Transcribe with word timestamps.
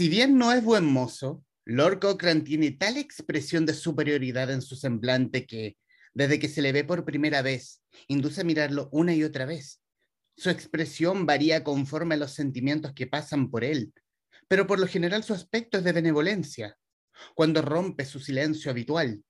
Si 0.00 0.08
bien 0.08 0.38
no 0.38 0.50
es 0.50 0.64
buen 0.64 0.86
mozo, 0.86 1.44
Lord 1.66 2.00
Cochrane 2.00 2.40
tiene 2.40 2.70
tal 2.70 2.96
expresión 2.96 3.66
de 3.66 3.74
superioridad 3.74 4.50
en 4.50 4.62
su 4.62 4.74
semblante 4.74 5.44
que, 5.44 5.76
desde 6.14 6.38
que 6.38 6.48
se 6.48 6.62
le 6.62 6.72
ve 6.72 6.84
por 6.84 7.04
primera 7.04 7.42
vez, 7.42 7.82
induce 8.08 8.40
a 8.40 8.44
mirarlo 8.44 8.88
una 8.92 9.14
y 9.14 9.24
otra 9.24 9.44
vez. 9.44 9.82
Su 10.38 10.48
expresión 10.48 11.26
varía 11.26 11.62
conforme 11.62 12.14
a 12.14 12.16
los 12.16 12.30
sentimientos 12.30 12.94
que 12.94 13.08
pasan 13.08 13.50
por 13.50 13.62
él, 13.62 13.92
pero 14.48 14.66
por 14.66 14.80
lo 14.80 14.86
general 14.86 15.22
su 15.22 15.34
aspecto 15.34 15.76
es 15.76 15.84
de 15.84 15.92
benevolencia. 15.92 16.78
Cuando 17.34 17.60
rompe 17.60 18.06
su 18.06 18.20
silencio 18.20 18.70
habitual, 18.70 19.22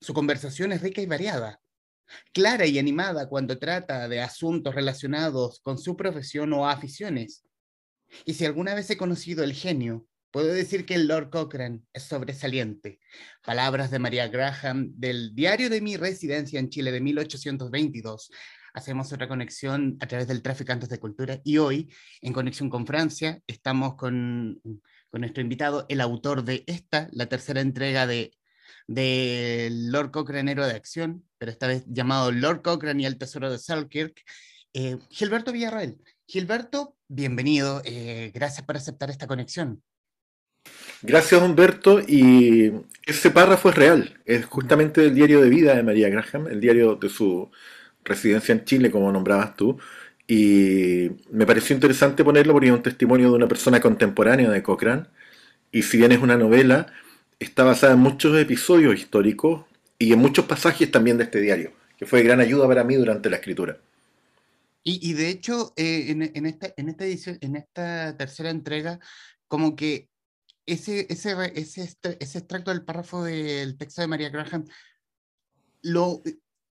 su 0.00 0.14
conversación 0.14 0.72
es 0.72 0.80
rica 0.80 1.02
y 1.02 1.06
variada, 1.06 1.60
clara 2.32 2.64
y 2.64 2.78
animada 2.78 3.28
cuando 3.28 3.58
trata 3.58 4.08
de 4.08 4.22
asuntos 4.22 4.74
relacionados 4.74 5.60
con 5.60 5.76
su 5.76 5.98
profesión 5.98 6.50
o 6.54 6.66
aficiones. 6.66 7.44
Y 8.24 8.32
si 8.32 8.46
alguna 8.46 8.74
vez 8.74 8.88
he 8.88 8.96
conocido 8.96 9.44
el 9.44 9.52
genio, 9.52 10.06
puedo 10.34 10.52
decir 10.52 10.84
que 10.84 10.96
el 10.96 11.06
Lord 11.06 11.30
Cochrane 11.30 11.82
es 11.92 12.02
sobresaliente. 12.02 12.98
Palabras 13.44 13.92
de 13.92 14.00
María 14.00 14.26
Graham 14.26 14.90
del 14.96 15.32
Diario 15.32 15.70
de 15.70 15.80
mi 15.80 15.96
residencia 15.96 16.58
en 16.58 16.70
Chile 16.70 16.90
de 16.90 17.00
1822. 17.00 18.32
Hacemos 18.72 19.12
otra 19.12 19.28
conexión 19.28 19.96
a 20.00 20.08
través 20.08 20.26
del 20.26 20.42
Traficantes 20.42 20.88
de 20.88 20.98
Cultura 20.98 21.40
y 21.44 21.58
hoy, 21.58 21.88
en 22.20 22.32
Conexión 22.32 22.68
con 22.68 22.84
Francia, 22.84 23.38
estamos 23.46 23.94
con, 23.94 24.60
con 25.08 25.20
nuestro 25.20 25.40
invitado, 25.40 25.86
el 25.88 26.00
autor 26.00 26.42
de 26.42 26.64
esta, 26.66 27.08
la 27.12 27.26
tercera 27.26 27.60
entrega 27.60 28.08
de 28.08 28.32
de 28.88 29.68
Lord 29.70 30.10
Cochrane 30.10 30.50
Héroe 30.50 30.66
de 30.66 30.74
Acción, 30.74 31.24
pero 31.38 31.52
esta 31.52 31.68
vez 31.68 31.84
llamado 31.86 32.32
Lord 32.32 32.62
Cochrane 32.62 33.04
y 33.04 33.06
el 33.06 33.18
Tesoro 33.18 33.52
de 33.52 33.58
Selkirk, 33.58 34.20
eh, 34.72 34.98
Gilberto 35.10 35.52
Villarroel. 35.52 35.96
Gilberto, 36.26 36.96
bienvenido, 37.06 37.82
eh, 37.84 38.32
gracias 38.34 38.66
por 38.66 38.76
aceptar 38.76 39.10
esta 39.10 39.28
conexión. 39.28 39.80
Gracias 41.02 41.42
Humberto, 41.42 42.00
y 42.00 42.72
ese 43.04 43.30
párrafo 43.30 43.68
es 43.68 43.74
real, 43.74 44.18
es 44.24 44.46
justamente 44.46 45.02
del 45.02 45.14
diario 45.14 45.42
de 45.42 45.50
vida 45.50 45.74
de 45.74 45.82
María 45.82 46.08
Graham, 46.08 46.46
el 46.46 46.60
diario 46.60 46.96
de 46.96 47.10
su 47.10 47.50
residencia 48.04 48.52
en 48.52 48.64
Chile, 48.64 48.90
como 48.90 49.12
nombrabas 49.12 49.54
tú, 49.54 49.78
y 50.26 51.10
me 51.30 51.44
pareció 51.44 51.74
interesante 51.74 52.24
ponerlo 52.24 52.54
porque 52.54 52.68
es 52.68 52.72
un 52.72 52.82
testimonio 52.82 53.28
de 53.28 53.36
una 53.36 53.48
persona 53.48 53.80
contemporánea 53.80 54.50
de 54.50 54.62
Cochrane, 54.62 55.04
y 55.70 55.82
si 55.82 55.98
bien 55.98 56.12
es 56.12 56.20
una 56.20 56.38
novela, 56.38 56.86
está 57.38 57.64
basada 57.64 57.92
en 57.92 57.98
muchos 57.98 58.34
episodios 58.38 58.98
históricos 58.98 59.66
y 59.98 60.12
en 60.12 60.18
muchos 60.18 60.46
pasajes 60.46 60.90
también 60.90 61.18
de 61.18 61.24
este 61.24 61.40
diario, 61.40 61.72
que 61.98 62.06
fue 62.06 62.20
de 62.20 62.24
gran 62.24 62.40
ayuda 62.40 62.66
para 62.66 62.84
mí 62.84 62.94
durante 62.94 63.28
la 63.28 63.36
escritura. 63.36 63.76
Y, 64.86 65.14
de 65.14 65.30
hecho, 65.30 65.72
eh, 65.76 66.10
en, 66.10 66.46
esta, 66.46 66.74
edición, 66.76 67.38
en 67.40 67.56
esta 67.56 68.14
tercera 68.18 68.50
entrega, 68.50 69.00
como 69.48 69.76
que 69.76 70.10
ese, 70.66 71.06
ese, 71.10 71.52
ese, 71.54 71.96
ese 72.20 72.38
extracto 72.38 72.70
del 72.70 72.84
párrafo 72.84 73.24
del 73.24 73.76
texto 73.76 74.00
de 74.00 74.08
María 74.08 74.30
Graham, 74.30 74.64
lo, 75.82 76.22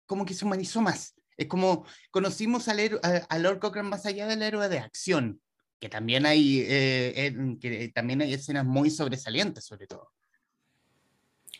como 0.07 0.25
que 0.25 0.35
se 0.35 0.45
humanizó 0.45 0.81
más. 0.81 1.15
Es 1.37 1.47
como 1.47 1.87
conocimos 2.11 2.69
al 2.69 3.01
a, 3.29 3.39
Lord 3.39 3.61
Cochrane 3.61 3.89
más 3.89 4.07
allá 4.07 4.27
del 4.27 4.43
héroe 4.43 4.69
de 4.69 4.79
acción, 4.79 5.41
que 5.79 5.89
también 5.89 6.27
hay, 6.27 6.65
eh, 6.69 7.35
que 7.61 7.91
también 7.95 8.21
hay 8.21 8.35
escenas 8.35 8.67
muy 8.67 8.91
sobresalientes, 8.91 9.65
sobre 9.65 9.87
todo. 9.87 10.13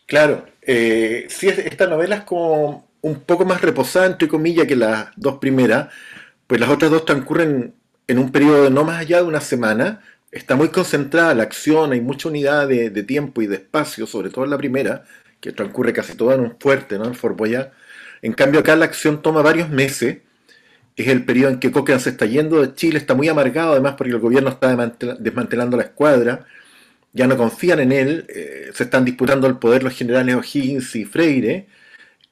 Claro, 0.05 0.45
eh, 0.61 1.25
sí, 1.29 1.47
esta 1.47 1.87
novela 1.87 2.17
es 2.17 2.23
como 2.23 2.91
un 3.01 3.21
poco 3.21 3.45
más 3.45 3.61
reposada, 3.61 4.05
entre 4.05 4.27
comillas, 4.27 4.67
que 4.67 4.75
las 4.75 5.07
dos 5.15 5.39
primeras, 5.39 5.91
pues 6.47 6.59
las 6.59 6.69
otras 6.69 6.91
dos 6.91 7.05
transcurren 7.05 7.73
en 8.07 8.19
un 8.19 8.31
periodo 8.31 8.65
de 8.65 8.69
no 8.69 8.83
más 8.83 8.99
allá 8.99 9.17
de 9.17 9.23
una 9.23 9.41
semana, 9.41 10.01
está 10.31 10.55
muy 10.55 10.69
concentrada 10.69 11.33
la 11.35 11.43
acción, 11.43 11.91
hay 11.91 12.01
mucha 12.01 12.29
unidad 12.29 12.67
de, 12.67 13.03
tiempo 13.03 13.41
y 13.41 13.47
de 13.47 13.57
espacio, 13.57 14.07
sobre 14.07 14.29
todo 14.29 14.45
en 14.45 14.51
la 14.51 14.57
primera, 14.57 15.03
que 15.39 15.51
transcurre 15.51 15.93
casi 15.93 16.15
toda 16.15 16.35
en 16.35 16.41
un 16.41 16.57
fuerte, 16.59 16.97
¿no? 16.97 17.05
En 17.05 17.15
Fort 17.15 17.37
Boyard. 17.37 17.71
En 18.21 18.33
cambio 18.33 18.59
acá 18.61 18.75
la 18.75 18.85
acción 18.85 19.21
toma 19.21 19.41
varios 19.41 19.69
meses, 19.69 20.19
es 20.95 21.07
el 21.07 21.25
periodo 21.25 21.51
en 21.51 21.59
que 21.59 21.71
Cochrane 21.71 22.01
se 22.01 22.11
está 22.11 22.25
yendo 22.25 22.61
de 22.61 22.73
Chile, 22.75 22.97
está 22.97 23.15
muy 23.15 23.27
amargado 23.29 23.71
además 23.73 23.95
porque 23.97 24.13
el 24.13 24.19
gobierno 24.19 24.49
está 24.49 24.75
desmantelando 25.19 25.77
la 25.77 25.83
escuadra, 25.83 26.45
ya 27.13 27.27
no 27.27 27.37
confían 27.37 27.79
en 27.79 27.91
él, 27.91 28.25
eh, 28.29 28.71
se 28.73 28.83
están 28.83 29.05
disputando 29.05 29.47
el 29.47 29.57
poder 29.57 29.83
los 29.83 29.93
generales 29.95 30.35
O'Higgins 30.35 30.95
y 30.95 31.05
Freire. 31.05 31.67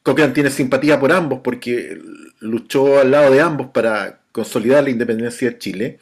Cochrane 0.04 0.34
tiene 0.34 0.50
simpatía 0.52 1.00
por 1.00 1.12
ambos 1.12 1.42
porque 1.44 2.00
luchó 2.40 3.00
al 3.00 3.12
lado 3.12 3.32
de 3.32 3.42
ambos 3.42 3.68
para 3.72 4.22
consolidar 4.32 4.84
la 4.84 4.90
independencia 4.92 5.50
de 5.50 5.58
Chile. 5.58 6.00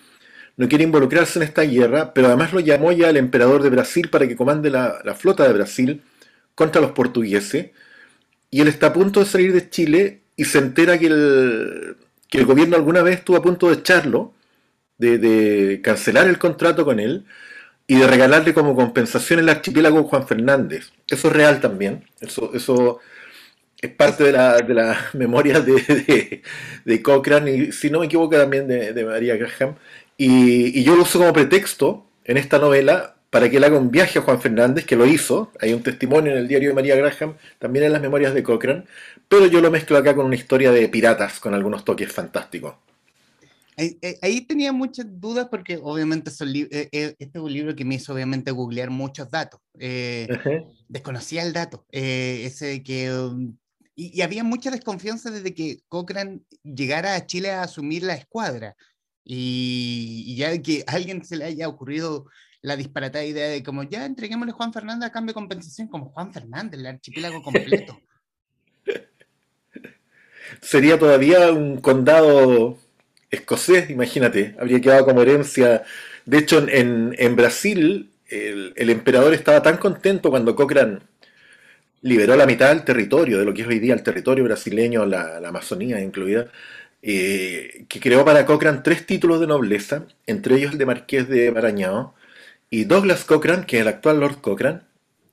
No 0.58 0.68
quiere 0.68 0.84
involucrarse 0.84 1.40
en 1.40 1.44
esta 1.44 1.64
guerra, 1.64 2.14
pero 2.14 2.28
además 2.28 2.54
lo 2.54 2.60
llamó 2.60 2.92
ya 2.92 3.10
el 3.10 3.18
emperador 3.18 3.64
de 3.64 3.70
Brasil 3.70 4.10
para 4.10 4.28
que 4.28 4.36
comande 4.36 4.70
la, 4.70 5.16
flota 5.18 5.48
de 5.48 5.54
Brasil 5.54 6.02
contra 6.56 6.82
los 6.82 6.92
portugueses. 6.92 7.72
Y 8.50 8.62
él 8.62 8.68
está 8.68 8.88
a 8.88 8.94
punto 8.94 9.20
de 9.20 9.26
salir 9.28 9.54
de 9.54 9.70
Chile 9.70 10.22
y 10.36 10.46
se 10.46 10.60
entera 10.60 10.98
que 10.98 11.08
el, 11.08 11.98
que 12.30 12.40
el 12.40 12.46
gobierno 12.46 12.76
alguna 12.76 13.04
vez 13.04 13.20
estuvo 13.20 13.38
a 13.38 13.42
punto 13.42 13.68
de 13.70 13.76
echarlo, 13.76 14.34
de, 14.98 15.18
de 15.20 15.82
cancelar 15.82 16.28
el 16.28 16.40
contrato 16.40 16.86
con 16.86 17.00
él 17.00 17.26
y 17.88 17.96
de 17.96 18.08
regalarle 18.08 18.54
como 18.54 18.76
compensación 18.76 19.40
el 19.40 19.50
archipiélago 19.50 20.04
Juan 20.04 20.28
Fernández. 20.28 20.92
Eso 21.08 21.28
es 21.30 21.34
real 21.34 21.62
también. 21.62 22.04
Eso, 22.20 22.52
eso 22.54 23.00
es 23.82 23.92
parte 23.92 24.26
de 24.26 24.32
la, 24.34 24.58
de 24.58 24.74
la 24.74 24.98
memoria 25.14 25.62
de, 25.62 26.42
de, 26.86 27.02
Cochrane 27.02 27.52
y, 27.52 27.72
si 27.72 27.90
no 27.90 28.00
me 28.00 28.08
equivoco, 28.08 28.36
también 28.36 28.68
de, 28.68 29.06
María 29.06 29.38
Graham. 29.38 29.76
Y, 30.18 30.80
y, 30.80 30.84
yo 30.84 30.96
lo 30.96 31.04
uso 31.04 31.20
como 31.20 31.32
pretexto 31.32 32.08
en 32.26 32.38
esta 32.38 32.58
novela 32.58 33.18
para 33.30 33.50
que 33.50 33.58
él 33.58 33.64
haga 33.64 33.78
un 33.78 33.92
viaje 33.92 34.20
a 34.20 34.22
Juan 34.22 34.42
Fernández, 34.42 34.86
que 34.86 34.96
lo 34.96 35.06
hizo. 35.06 35.52
Hay 35.62 35.74
un 35.74 35.84
testimonio 35.84 36.32
en 36.32 36.40
el 36.40 36.48
diario 36.48 36.70
de 36.70 36.76
María 36.76 36.96
Graham, 36.96 37.36
también 37.60 37.86
en 37.86 37.94
las 37.94 38.02
memorias 38.02 38.34
de 38.34 38.44
Cochrane. 38.44 38.86
Pero 39.28 39.46
yo 39.48 39.62
lo 39.62 39.70
mezclo 39.70 39.98
acá 39.98 40.16
con 40.16 40.26
una 40.26 40.36
historia 40.36 40.72
de 40.72 40.88
piratas, 40.90 41.40
con 41.40 41.54
algunos 41.54 41.84
toques 41.84 42.12
fantásticos. 42.12 42.76
Eh, 43.80 44.18
ahí, 44.24 44.42
tenía 44.42 44.74
muchas 44.74 45.06
dudas 45.08 45.50
porque 45.52 45.80
obviamente 45.80 46.32
eh, 46.32 46.90
eh, 46.92 47.16
este 47.20 47.38
es 47.38 47.44
un 47.44 47.54
libro 47.54 47.76
que 47.76 47.86
me 47.86 47.96
hizo 47.96 48.12
obviamente 48.12 48.50
googlear 48.50 48.90
muchos 48.90 49.30
datos. 49.30 49.60
Desconocía 50.88 51.44
el 51.44 51.54
dato. 51.54 51.86
ese 51.92 52.82
que, 52.82 53.14
um, 53.14 53.56
y, 53.94 54.22
había 54.22 54.44
mucha 54.44 54.72
desconfianza 54.72 55.30
desde 55.30 55.54
que 55.54 55.82
Cochrane 55.90 56.40
llegara 56.64 57.14
a 57.14 57.26
Chile 57.28 57.52
a 57.52 57.64
asumir 57.64 58.02
la 58.02 58.16
escuadra. 58.16 58.76
Y, 59.30 60.36
ya 60.38 60.58
que 60.62 60.86
a 60.88 60.94
alguien 60.94 61.24
se 61.26 61.36
le 61.36 61.44
haya 61.44 61.68
ocurrido 61.68 62.28
la 62.62 62.78
disparatada 62.78 63.26
idea 63.26 63.50
de 63.50 63.62
como 63.62 63.84
ya 63.84 64.06
entreguémosle 64.06 64.54
Juan 64.54 64.72
Fernández 64.72 65.10
a 65.10 65.12
cambio 65.12 65.32
de 65.32 65.36
compensación, 65.36 65.90
como 65.90 66.06
Juan 66.12 66.34
Fernández, 66.34 66.80
el 66.80 66.86
archipiélago 66.86 67.42
completo. 67.44 68.00
Sería 70.62 70.98
todavía 70.98 71.52
un 71.52 71.82
condado 71.82 72.80
escocés, 73.30 73.90
imagínate, 73.90 74.56
habría 74.60 74.80
quedado 74.80 75.06
como 75.06 75.22
herencia. 75.22 75.84
De 76.26 76.38
hecho, 76.38 76.66
en, 76.68 77.36
Brasil, 77.36 78.12
el, 78.30 78.90
emperador 78.90 79.34
estaba 79.34 79.62
tan 79.62 79.78
contento 79.78 80.30
cuando 80.30 80.56
Cochrane 80.56 81.00
liberó 82.02 82.36
la 82.36 82.46
mitad 82.46 82.70
del 82.70 82.84
territorio, 82.84 83.40
de 83.40 83.46
lo 83.46 83.54
que 83.54 83.64
es 83.64 83.68
hoy 83.68 83.80
día 83.80 83.94
el 83.94 84.04
territorio 84.04 84.44
brasileño, 84.46 85.06
la, 85.06 85.38
Amazonía 85.46 86.00
incluida, 86.00 86.48
eh, 87.02 87.86
que 87.90 88.00
creó 88.00 88.26
para 88.26 88.46
Cochrane 88.46 88.82
tres 88.84 89.06
títulos 89.06 89.40
de 89.40 89.48
nobleza, 89.48 90.06
entre 90.26 90.56
ellos 90.56 90.74
el 90.74 90.78
de 90.78 90.86
Marqués 90.86 91.28
de 91.28 91.52
Marañao, 91.52 92.16
y 92.70 92.84
Douglas 92.86 93.24
Cochrane, 93.26 93.66
que 93.66 93.78
es 93.78 93.82
el 93.84 93.88
actual 93.88 94.20
Lord 94.20 94.42
Cochrane, 94.42 94.82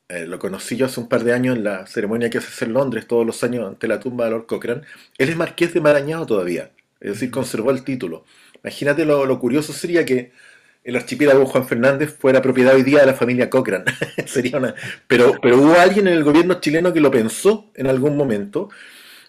eh, 0.08 0.26
lo 0.26 0.38
conocí 0.38 0.76
yo 0.76 0.86
hace 0.86 1.00
un 1.00 1.08
par 1.08 1.24
de 1.24 1.32
años 1.32 1.56
en 1.56 1.64
la 1.64 1.86
ceremonia 1.86 2.30
que 2.30 2.40
se 2.40 2.48
hace 2.48 2.66
en 2.66 2.74
Londres 2.74 3.06
todos 3.06 3.26
los 3.26 3.42
años 3.42 3.66
ante 3.66 3.88
la 3.88 4.00
tumba 4.00 4.26
de 4.26 4.32
Lord 4.32 4.46
Cochrane, 4.46 4.82
él 5.18 5.28
es 5.28 5.36
Marqués 5.36 5.74
de 5.74 5.80
Marañao 5.80 6.26
todavía 6.26 6.70
es 7.04 7.12
decir, 7.12 7.30
conservó 7.30 7.70
el 7.70 7.84
título. 7.84 8.24
Imagínate 8.62 9.04
lo, 9.04 9.38
curioso 9.38 9.74
sería 9.74 10.06
que 10.06 10.32
el 10.82 10.96
archipiélago 10.96 11.44
Juan 11.44 11.66
Fernández 11.68 12.16
fuera 12.18 12.40
propiedad 12.40 12.74
hoy 12.74 12.82
día 12.82 13.00
de 13.00 13.06
la 13.06 13.14
familia 13.14 13.50
Cochrane. 13.50 13.84
sería 14.26 14.56
una... 14.56 14.74
pero, 15.06 15.34
pero 15.42 15.58
hubo 15.58 15.78
alguien 15.78 16.08
en 16.08 16.14
el 16.14 16.24
gobierno 16.24 16.60
chileno 16.60 16.92
que 16.94 17.00
lo 17.00 17.10
pensó 17.10 17.70
en 17.74 17.88
algún 17.88 18.16
momento, 18.16 18.70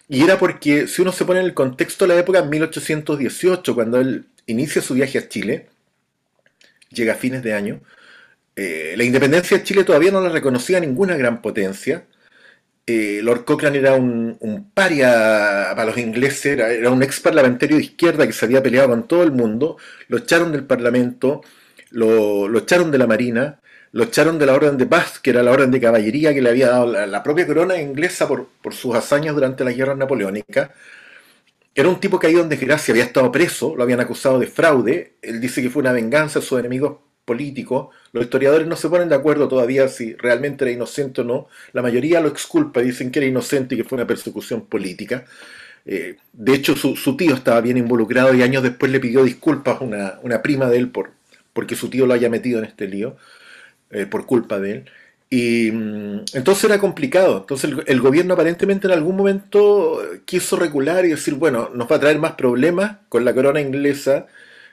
y 0.08 0.22
era 0.22 0.38
porque 0.38 0.86
si 0.86 1.02
uno 1.02 1.12
se 1.12 1.24
pone 1.24 1.40
en 1.40 1.46
el 1.46 1.54
contexto 1.54 2.06
de 2.06 2.14
la 2.14 2.20
época, 2.20 2.42
1818, 2.42 3.74
cuando 3.74 4.00
él 4.00 4.26
inicia 4.46 4.82
su 4.82 4.94
viaje 4.94 5.18
a 5.18 5.28
Chile, 5.28 5.68
llega 6.90 7.14
a 7.14 7.16
fines 7.16 7.42
de 7.42 7.54
año, 7.54 7.80
eh, 8.56 8.94
la 8.96 9.04
independencia 9.04 9.58
de 9.58 9.64
Chile 9.64 9.84
todavía 9.84 10.10
no 10.12 10.20
la 10.20 10.30
reconocía 10.30 10.80
ninguna 10.80 11.16
gran 11.16 11.42
potencia, 11.42 12.06
eh, 12.88 13.20
Lord 13.20 13.44
Cochrane 13.44 13.78
era 13.78 13.94
un, 13.94 14.70
paria 14.72 15.08
para 15.74 15.86
los 15.86 15.98
ingleses, 15.98 16.58
era, 16.58 16.90
un 16.90 17.02
ex 17.02 17.18
parlamentario 17.20 17.76
de 17.76 17.82
izquierda 17.82 18.26
que 18.26 18.32
se 18.32 18.44
había 18.44 18.62
peleado 18.62 18.88
con 18.90 19.08
todo 19.08 19.24
el 19.24 19.32
mundo, 19.32 19.76
lo 20.08 20.18
echaron 20.18 20.52
del 20.52 20.64
Parlamento, 20.64 21.42
lo, 21.90 22.56
echaron 22.58 22.92
de 22.92 22.98
la 22.98 23.08
Marina, 23.08 23.60
lo 23.96 24.04
echaron 24.04 24.38
de 24.38 24.44
la 24.44 24.52
Orden 24.52 24.76
de 24.76 24.84
Paz, 24.84 25.18
que 25.20 25.30
era 25.30 25.42
la 25.42 25.50
orden 25.52 25.70
de 25.70 25.80
caballería 25.80 26.34
que 26.34 26.42
le 26.42 26.50
había 26.50 26.68
dado 26.68 26.86
la, 27.06 27.22
propia 27.22 27.46
corona 27.46 27.80
inglesa 27.80 28.28
por, 28.28 28.46
sus 28.70 28.94
hazañas 28.94 29.34
durante 29.34 29.64
la 29.64 29.72
guerra 29.72 29.94
napoleónica. 29.94 30.74
Era 31.74 31.88
un 31.88 31.98
tipo 31.98 32.18
caído 32.18 32.42
en 32.42 32.50
desgracia, 32.50 32.92
había 32.92 33.04
estado 33.04 33.32
preso, 33.32 33.74
lo 33.74 33.82
habían 33.82 34.00
acusado 34.00 34.38
de 34.38 34.48
fraude, 34.48 35.14
él 35.22 35.40
dice 35.40 35.62
que 35.62 35.70
fue 35.70 35.80
una 35.80 35.92
venganza, 35.92 36.42
sus 36.42 36.60
enemigos 36.60 36.98
políticos. 37.24 37.88
Los 38.12 38.24
historiadores 38.24 38.66
no 38.66 38.76
se 38.76 38.90
ponen 38.90 39.08
de 39.08 39.14
acuerdo 39.14 39.48
todavía 39.48 39.88
si 39.88 40.12
realmente 40.12 40.66
era 40.66 40.72
inocente 40.72 41.22
o 41.22 41.24
no. 41.24 41.48
La 41.72 41.80
mayoría 41.80 42.20
lo 42.20 42.28
exculpa, 42.28 42.82
dicen 42.82 43.10
que 43.10 43.20
era 43.20 43.28
inocente 43.28 43.76
y 43.76 43.78
que 43.78 43.84
fue 43.84 43.96
una 43.96 44.06
persecución 44.06 44.66
política. 44.66 45.24
Eh, 45.86 46.16
de 46.34 46.52
hecho, 46.52 46.76
su, 46.76 47.16
tío 47.16 47.32
estaba 47.32 47.62
bien 47.62 47.78
involucrado 47.78 48.34
y 48.34 48.42
años 48.42 48.62
después 48.62 48.92
le 48.92 49.00
pidió 49.00 49.24
disculpas 49.24 49.80
a 49.80 50.18
una, 50.20 50.42
prima 50.42 50.68
de 50.68 50.76
él 50.76 50.90
por, 50.90 51.12
porque 51.54 51.76
su 51.76 51.88
tío 51.88 52.04
lo 52.04 52.12
haya 52.12 52.28
metido 52.28 52.58
en 52.58 52.66
este 52.66 52.88
lío, 52.88 53.16
eh, 53.90 54.06
por 54.06 54.26
culpa 54.26 54.58
de 54.58 54.72
él. 54.72 54.84
Y 55.30 55.70
mm, 55.72 56.24
entonces 56.34 56.64
era 56.64 56.78
complicado. 56.78 57.38
Entonces 57.38 57.70
el, 57.86 58.00
gobierno 58.00 58.34
aparentemente 58.34 58.86
en 58.86 58.92
algún 58.92 59.16
momento 59.16 60.00
quiso 60.24 60.56
regular 60.56 61.04
y 61.04 61.10
decir, 61.10 61.34
bueno, 61.34 61.70
nos 61.74 61.90
va 61.90 61.96
a 61.96 62.00
traer 62.00 62.18
más 62.18 62.32
problemas 62.32 62.98
con 63.08 63.24
la 63.24 63.34
corona 63.34 63.60
inglesa, 63.60 64.26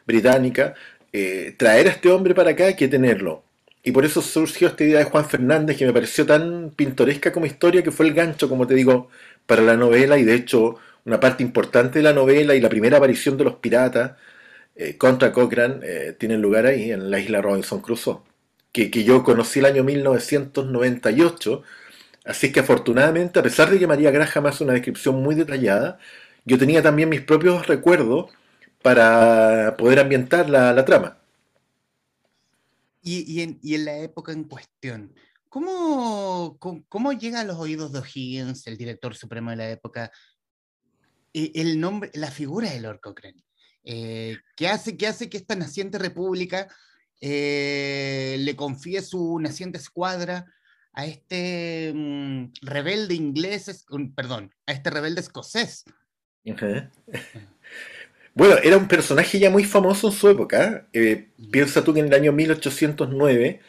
británica, 0.06 0.76
eh, 1.12 1.56
traer 1.58 1.88
a 1.88 1.92
este 1.92 2.10
hombre 2.12 2.36
para 2.36 2.52
acá 2.52 2.76
que 2.76 2.88
tenerlo. 2.88 3.44
Y 3.84 3.92
por 3.92 4.06
eso 4.06 4.22
surgió 4.22 4.70
esta 4.70 4.84
idea 4.84 5.00
de 5.00 5.06
Juan 5.06 5.26
Fernández 5.30 5.78
que 5.78 5.86
me 5.86 5.94
pareció 5.94 6.26
tan 6.26 6.72
pintoresca 6.72 7.32
como 7.34 7.46
historia 7.46 7.84
que 7.84 7.92
fue 7.92 8.08
el 8.08 8.14
gancho, 8.14 8.50
como 8.50 8.66
te 8.68 8.76
digo, 8.76 9.10
para 9.46 9.62
la 9.62 9.76
novela 9.76 10.18
y 10.18 10.24
de 10.24 10.36
hecho 10.36 10.78
una 11.06 11.20
parte 11.20 11.44
importante 11.44 12.00
de 12.00 12.04
la 12.04 12.14
novela 12.14 12.56
y 12.56 12.62
la 12.62 12.70
primera 12.70 12.98
aparición 12.98 13.38
de 13.38 13.44
los 13.44 13.56
piratas 13.56 14.14
eh, 14.76 14.98
contra 14.98 15.32
Cochrane 15.34 15.80
eh, 15.84 16.16
tienen 16.18 16.42
lugar 16.42 16.66
ahí, 16.66 16.92
en 16.92 17.12
la 17.12 17.20
isla 17.20 17.42
Robinson 17.42 17.82
Crusoe 17.82 18.33
que, 18.74 19.04
yo 19.04 19.24
conocí 19.24 19.60
el 19.60 19.66
año 19.66 19.84
1998. 19.84 21.64
Así 22.26 22.52
que 22.52 22.62
afortunadamente, 22.62 23.40
a 23.40 23.44
pesar 23.44 23.70
de 23.70 23.80
que 23.80 23.88
María 23.88 24.12
Graham 24.12 24.48
hace 24.48 24.64
una 24.64 24.74
descripción 24.74 25.22
muy 25.22 25.36
detallada, 25.36 26.00
yo 26.46 26.58
tenía 26.58 26.82
también 26.82 27.10
mis 27.10 27.22
propios 27.22 27.68
recuerdos 27.68 28.32
para 28.82 29.76
poder 29.78 30.00
ambientar 30.00 30.50
la, 30.50 30.84
trama. 30.84 31.20
Y, 33.02 33.42
en, 33.42 33.86
la 33.86 33.98
época 33.98 34.32
en 34.32 34.46
cuestión, 34.46 35.14
¿cómo, 35.50 36.58
cómo, 36.90 37.14
llega 37.14 37.42
a 37.42 37.46
los 37.46 37.58
oídos 37.58 37.92
de 37.92 38.00
O'Higgins, 38.00 38.66
el 38.68 38.78
director 38.78 39.16
supremo 39.16 39.52
de 39.52 39.58
la 39.58 39.70
época, 39.70 40.12
e, 41.34 41.52
el 41.56 41.80
nombre, 41.80 42.10
la 42.14 42.32
figura 42.32 42.72
de 42.72 42.80
Lord 42.80 43.02
Cochrane? 43.02 43.44
Eh, 43.84 44.38
¿qué, 44.56 44.70
hace, 44.70 44.98
¿Qué 44.98 45.08
hace 45.08 45.30
que 45.30 45.38
esta 45.38 45.56
naciente 45.56 45.98
república 45.98 46.70
eh, 47.26 48.36
le 48.38 48.54
confíe 48.58 49.02
su 49.02 49.40
naciente 49.40 49.78
escuadra 49.78 50.46
a 50.92 51.06
este 51.06 51.94
mm, 51.96 52.52
rebelde 52.64 53.16
inglés, 53.16 53.86
perdón, 54.14 54.54
a 54.68 54.74
este 54.74 54.90
rebelde 54.90 55.22
escocés. 55.22 55.86
Bueno, 58.36 58.56
era 58.64 58.78
un 58.78 58.88
personaje 58.88 59.38
ya 59.38 59.52
muy 59.52 59.64
famoso 59.64 60.08
en 60.08 60.14
su 60.14 60.28
época. 60.28 60.88
Eh, 60.92 61.30
piensa 61.52 61.84
tú 61.84 61.94
que 61.94 62.00
en 62.00 62.08
el 62.08 62.14
año 62.16 62.32
1809 62.32 63.60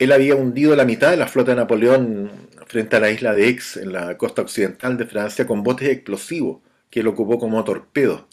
él 0.00 0.12
había 0.12 0.34
hundido 0.34 0.74
la 0.74 0.84
mitad 0.84 1.12
de 1.12 1.16
la 1.16 1.28
flota 1.28 1.52
de 1.52 1.58
Napoleón 1.58 2.28
frente 2.66 2.96
a 2.96 3.00
la 3.00 3.12
isla 3.12 3.34
de 3.34 3.44
Aix, 3.44 3.76
en 3.76 3.92
la 3.92 4.18
costa 4.18 4.42
occidental 4.42 4.96
de 4.96 5.06
Francia, 5.06 5.46
con 5.46 5.62
botes 5.62 5.88
explosivos 5.88 6.58
que 6.90 7.00
él 7.00 7.06
ocupó 7.06 7.38
como 7.38 7.62
torpedos. 7.62 8.24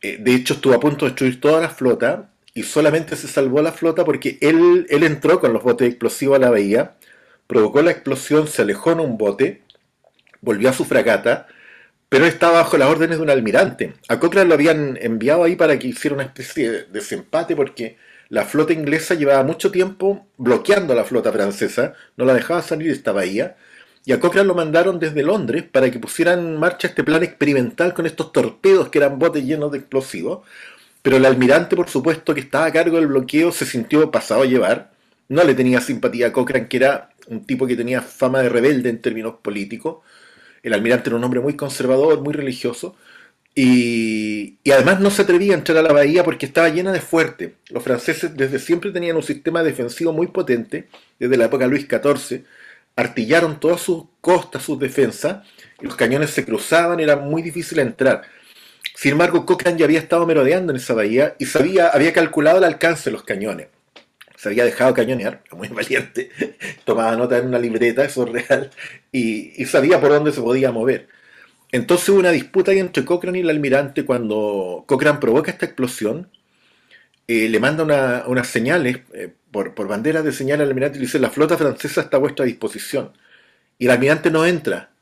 Eh, 0.00 0.16
de 0.18 0.34
hecho, 0.34 0.54
estuvo 0.54 0.74
a 0.74 0.80
punto 0.80 1.04
de 1.04 1.12
destruir 1.12 1.40
toda 1.40 1.60
la 1.60 1.68
flota 1.68 2.31
y 2.54 2.62
solamente 2.64 3.16
se 3.16 3.28
salvó 3.28 3.62
la 3.62 3.72
flota 3.72 4.04
porque 4.04 4.38
él, 4.40 4.86
él 4.90 5.02
entró 5.04 5.40
con 5.40 5.52
los 5.52 5.62
botes 5.62 5.88
explosivos 5.88 6.36
a 6.36 6.40
la 6.40 6.50
bahía, 6.50 6.96
provocó 7.46 7.82
la 7.82 7.90
explosión, 7.90 8.46
se 8.46 8.62
alejó 8.62 8.92
en 8.92 9.00
un 9.00 9.18
bote, 9.18 9.62
volvió 10.40 10.68
a 10.68 10.72
su 10.72 10.84
fragata, 10.84 11.46
pero 12.08 12.26
estaba 12.26 12.58
bajo 12.58 12.76
las 12.76 12.90
órdenes 12.90 13.16
de 13.16 13.22
un 13.22 13.30
almirante. 13.30 13.94
A 14.08 14.20
Cochrane 14.20 14.48
lo 14.48 14.54
habían 14.54 14.98
enviado 15.00 15.44
ahí 15.44 15.56
para 15.56 15.78
que 15.78 15.88
hiciera 15.88 16.14
una 16.14 16.24
especie 16.24 16.70
de 16.70 16.84
desempate 16.84 17.56
porque 17.56 17.96
la 18.28 18.44
flota 18.44 18.72
inglesa 18.72 19.14
llevaba 19.14 19.42
mucho 19.44 19.70
tiempo 19.70 20.26
bloqueando 20.36 20.92
a 20.92 20.96
la 20.96 21.04
flota 21.04 21.32
francesa, 21.32 21.94
no 22.16 22.24
la 22.26 22.34
dejaba 22.34 22.60
salir 22.60 22.88
de 22.88 22.94
esta 22.94 23.12
bahía, 23.12 23.56
y 24.04 24.12
a 24.12 24.20
Cochrane 24.20 24.48
lo 24.48 24.54
mandaron 24.54 24.98
desde 24.98 25.22
Londres 25.22 25.64
para 25.70 25.90
que 25.90 25.98
pusieran 25.98 26.40
en 26.40 26.56
marcha 26.58 26.88
este 26.88 27.04
plan 27.04 27.22
experimental 27.22 27.94
con 27.94 28.04
estos 28.04 28.32
torpedos 28.32 28.88
que 28.88 28.98
eran 28.98 29.18
botes 29.18 29.44
llenos 29.44 29.70
de 29.72 29.78
explosivos, 29.78 30.40
pero 31.02 31.16
el 31.16 31.26
almirante, 31.26 31.76
por 31.76 31.88
supuesto, 31.88 32.34
que 32.34 32.40
estaba 32.40 32.66
a 32.66 32.72
cargo 32.72 32.96
del 32.96 33.08
bloqueo, 33.08 33.52
se 33.52 33.66
sintió 33.66 34.10
pasado 34.10 34.42
a 34.42 34.46
llevar. 34.46 34.92
No 35.28 35.42
le 35.44 35.54
tenía 35.54 35.80
simpatía 35.80 36.28
a 36.28 36.32
Cochrane, 36.32 36.68
que 36.68 36.76
era 36.76 37.10
un 37.26 37.44
tipo 37.44 37.66
que 37.66 37.76
tenía 37.76 38.02
fama 38.02 38.40
de 38.42 38.48
rebelde 38.48 38.88
en 38.88 39.00
términos 39.00 39.34
políticos. 39.42 39.98
El 40.62 40.74
almirante 40.74 41.10
era 41.10 41.16
un 41.16 41.24
hombre 41.24 41.40
muy 41.40 41.56
conservador, 41.56 42.20
muy 42.20 42.32
religioso. 42.32 42.96
Y, 43.54 44.58
además 44.72 45.00
no 45.00 45.10
se 45.10 45.22
atrevía 45.22 45.52
a 45.52 45.58
entrar 45.58 45.76
a 45.78 45.82
la 45.82 45.92
bahía 45.92 46.24
porque 46.24 46.46
estaba 46.46 46.68
llena 46.68 46.92
de 46.92 47.00
fuerte. 47.00 47.56
Los 47.68 47.82
franceses 47.82 48.36
desde 48.36 48.58
siempre 48.58 48.90
tenían 48.92 49.16
un 49.16 49.22
sistema 49.22 49.62
defensivo 49.62 50.12
muy 50.12 50.28
potente, 50.28 50.88
desde 51.18 51.36
la 51.36 51.46
época 51.46 51.64
de 51.64 51.70
Luis 51.70 51.86
XIV. 51.88 52.44
Artillaron 52.96 53.60
todas 53.60 53.80
sus 53.80 54.04
costas, 54.20 54.62
sus 54.62 54.78
defensas, 54.78 55.46
los 55.80 55.96
cañones 55.96 56.30
se 56.30 56.44
cruzaban, 56.44 57.00
era 57.00 57.16
muy 57.16 57.42
difícil 57.42 57.78
entrar. 57.80 58.22
Sin 59.02 59.10
embargo, 59.10 59.44
Cochrane 59.44 59.76
ya 59.76 59.84
había 59.84 59.98
estado 59.98 60.24
merodeando 60.28 60.72
en 60.72 60.76
esa 60.76 60.94
bahía 60.94 61.34
y 61.36 61.46
sabía, 61.46 61.88
había 61.88 62.12
calculado 62.12 62.58
el 62.58 62.64
alcance 62.64 63.10
de 63.10 63.14
los 63.14 63.24
cañones. 63.24 63.66
Se 64.36 64.48
había 64.48 64.64
dejado 64.64 64.94
cañonear, 64.94 65.42
muy 65.50 65.66
valiente, 65.80 66.30
tomaba 66.84 67.16
nota 67.16 67.36
en 67.36 67.48
una 67.48 67.58
libreta, 67.58 68.04
eso 68.04 68.24
es 68.24 68.46
real, 68.46 68.70
y, 69.10 69.64
sabía 69.64 70.00
por 70.00 70.10
dónde 70.10 70.30
se 70.30 70.40
podía 70.40 70.70
mover. 70.70 71.08
Entonces 71.72 72.08
hubo 72.10 72.20
una 72.20 72.30
disputa 72.30 72.70
entre 72.70 73.04
Cochrane 73.04 73.38
y 73.38 73.42
el 73.42 73.50
almirante 73.50 74.04
cuando 74.04 74.84
Cochrane 74.86 75.18
provoca 75.18 75.50
esta 75.50 75.66
explosión, 75.66 76.30
eh, 77.26 77.48
le 77.48 77.58
manda 77.58 78.24
unas 78.28 78.46
señales, 78.46 78.98
eh, 79.14 79.32
por, 79.50 79.74
por 79.74 79.88
banderas 79.88 80.22
de 80.22 80.30
señal 80.30 80.60
al 80.60 80.68
almirante 80.68 80.98
y 80.98 81.00
le 81.00 81.06
dice, 81.06 81.18
la 81.18 81.30
flota 81.30 81.58
francesa 81.58 82.02
está 82.02 82.18
a 82.18 82.20
vuestra 82.20 82.44
disposición. 82.44 83.10
Y 83.78 83.86
el 83.86 83.90
almirante 83.90 84.30
no 84.30 84.46
entra, 84.46 84.92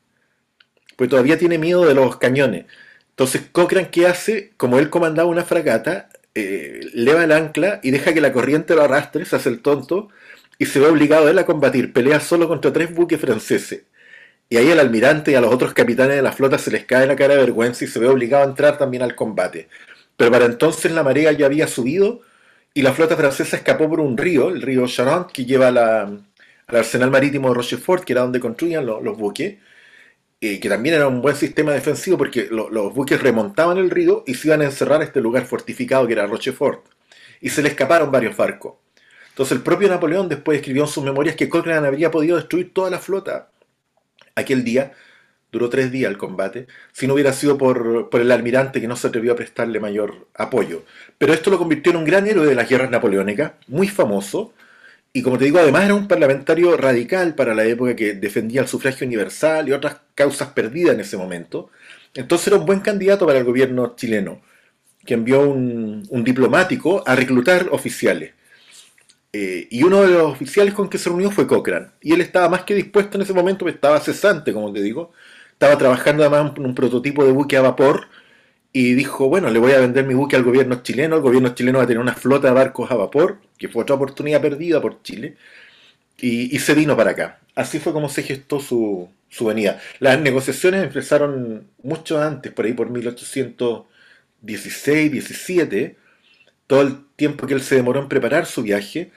pues 0.95 1.07
todavía 1.07 1.37
tiene 1.37 1.59
miedo 1.59 1.85
de 1.85 1.93
los 1.93 2.17
cañones. 2.17 2.65
Entonces 3.11 3.43
Cochrane, 3.51 3.89
¿qué 3.89 4.07
hace? 4.07 4.51
Como 4.57 4.79
él 4.79 4.89
comandaba 4.89 5.29
una 5.29 5.43
fragata, 5.43 6.09
eh, 6.33 6.89
leva 6.93 7.23
el 7.23 7.31
ancla 7.31 7.79
y 7.83 7.91
deja 7.91 8.13
que 8.13 8.21
la 8.21 8.33
corriente 8.33 8.75
lo 8.75 8.83
arrastre, 8.83 9.25
se 9.25 9.35
hace 9.35 9.49
el 9.49 9.61
tonto, 9.61 10.09
y 10.57 10.65
se 10.65 10.79
ve 10.79 10.87
obligado 10.87 11.29
él 11.29 11.39
a 11.39 11.45
combatir. 11.45 11.93
Pelea 11.93 12.19
solo 12.19 12.47
contra 12.47 12.71
tres 12.73 12.93
buques 12.93 13.19
franceses. 13.19 13.83
Y 14.49 14.57
ahí 14.57 14.71
al 14.71 14.79
almirante 14.79 15.31
y 15.31 15.35
a 15.35 15.41
los 15.41 15.53
otros 15.53 15.73
capitanes 15.73 16.17
de 16.17 16.21
la 16.21 16.31
flota 16.33 16.57
se 16.57 16.71
les 16.71 16.85
cae 16.85 17.07
la 17.07 17.15
cara 17.15 17.35
de 17.35 17.41
vergüenza 17.41 17.85
y 17.85 17.87
se 17.87 17.99
ve 17.99 18.07
obligado 18.07 18.43
a 18.43 18.47
entrar 18.47 18.77
también 18.77 19.03
al 19.03 19.15
combate. 19.15 19.69
Pero 20.17 20.31
para 20.31 20.45
entonces 20.45 20.91
la 20.91 21.03
marea 21.03 21.31
ya 21.31 21.45
había 21.45 21.67
subido 21.67 22.21
y 22.73 22.81
la 22.81 22.93
flota 22.93 23.15
francesa 23.17 23.57
escapó 23.57 23.89
por 23.89 23.99
un 23.99 24.17
río, 24.17 24.49
el 24.49 24.61
río 24.61 24.87
Charente, 24.87 25.33
que 25.33 25.45
lleva 25.45 25.69
al 25.69 26.25
arsenal 26.67 27.11
marítimo 27.11 27.49
de 27.49 27.55
Rochefort, 27.55 28.03
que 28.03 28.13
era 28.13 28.21
donde 28.21 28.39
construían 28.39 28.85
los 28.85 29.17
buques 29.17 29.57
que 30.41 30.69
también 30.69 30.95
era 30.95 31.07
un 31.07 31.21
buen 31.21 31.35
sistema 31.35 31.71
defensivo 31.71 32.17
porque 32.17 32.49
los 32.49 32.93
buques 32.95 33.21
remontaban 33.21 33.77
el 33.77 33.91
río 33.91 34.23
y 34.25 34.33
se 34.33 34.47
iban 34.47 34.61
a 34.61 34.65
encerrar 34.65 35.03
este 35.03 35.21
lugar 35.21 35.45
fortificado 35.45 36.07
que 36.07 36.13
era 36.13 36.25
Rochefort. 36.25 36.83
Y 37.41 37.49
se 37.49 37.61
le 37.61 37.69
escaparon 37.69 38.11
varios 38.11 38.35
barcos. 38.35 38.73
Entonces 39.29 39.55
el 39.55 39.63
propio 39.63 39.87
Napoleón 39.87 40.29
después 40.29 40.57
escribió 40.57 40.83
en 40.83 40.89
sus 40.89 41.03
memorias 41.03 41.35
que 41.35 41.47
Cochrane 41.47 41.87
habría 41.87 42.09
podido 42.09 42.37
destruir 42.37 42.73
toda 42.73 42.89
la 42.89 42.97
flota 42.97 43.49
aquel 44.33 44.63
día. 44.63 44.93
Duró 45.51 45.69
tres 45.69 45.91
días 45.91 46.09
el 46.09 46.17
combate, 46.17 46.65
si 46.91 47.05
no 47.05 47.13
hubiera 47.13 47.33
sido 47.33 47.57
por, 47.57 48.09
por 48.09 48.19
el 48.21 48.31
almirante 48.31 48.81
que 48.81 48.87
no 48.87 48.95
se 48.95 49.07
atrevió 49.07 49.33
a 49.33 49.35
prestarle 49.35 49.79
mayor 49.79 50.27
apoyo. 50.33 50.83
Pero 51.19 51.33
esto 51.33 51.51
lo 51.51 51.59
convirtió 51.59 51.91
en 51.91 51.99
un 51.99 52.05
gran 52.05 52.25
héroe 52.25 52.47
de 52.47 52.55
las 52.55 52.67
guerras 52.67 52.89
napoleónicas, 52.89 53.51
muy 53.67 53.87
famoso, 53.87 54.53
y 55.13 55.21
como 55.23 55.37
te 55.37 55.45
digo, 55.45 55.59
además 55.59 55.85
era 55.85 55.95
un 55.95 56.07
parlamentario 56.07 56.77
radical 56.77 57.35
para 57.35 57.53
la 57.53 57.65
época 57.65 57.95
que 57.95 58.13
defendía 58.13 58.61
el 58.61 58.67
sufragio 58.67 59.05
universal 59.05 59.67
y 59.67 59.73
otras 59.73 59.97
causas 60.15 60.49
perdidas 60.49 60.95
en 60.95 61.01
ese 61.01 61.17
momento. 61.17 61.69
Entonces 62.13 62.47
era 62.47 62.57
un 62.57 62.65
buen 62.65 62.79
candidato 62.79 63.25
para 63.25 63.39
el 63.39 63.45
gobierno 63.45 63.95
chileno, 63.95 64.41
que 65.05 65.15
envió 65.15 65.41
un, 65.41 66.23
diplomático 66.23 67.03
a 67.05 67.15
reclutar 67.15 67.67
oficiales. 67.71 68.33
Eh, 69.33 69.67
y 69.69 69.83
uno 69.83 70.01
de 70.01 70.09
los 70.09 70.31
oficiales 70.31 70.73
con 70.73 70.89
que 70.89 70.97
se 70.97 71.09
reunió 71.09 71.31
fue 71.31 71.47
Cochrane. 71.47 71.87
Y 72.01 72.13
él 72.13 72.21
estaba 72.21 72.49
más 72.49 72.63
que 72.63 72.75
dispuesto 72.75 73.17
en 73.17 73.23
ese 73.23 73.33
momento, 73.33 73.67
estaba 73.67 73.99
cesante, 73.99 74.53
como 74.53 74.71
te 74.71 74.81
digo. 74.81 75.11
Estaba 75.53 75.77
trabajando 75.77 76.23
además 76.23 76.53
en 76.57 76.65
un 76.65 76.75
prototipo 76.75 77.25
de 77.25 77.31
buque 77.31 77.57
a 77.57 77.61
vapor 77.61 78.07
y 78.73 78.93
dijo, 78.93 79.27
bueno, 79.27 79.49
le 79.49 79.59
voy 79.59 79.73
a 79.73 79.79
vender 79.79 80.05
mi 80.05 80.13
buque 80.13 80.35
al 80.35 80.43
gobierno 80.43 80.81
chileno, 80.81 81.17
el 81.17 81.21
gobierno 81.21 81.53
chileno 81.53 81.79
va 81.79 81.83
a 81.83 81.87
tener 81.87 82.01
una 82.01 82.13
flota 82.13 82.47
de 82.47 82.53
barcos 82.53 82.89
a 82.89 82.95
vapor, 82.95 83.39
que 83.57 83.67
fue 83.67 83.83
otra 83.83 83.95
oportunidad 83.95 84.41
perdida 84.41 84.81
por 84.81 85.01
Chile, 85.03 85.35
y, 86.17 86.57
se 86.59 86.73
vino 86.75 86.95
para 86.95 87.11
acá. 87.11 87.39
Así 87.55 87.79
fue 87.79 87.93
como 87.93 88.07
se 88.07 88.23
gestó 88.23 88.59
su, 88.59 89.09
su 89.29 89.45
venida. 89.45 89.81
Las 89.99 90.19
negociaciones 90.19 90.83
empezaron 90.83 91.67
mucho 91.83 92.21
antes, 92.21 92.51
por 92.53 92.65
ahí 92.65 92.73
por 92.73 92.89
1816, 92.89 95.11
17, 95.11 95.97
todo 96.67 96.81
el 96.81 96.97
tiempo 97.15 97.47
que 97.47 97.55
él 97.55 97.61
se 97.61 97.75
demoró 97.75 98.01
en 98.01 98.07
preparar 98.07 98.45
su 98.45 98.63
viaje, 98.63 99.11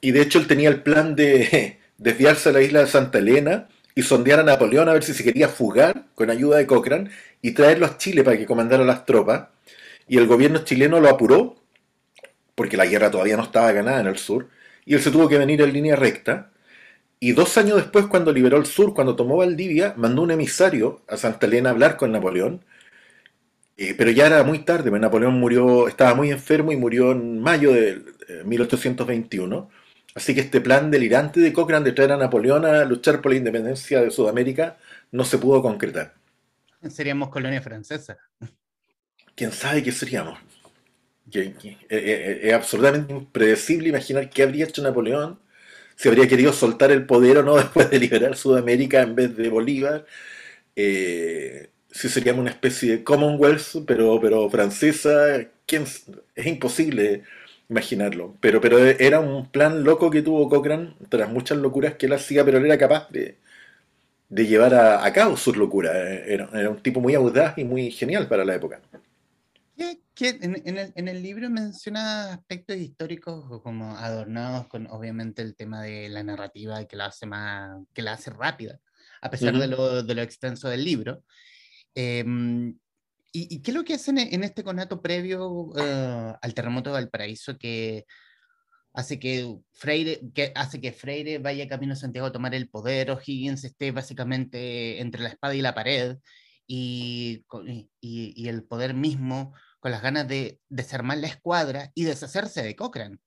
y 0.00 0.12
de 0.12 0.22
hecho 0.22 0.38
él 0.38 0.46
tenía 0.46 0.68
el 0.68 0.82
plan 0.82 1.14
de 1.14 1.78
desviarse 1.98 2.48
a 2.48 2.52
la 2.52 2.62
isla 2.62 2.80
de 2.80 2.86
Santa 2.88 3.18
Elena, 3.18 3.68
y 3.94 4.02
sondear 4.02 4.40
a 4.40 4.44
Napoleón 4.44 4.88
a 4.88 4.92
ver 4.92 5.02
si 5.02 5.14
se 5.14 5.24
quería 5.24 5.48
fugar 5.48 6.04
con 6.14 6.30
ayuda 6.30 6.58
de 6.58 6.66
Cochrane 6.66 7.10
y 7.42 7.52
traerlo 7.52 7.86
a 7.86 7.98
Chile 7.98 8.22
para 8.24 8.36
que 8.36 8.46
comandara 8.46 8.84
las 8.84 9.06
tropas. 9.06 9.48
Y 10.08 10.18
el 10.18 10.26
gobierno 10.26 10.64
chileno 10.64 11.00
lo 11.00 11.08
apuró 11.08 11.60
porque 12.60 12.76
la 12.76 12.84
guerra 12.84 13.10
todavía 13.10 13.38
no 13.38 13.44
estaba 13.44 13.72
ganada 13.72 14.00
en 14.00 14.06
el 14.06 14.18
sur, 14.18 14.48
y 14.84 14.92
él 14.94 15.00
se 15.00 15.10
tuvo 15.10 15.30
que 15.30 15.38
venir 15.38 15.62
en 15.62 15.72
línea 15.72 15.96
recta. 15.96 16.50
Y 17.18 17.32
dos 17.32 17.56
años 17.56 17.76
después, 17.76 18.04
cuando 18.04 18.32
liberó 18.34 18.58
el 18.58 18.66
sur, 18.66 18.92
cuando 18.92 19.16
tomó 19.16 19.38
Valdivia, 19.38 19.94
mandó 19.96 20.20
un 20.20 20.30
emisario 20.30 21.00
a 21.08 21.16
Santa 21.16 21.46
Elena 21.46 21.70
a 21.70 21.72
hablar 21.72 21.96
con 21.96 22.12
Napoleón, 22.12 22.62
eh, 23.78 23.94
pero 23.96 24.10
ya 24.10 24.26
era 24.26 24.42
muy 24.44 24.58
tarde, 24.58 24.90
pues 24.90 25.00
Napoleón 25.00 25.40
murió, 25.40 25.88
estaba 25.88 26.14
muy 26.14 26.30
enfermo 26.30 26.70
y 26.70 26.76
murió 26.76 27.12
en 27.12 27.40
mayo 27.40 27.72
de 27.72 28.02
1821. 28.44 29.70
Así 30.14 30.34
que 30.34 30.42
este 30.42 30.60
plan 30.60 30.90
delirante 30.90 31.40
de 31.40 31.54
Cochrane 31.54 31.86
de 31.86 31.92
traer 31.92 32.12
a 32.12 32.18
Napoleón 32.18 32.66
a 32.66 32.84
luchar 32.84 33.22
por 33.22 33.32
la 33.32 33.38
independencia 33.38 34.02
de 34.02 34.10
Sudamérica 34.10 34.76
no 35.12 35.24
se 35.24 35.38
pudo 35.38 35.62
concretar. 35.62 36.19
Seríamos 36.88 37.28
colonia 37.28 37.60
francesa. 37.60 38.16
¿Quién 39.34 39.52
sabe 39.52 39.82
qué 39.82 39.92
seríamos? 39.92 40.38
Eh, 41.32 41.54
eh, 41.62 41.84
eh, 41.90 42.40
es 42.42 42.52
absolutamente 42.54 43.12
impredecible 43.12 43.88
imaginar 43.88 44.28
qué 44.30 44.42
habría 44.42 44.64
hecho 44.64 44.82
Napoleón, 44.82 45.38
si 45.94 46.08
habría 46.08 46.26
querido 46.26 46.52
soltar 46.52 46.90
el 46.90 47.06
poder 47.06 47.38
o 47.38 47.42
no 47.42 47.56
después 47.58 47.90
de 47.90 47.98
liberar 47.98 48.36
Sudamérica 48.36 49.02
en 49.02 49.14
vez 49.14 49.36
de 49.36 49.48
Bolívar. 49.48 50.06
si 50.74 52.08
seríamos 52.08 52.40
una 52.40 52.50
especie 52.50 52.92
de 52.92 53.04
Commonwealth, 53.04 53.84
pero, 53.86 54.20
pero 54.20 54.48
francesa, 54.50 55.46
¿quién? 55.66 55.84
es 56.34 56.46
imposible 56.46 57.24
imaginarlo. 57.68 58.36
Pero, 58.40 58.60
pero 58.60 58.78
era 58.78 59.20
un 59.20 59.50
plan 59.50 59.84
loco 59.84 60.10
que 60.10 60.22
tuvo 60.22 60.48
Cochrane, 60.48 60.94
tras 61.08 61.30
muchas 61.30 61.58
locuras 61.58 61.94
que 61.94 62.06
él 62.06 62.12
hacía, 62.14 62.44
pero 62.44 62.58
él 62.58 62.66
era 62.66 62.78
capaz 62.78 63.08
de, 63.10 63.36
llevar 64.30 64.74
a, 64.74 65.12
cabo 65.12 65.36
sus 65.36 65.56
locuras. 65.56 65.94
Era, 65.94 66.48
era, 66.52 66.70
un 66.70 66.82
tipo 66.82 67.00
muy 67.00 67.14
audaz 67.14 67.58
y 67.58 67.64
muy 67.64 67.90
genial 67.90 68.28
para 68.28 68.44
la 68.44 68.54
época. 68.54 68.80
en, 69.76 71.08
el, 71.08 71.22
libro 71.22 71.50
menciona 71.50 72.32
aspectos 72.32 72.76
históricos 72.76 73.62
como 73.62 73.96
adornados 73.96 74.68
con 74.68 74.86
obviamente 74.88 75.42
el 75.42 75.56
tema 75.56 75.82
de 75.82 76.08
la 76.08 76.22
narrativa 76.22 76.84
que 76.86 76.96
la 76.96 77.06
hace 77.06 77.26
más, 77.26 77.82
que 77.92 78.02
la 78.02 78.12
hace 78.12 78.30
rápida, 78.30 78.78
a 79.20 79.30
pesar 79.30 79.56
de, 79.56 79.66
lo, 79.66 80.02
de, 80.02 80.14
lo, 80.14 80.22
extenso 80.22 80.68
del 80.68 80.84
libro. 80.84 81.24
Em, 81.94 82.78
¿Y, 83.32 83.62
qué 83.62 83.70
es 83.70 83.76
lo 83.76 83.84
que 83.84 83.94
hacen 83.94 84.18
en 84.18 84.42
este 84.42 84.64
conato 84.64 85.00
previo 85.00 85.70
eh, 85.78 86.34
al 86.40 86.54
terremoto 86.54 86.90
de 86.90 86.94
Valparaíso 86.94 87.56
que 87.56 88.04
hace 88.92 89.18
que 89.18 89.56
Freire, 89.72 90.20
que 90.34 90.52
hace 90.54 90.80
que 90.80 90.92
Freire 90.92 91.38
vaya 91.38 91.68
camino 91.68 91.92
a 91.92 91.96
Santiago 91.96 92.26
a 92.26 92.32
tomar 92.32 92.54
el 92.54 92.68
poder, 92.68 93.10
o 93.10 93.20
Higgins 93.24 93.64
esté 93.64 93.92
básicamente 93.92 95.00
entre 95.00 95.22
la 95.22 95.28
espada 95.30 95.54
y 95.54 95.62
la 95.62 95.74
pared, 95.74 96.16
y, 96.66 97.44
y, 98.00 98.48
el 98.48 98.62
poder 98.62 98.94
mismo 98.94 99.54
con 99.80 99.90
las 99.90 100.02
ganas 100.02 100.28
de 100.28 100.60
desarmar 100.68 101.18
la 101.18 101.26
escuadra 101.26 101.90
y 101.94 102.04
deshacerse 102.04 102.62
de 102.62 102.76
Cochrane? 102.76 103.18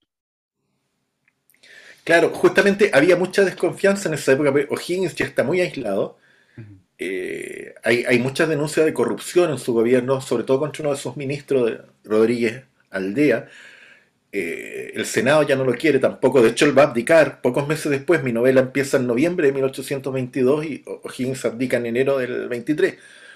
Claro, 2.06 2.30
justamente 2.30 2.92
había 2.94 3.18
mucha 3.18 3.44
desconfianza 3.44 4.08
en 4.08 4.16
esa 4.16 4.32
época, 4.32 4.54
O'Higgins 4.70 5.16
ya 5.16 5.26
está 5.26 5.44
muy 5.44 5.60
aislado, 5.60 6.18
eh, 7.06 7.74
hay, 7.84 8.20
muchas 8.20 8.48
denuncias 8.48 8.86
de 8.86 8.94
corrupción 8.94 9.52
en 9.52 9.58
su 9.58 9.74
gobierno, 9.74 10.22
sobre 10.22 10.44
todo 10.44 10.60
contra 10.60 10.84
uno 10.84 10.92
de 10.92 11.00
sus 11.00 11.18
ministros, 11.18 11.80
Rodríguez 12.04 12.64
Aldea. 12.92 13.50
Eh, 14.36 14.94
el 14.96 15.06
Senado 15.06 15.44
ya 15.44 15.56
no 15.56 15.64
lo 15.64 15.74
quiere 15.76 16.00
tampoco, 16.00 16.42
de 16.42 16.50
hecho 16.50 16.66
él 16.66 16.76
va 16.76 16.82
a 16.82 16.88
abdicar 16.88 17.40
pocos 17.40 17.68
meses 17.68 17.92
después, 17.92 18.24
mi 18.24 18.34
novela 18.34 18.62
empieza 18.62 18.98
en 18.98 19.06
noviembre 19.06 19.46
de 19.46 19.54
1822 19.54 20.66
y 20.66 20.84
O'Higgins 20.88 21.46
abdica 21.46 21.78
en 21.78 21.86
enero 21.86 22.18
del 22.18 22.50
23, 22.50 22.96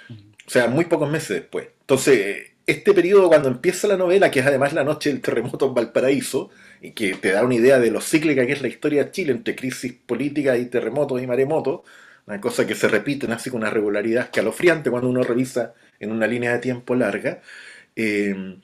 o 0.10 0.50
sea, 0.50 0.68
muy 0.70 0.86
pocos 0.86 1.08
meses 1.08 1.30
después. 1.30 1.68
Entonces, 1.82 2.48
este 2.66 2.96
periodo 2.96 3.28
cuando 3.28 3.48
empieza 3.48 3.88
la 3.88 3.96
novela, 3.96 4.32
que 4.32 4.40
es 4.40 4.48
además 4.48 4.74
la 4.74 4.84
noche 4.84 5.12
del 5.12 5.22
terremoto 5.22 5.68
en 5.68 5.76
Valparaíso, 5.76 6.50
y 6.82 6.92
que 6.92 7.14
te 7.14 7.32
da 7.32 7.44
una 7.44 7.54
idea 7.56 7.80
de 7.80 7.92
lo 7.92 8.02
cíclica 8.02 8.48
que 8.48 8.54
es 8.54 8.62
la 8.64 8.68
historia 8.68 9.04
de 9.04 9.12
Chile 9.12 9.34
entre 9.34 9.56
crisis 9.56 9.94
política 9.94 10.58
y 10.58 10.66
terremotos 10.66 11.22
y 11.22 11.28
maremotos, 11.28 11.82
una 12.26 12.42
cosa 12.42 12.66
que 12.66 12.74
se 12.74 12.88
repite 12.88 13.32
así 13.32 13.52
con 13.52 13.62
una 13.62 13.70
regularidad 13.70 14.24
escalofriante 14.26 14.90
cuando 14.90 15.10
uno 15.10 15.22
revisa 15.22 15.76
en 16.00 16.12
una 16.12 16.26
línea 16.26 16.54
de 16.54 16.60
tiempo 16.60 16.96
larga. 16.96 17.42
Eh, 17.96 18.58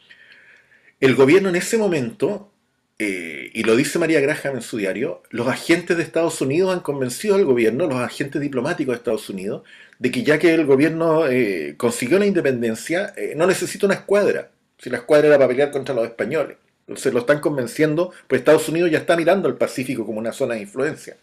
el 1.06 1.16
gobierno 1.16 1.50
en 1.50 1.56
ese 1.56 1.78
momento, 1.78 2.52
eh, 3.00 3.50
y 3.54 3.64
lo 3.64 3.76
dice 3.76 4.00
María 4.00 4.22
Graham 4.22 4.56
en 4.56 4.62
su 4.62 4.78
diario, 4.78 5.24
los 5.30 5.48
agentes 5.48 5.98
de 5.98 6.04
Estados 6.04 6.42
Unidos 6.42 6.74
han 6.74 6.82
convencido 6.82 7.36
al 7.36 7.46
gobierno, 7.46 7.88
los 7.88 8.00
agentes 8.00 8.42
diplomáticos 8.42 8.94
de 8.94 8.98
Estados 8.98 9.30
Unidos, 9.30 9.64
de 10.00 10.12
que 10.12 10.24
ya 10.24 10.40
que 10.40 10.54
el 10.54 10.66
gobierno 10.66 11.28
eh, 11.28 11.76
consiguió 11.78 12.20
la 12.20 12.26
independencia, 12.26 13.14
no 13.36 13.48
necesita 13.48 13.86
una 13.86 13.96
escuadra, 13.96 14.50
si 14.78 14.90
la 14.90 14.98
escuadra 14.98 15.28
era 15.28 15.38
para 15.38 15.50
pelear 15.50 15.72
contra 15.72 15.96
los 15.96 16.06
españoles. 16.06 16.58
Se 16.96 17.12
lo 17.12 17.20
están 17.20 17.40
convenciendo, 17.40 18.12
pues 18.28 18.40
Estados 18.40 18.68
Unidos 18.68 18.92
ya 18.92 18.98
está 18.98 19.16
mirando 19.16 19.48
al 19.48 19.58
Pacífico 19.58 20.06
como 20.06 20.20
una 20.20 20.34
zona 20.34 20.56
de 20.56 20.62
influencia 20.62 21.16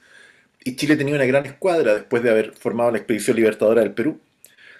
y 0.65 0.77
Chile 0.77 0.97
tenía 0.97 1.15
una 1.15 1.25
gran 1.25 1.47
escuadra 1.47 1.95
después 1.95 2.23
de 2.23 2.31
haber 2.31 2.53
formado 2.53 2.91
la 2.91 2.99
expedición 2.99 3.37
libertadora 3.37 3.83
del 3.83 3.93
Perú. 3.93 4.21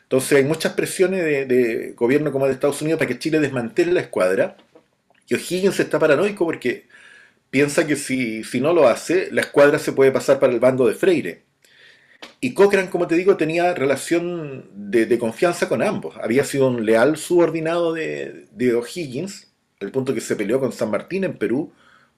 Entonces 0.03 0.39
hay 0.39 0.45
muchas 0.45 0.73
presiones 0.73 1.23
de, 1.49 1.95
gobierno 1.97 2.33
como 2.33 2.47
de 2.47 2.53
Estados 2.53 2.83
Unidos 2.83 2.99
para 2.99 3.09
que 3.09 3.19
Chile 3.19 3.39
desmantele 3.41 3.93
la 3.93 4.01
escuadra. 4.01 4.57
Y 5.31 5.35
O'Higgins 5.37 5.79
está 5.81 5.99
paranoico 5.99 6.45
porque 6.45 6.89
piensa 7.51 7.87
que 7.87 7.97
si, 7.97 8.45
si 8.45 8.61
no 8.61 8.73
lo 8.75 8.89
hace, 8.89 9.31
la 9.31 9.43
escuadra 9.43 9.79
se 9.79 9.93
puede 9.93 10.11
pasar 10.11 10.41
para 10.41 10.53
el 10.53 10.61
bando 10.61 10.87
de 10.87 10.95
Freire. 10.95 11.45
Y 12.41 12.53
Cochrane, 12.53 12.91
como 12.91 13.07
te 13.07 13.15
digo, 13.15 13.37
tenía 13.37 13.73
relación 13.75 14.69
de, 14.75 15.19
confianza 15.19 15.69
con 15.69 15.83
ambos. 15.83 16.17
Había 16.21 16.45
sido 16.45 16.69
un 16.69 16.85
leal 16.85 17.17
subordinado 17.17 17.95
de, 17.95 18.49
de 18.51 18.75
O'Higgins, 18.75 19.53
al 19.81 19.93
punto 19.93 20.13
que 20.15 20.21
se 20.21 20.37
peleó 20.37 20.59
con 20.59 20.73
San 20.73 20.91
Martín 20.91 21.25
en 21.25 21.39
Perú 21.39 21.73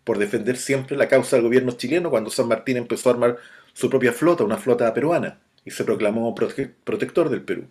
por 0.04 0.18
defender 0.18 0.56
siempre 0.56 0.96
la 0.96 1.06
causa 1.06 1.36
del 1.36 1.44
gobierno 1.44 1.72
chileno 1.72 2.10
cuando 2.10 2.30
San 2.30 2.48
Martín 2.48 2.78
empezó 2.78 3.10
a 3.10 3.12
armar 3.12 3.36
su 3.74 3.90
propia 3.90 4.12
flota, 4.12 4.42
una 4.42 4.56
flota 4.56 4.92
peruana, 4.94 5.38
y 5.64 5.70
se 5.70 5.84
proclamó 5.84 6.34
protector 6.34 7.28
del 7.28 7.42
Perú. 7.42 7.66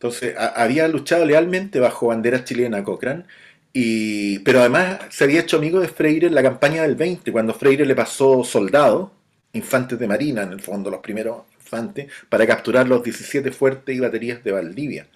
Entonces, 0.00 0.34
había 0.36 0.88
luchado 0.88 1.24
lealmente 1.26 1.78
bajo 1.78 2.06
bandera 2.08 2.44
chilena 2.44 2.82
Cochrane, 2.82 3.24
y, 3.72 4.40
pero 4.40 4.60
además 4.60 5.00
se 5.10 5.24
había 5.24 5.40
hecho 5.40 5.58
amigo 5.58 5.80
de 5.80 5.88
Freire 5.88 6.26
en 6.26 6.34
la 6.34 6.42
campaña 6.42 6.82
del 6.82 6.96
20, 6.96 7.30
cuando 7.32 7.54
Freire 7.54 7.86
le 7.86 7.94
pasó 7.94 8.42
soldados, 8.44 9.10
infantes 9.52 9.98
de 9.98 10.08
marina, 10.08 10.42
en 10.42 10.52
el 10.52 10.60
fondo 10.60 10.90
los 10.90 11.00
primeros 11.00 11.42
infantes, 11.60 12.10
para 12.28 12.46
capturar 12.46 12.88
los 12.88 13.02
17 13.02 13.52
fuertes 13.52 13.94
y 13.96 14.00
baterías 14.00 14.42
de 14.42 14.52
Valdivia. 14.52 15.06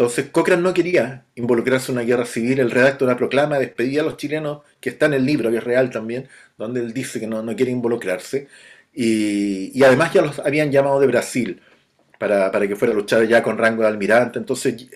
Entonces 0.00 0.30
Cochrane 0.30 0.62
no 0.62 0.72
quería 0.72 1.24
involucrarse 1.34 1.92
en 1.92 1.98
una 1.98 2.06
guerra 2.06 2.24
civil, 2.24 2.58
él 2.58 2.70
redacta 2.70 3.04
una 3.04 3.18
proclama, 3.18 3.58
despedía 3.58 4.00
a 4.00 4.04
los 4.04 4.16
chilenos, 4.16 4.62
que 4.80 4.88
está 4.88 5.06
en 5.06 5.14
el 5.14 5.26
libro, 5.26 5.50
que 5.50 5.60
real 5.60 5.90
también, 5.90 6.26
donde 6.56 6.80
él 6.80 6.94
dice 6.94 7.20
que 7.20 7.26
no, 7.26 7.44
quiere 7.54 7.70
involucrarse, 7.70 8.48
y, 8.94 9.82
además 9.84 10.12
ya 10.14 10.22
los 10.22 10.38
habían 10.38 10.72
llamado 10.72 11.00
de 11.00 11.06
Brasil 11.06 11.60
para, 12.18 12.50
que 12.66 12.76
fuera 12.76 12.94
a 12.94 12.96
luchar 12.96 13.26
ya 13.28 13.42
con 13.42 13.58
rango 13.58 13.82
de 13.82 13.88
almirante, 13.88 14.38
entonces, 14.38 14.86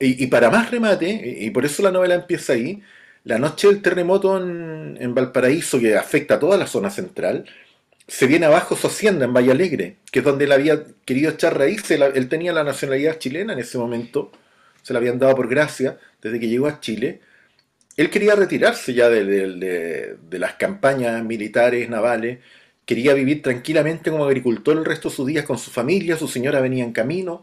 y, 0.00 0.26
para 0.28 0.50
más 0.50 0.70
remate, 0.70 1.36
y, 1.40 1.50
por 1.50 1.66
eso 1.66 1.82
la 1.82 1.90
novela 1.90 2.14
empieza 2.14 2.54
ahí, 2.54 2.82
la 3.24 3.38
noche 3.38 3.68
del 3.68 3.82
terremoto 3.82 4.38
en, 4.38 5.14
Valparaíso, 5.14 5.78
que 5.78 5.94
afecta 5.96 6.34
a 6.34 6.38
toda 6.38 6.56
la 6.56 6.66
zona 6.66 6.90
central, 6.90 7.44
se 8.08 8.26
viene 8.26 8.46
abajo 8.46 8.76
su 8.76 8.86
hacienda 8.86 9.26
en 9.26 9.34
Valle 9.34 9.52
Alegre, 9.52 9.96
que 10.10 10.20
es 10.20 10.24
donde 10.24 10.46
él 10.46 10.52
había 10.52 10.84
querido 11.04 11.30
echar 11.30 11.56
raíces. 11.58 12.00
Él 12.14 12.28
tenía 12.28 12.52
la 12.52 12.64
nacionalidad 12.64 13.18
chilena 13.18 13.52
en 13.52 13.58
ese 13.58 13.76
momento, 13.76 14.32
se 14.82 14.94
la 14.94 14.98
habían 14.98 15.18
dado 15.18 15.36
por 15.36 15.48
gracia 15.48 15.98
desde 16.22 16.40
que 16.40 16.48
llegó 16.48 16.66
a 16.66 16.80
Chile. 16.80 17.20
Él 17.96 18.08
quería 18.08 18.34
retirarse 18.34 18.94
ya 18.94 19.10
de, 19.10 20.16
las 20.30 20.54
campañas 20.54 21.22
militares, 21.24 21.90
navales, 21.90 22.38
quería 22.86 23.12
vivir 23.14 23.42
tranquilamente 23.42 24.10
como 24.10 24.24
agricultor 24.24 24.78
el 24.78 24.84
resto 24.86 25.10
de 25.10 25.14
sus 25.14 25.26
días 25.26 25.44
con 25.44 25.58
su 25.58 25.70
familia, 25.70 26.16
su 26.16 26.26
señora 26.26 26.60
venía 26.60 26.84
en 26.84 26.92
camino. 26.92 27.42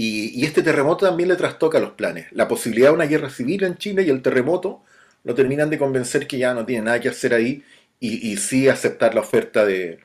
Y, 0.00 0.44
este 0.44 0.62
terremoto 0.62 1.06
también 1.06 1.28
le 1.28 1.34
trastoca 1.34 1.80
los 1.80 1.90
planes. 1.90 2.28
La 2.30 2.46
posibilidad 2.46 2.90
de 2.90 2.94
una 2.94 3.06
guerra 3.06 3.30
civil 3.30 3.64
en 3.64 3.76
Chile 3.78 4.04
y 4.04 4.10
el 4.10 4.22
terremoto 4.22 4.84
lo 5.24 5.34
terminan 5.34 5.70
de 5.70 5.78
convencer 5.78 6.28
que 6.28 6.38
ya 6.38 6.54
no 6.54 6.64
tiene 6.64 6.84
nada 6.84 7.00
que 7.00 7.08
hacer 7.08 7.34
ahí 7.34 7.64
y, 7.98 8.36
sí 8.36 8.68
aceptar 8.68 9.16
la 9.16 9.22
oferta 9.22 9.64
de, 9.64 9.98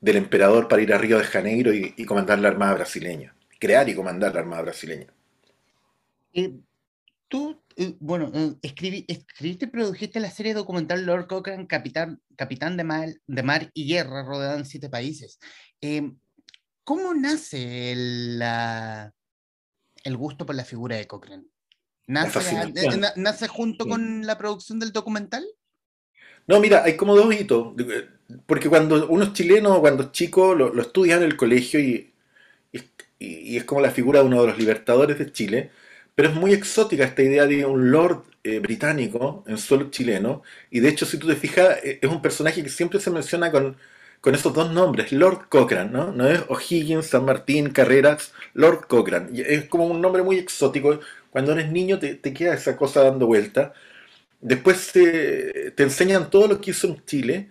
del 0.00 0.16
emperador 0.16 0.66
para 0.66 0.80
ir 0.80 0.94
a 0.94 0.98
Río 0.98 1.18
de 1.18 1.24
Janeiro 1.24 1.74
y, 1.74 1.92
comandar 2.06 2.38
la 2.38 2.48
Armada 2.48 2.72
brasileña, 2.72 3.36
crear 3.58 3.86
y 3.86 3.94
comandar 3.94 4.32
la 4.32 4.40
Armada 4.40 4.62
brasileña. 4.62 5.08
Eh, 6.32 6.54
tú, 7.28 7.60
eh, 7.76 7.96
bueno, 8.00 8.32
eh, 8.34 8.54
escribiste 8.62 9.66
y 9.66 9.68
produjiste 9.68 10.20
la 10.20 10.30
serie 10.30 10.54
documental 10.54 11.04
Lord 11.04 11.26
Cochrane, 11.26 11.66
Capitán, 11.66 12.18
Capitán 12.34 12.78
de, 12.78 12.84
Mar, 12.84 13.10
de 13.26 13.42
Mar 13.42 13.70
y 13.74 13.92
Guerra, 13.92 14.24
rodada 14.24 14.56
en 14.56 14.64
siete 14.64 14.88
países. 14.88 15.38
¿Cómo 16.82 17.12
nace 17.12 17.92
el, 17.92 18.42
el 20.04 20.16
gusto 20.16 20.46
por 20.46 20.54
la 20.54 20.64
figura 20.64 20.96
de 20.96 21.06
Cochrane? 21.06 21.44
¿Nace, 22.06 23.48
junto 23.48 23.86
con 23.88 24.26
la 24.26 24.38
producción 24.38 24.78
del 24.78 24.92
documental? 24.92 25.44
No, 26.46 26.60
mira, 26.60 26.84
hay 26.84 26.96
como 26.96 27.16
dos 27.16 27.34
hitos. 27.34 27.74
Porque 28.46 28.68
cuando 28.68 29.08
uno 29.08 29.24
es 29.24 29.32
chileno, 29.32 29.80
cuando 29.80 30.04
es 30.04 30.12
chico, 30.12 30.54
lo, 30.54 30.80
estudia 30.80 31.16
en 31.16 31.22
el 31.22 31.36
colegio 31.36 31.80
y, 31.80 32.12
y, 33.18 33.56
es 33.56 33.64
como 33.64 33.80
la 33.80 33.90
figura 33.90 34.20
de 34.20 34.26
uno 34.26 34.42
de 34.42 34.48
los 34.48 34.58
libertadores 34.58 35.18
de 35.18 35.32
Chile. 35.32 35.70
Pero 36.14 36.28
es 36.28 36.34
muy 36.34 36.52
exótica 36.52 37.04
esta 37.04 37.22
idea 37.22 37.46
de 37.46 37.64
un 37.66 37.90
lord 37.90 38.24
eh, 38.46 38.58
británico 38.58 39.42
en 39.46 39.56
suelo 39.56 39.90
chileno, 39.90 40.42
y 40.70 40.80
de 40.80 40.90
hecho 40.90 41.06
si 41.06 41.16
tú 41.16 41.26
te 41.26 41.34
fijas, 41.34 41.78
eh, 41.82 41.98
es 42.02 42.10
un 42.10 42.20
personaje 42.20 42.62
que 42.62 42.68
siempre 42.68 43.00
se 43.00 43.10
menciona 43.10 43.50
con, 43.50 43.78
con 44.24 44.34
esos 44.34 44.54
dos 44.54 44.72
nombres, 44.72 45.12
Lord 45.12 45.50
Cochrane, 45.50 45.90
¿no? 45.90 46.10
No 46.10 46.26
es 46.26 46.40
O'Higgins, 46.48 47.08
San 47.08 47.26
Martín, 47.26 47.68
Carreras, 47.68 48.32
Lord 48.54 48.86
Cochrane. 48.86 49.28
Es 49.38 49.66
como 49.66 49.84
un 49.84 50.00
nombre 50.00 50.22
muy 50.22 50.38
exótico. 50.38 50.98
Cuando 51.28 51.52
eres 51.52 51.70
niño 51.70 51.98
te, 51.98 52.14
te 52.14 52.32
queda 52.32 52.54
esa 52.54 52.74
cosa 52.74 53.04
dando 53.04 53.26
vuelta. 53.26 53.74
Después 54.40 54.92
te, 54.92 55.72
te, 55.72 55.82
enseñan 55.82 56.30
todo 56.30 56.48
lo 56.48 56.58
que 56.58 56.70
hizo 56.70 56.86
en 56.86 57.04
Chile. 57.04 57.50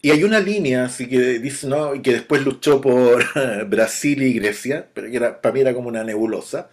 Y 0.00 0.12
hay 0.12 0.24
una 0.24 0.40
línea 0.40 0.86
así 0.86 1.08
que 1.08 1.38
dice, 1.40 1.66
¿no? 1.66 1.94
Y 1.94 2.00
que 2.00 2.12
después 2.12 2.42
luchó 2.42 2.80
por 2.80 3.22
Brasil 3.68 4.22
y 4.22 4.32
Grecia, 4.32 4.88
pero 4.94 5.10
que 5.10 5.16
era, 5.16 5.42
para 5.42 5.52
mí 5.52 5.60
era 5.60 5.74
como 5.74 5.88
una 5.88 6.04
nebulosa. 6.04 6.70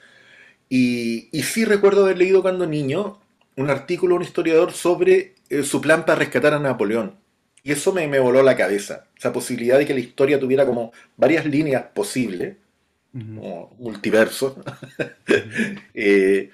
Y, 0.69 1.27
y 1.33 1.43
sí 1.43 1.65
recuerdo 1.65 2.05
haber 2.05 2.17
leído 2.19 2.41
cuando 2.41 2.67
niño 2.67 3.19
un 3.57 3.69
artículo 3.69 4.13
de 4.13 4.17
un 4.19 4.23
historiador 4.23 4.71
sobre 4.71 5.35
eh, 5.49 5.63
su 5.63 5.81
plan 5.81 6.05
para 6.05 6.19
rescatar 6.19 6.53
a 6.53 6.59
Napoleón 6.59 7.20
y 7.63 7.71
eso 7.71 7.93
me, 7.93 8.07
me, 8.07 8.19
voló 8.19 8.41
la 8.41 8.55
cabeza. 8.55 9.05
Esa 9.17 9.31
posibilidad 9.31 9.77
de 9.77 9.85
que 9.85 9.93
la 9.93 9.99
historia 9.99 10.39
tuviera 10.39 10.65
como 10.65 10.91
varias 11.15 11.45
líneas 11.45 11.83
posibles, 11.93 12.57
como 13.11 13.75
multiverso, 13.77 14.63
eh, 15.93 16.49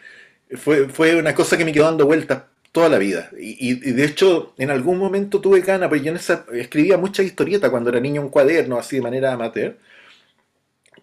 fue, 0.55 0.89
fue 0.89 1.15
una 1.15 1.35
cosa 1.35 1.57
que 1.57 1.65
me 1.65 1.71
quedó 1.71 1.85
dando 1.85 2.05
vueltas 2.05 2.43
toda 2.71 2.89
la 2.89 2.97
vida. 2.97 3.29
Y, 3.39 3.71
y, 3.71 3.75
de 3.75 4.05
hecho, 4.05 4.53
en 4.57 4.69
algún 4.71 4.97
momento 4.97 5.39
tuve 5.39 5.61
ganas, 5.61 5.89
porque 5.89 6.03
yo 6.03 6.11
en 6.11 6.17
esa, 6.17 6.45
escribía 6.53 6.97
muchas 6.97 7.25
historietas 7.25 7.69
cuando 7.69 7.89
era 7.89 7.99
niño, 7.99 8.21
un 8.21 8.29
cuaderno, 8.29 8.77
así 8.77 8.97
de 8.97 9.01
manera 9.03 9.33
amateur. 9.33 9.77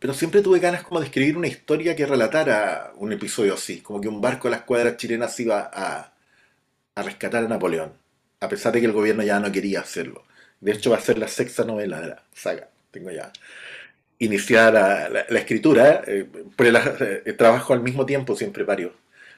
Pero 0.00 0.12
siempre 0.12 0.42
tuve 0.42 0.58
ganas 0.60 0.82
como 0.84 1.00
de 1.00 1.06
escribir 1.06 1.36
una 1.36 1.46
historia 1.48 1.96
que 1.96 2.04
relatara 2.06 2.92
un 2.96 3.12
episodio 3.12 3.54
así, 3.54 3.80
como 3.80 4.00
que 4.00 4.08
un 4.08 4.20
barco 4.20 4.48
de 4.48 4.52
las 4.56 4.62
cuadras 4.62 4.96
chilenas 4.98 5.38
iba 5.40 5.70
a, 5.72 6.12
a 6.94 7.02
rescatar 7.02 7.44
a 7.44 7.48
Napoleón 7.48 8.03
a 8.44 8.48
pesar 8.48 8.72
de 8.72 8.80
que 8.80 8.86
el 8.86 8.92
gobierno 8.92 9.22
ya 9.22 9.40
no 9.40 9.50
quería 9.52 9.80
hacerlo. 9.80 10.24
De 10.60 10.72
hecho, 10.72 10.90
va 10.90 10.98
a 10.98 11.00
ser 11.00 11.18
la 11.18 11.28
sexta 11.28 11.64
novela 11.64 12.00
de 12.00 12.08
la 12.08 12.24
saga. 12.32 12.68
Tengo 12.90 13.10
ya 13.10 13.32
iniciada 14.18 15.08
la, 15.08 15.38
escritura, 15.38 16.02
eh, 16.06 16.26
pero 16.56 16.78
eh, 17.00 17.32
trabajo 17.36 17.72
al 17.72 17.82
mismo 17.82 18.06
tiempo 18.06 18.36
siempre 18.36 18.64
varios 18.64 18.92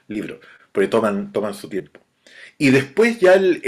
libros, 0.09 0.39
porque 0.73 0.89
toman, 0.89 1.33
toman 1.33 1.55
su 1.55 1.69
tiempo. 1.69 2.01
Y 2.59 2.71
después 2.71 3.19
ya 3.21 3.35
el, 3.35 3.61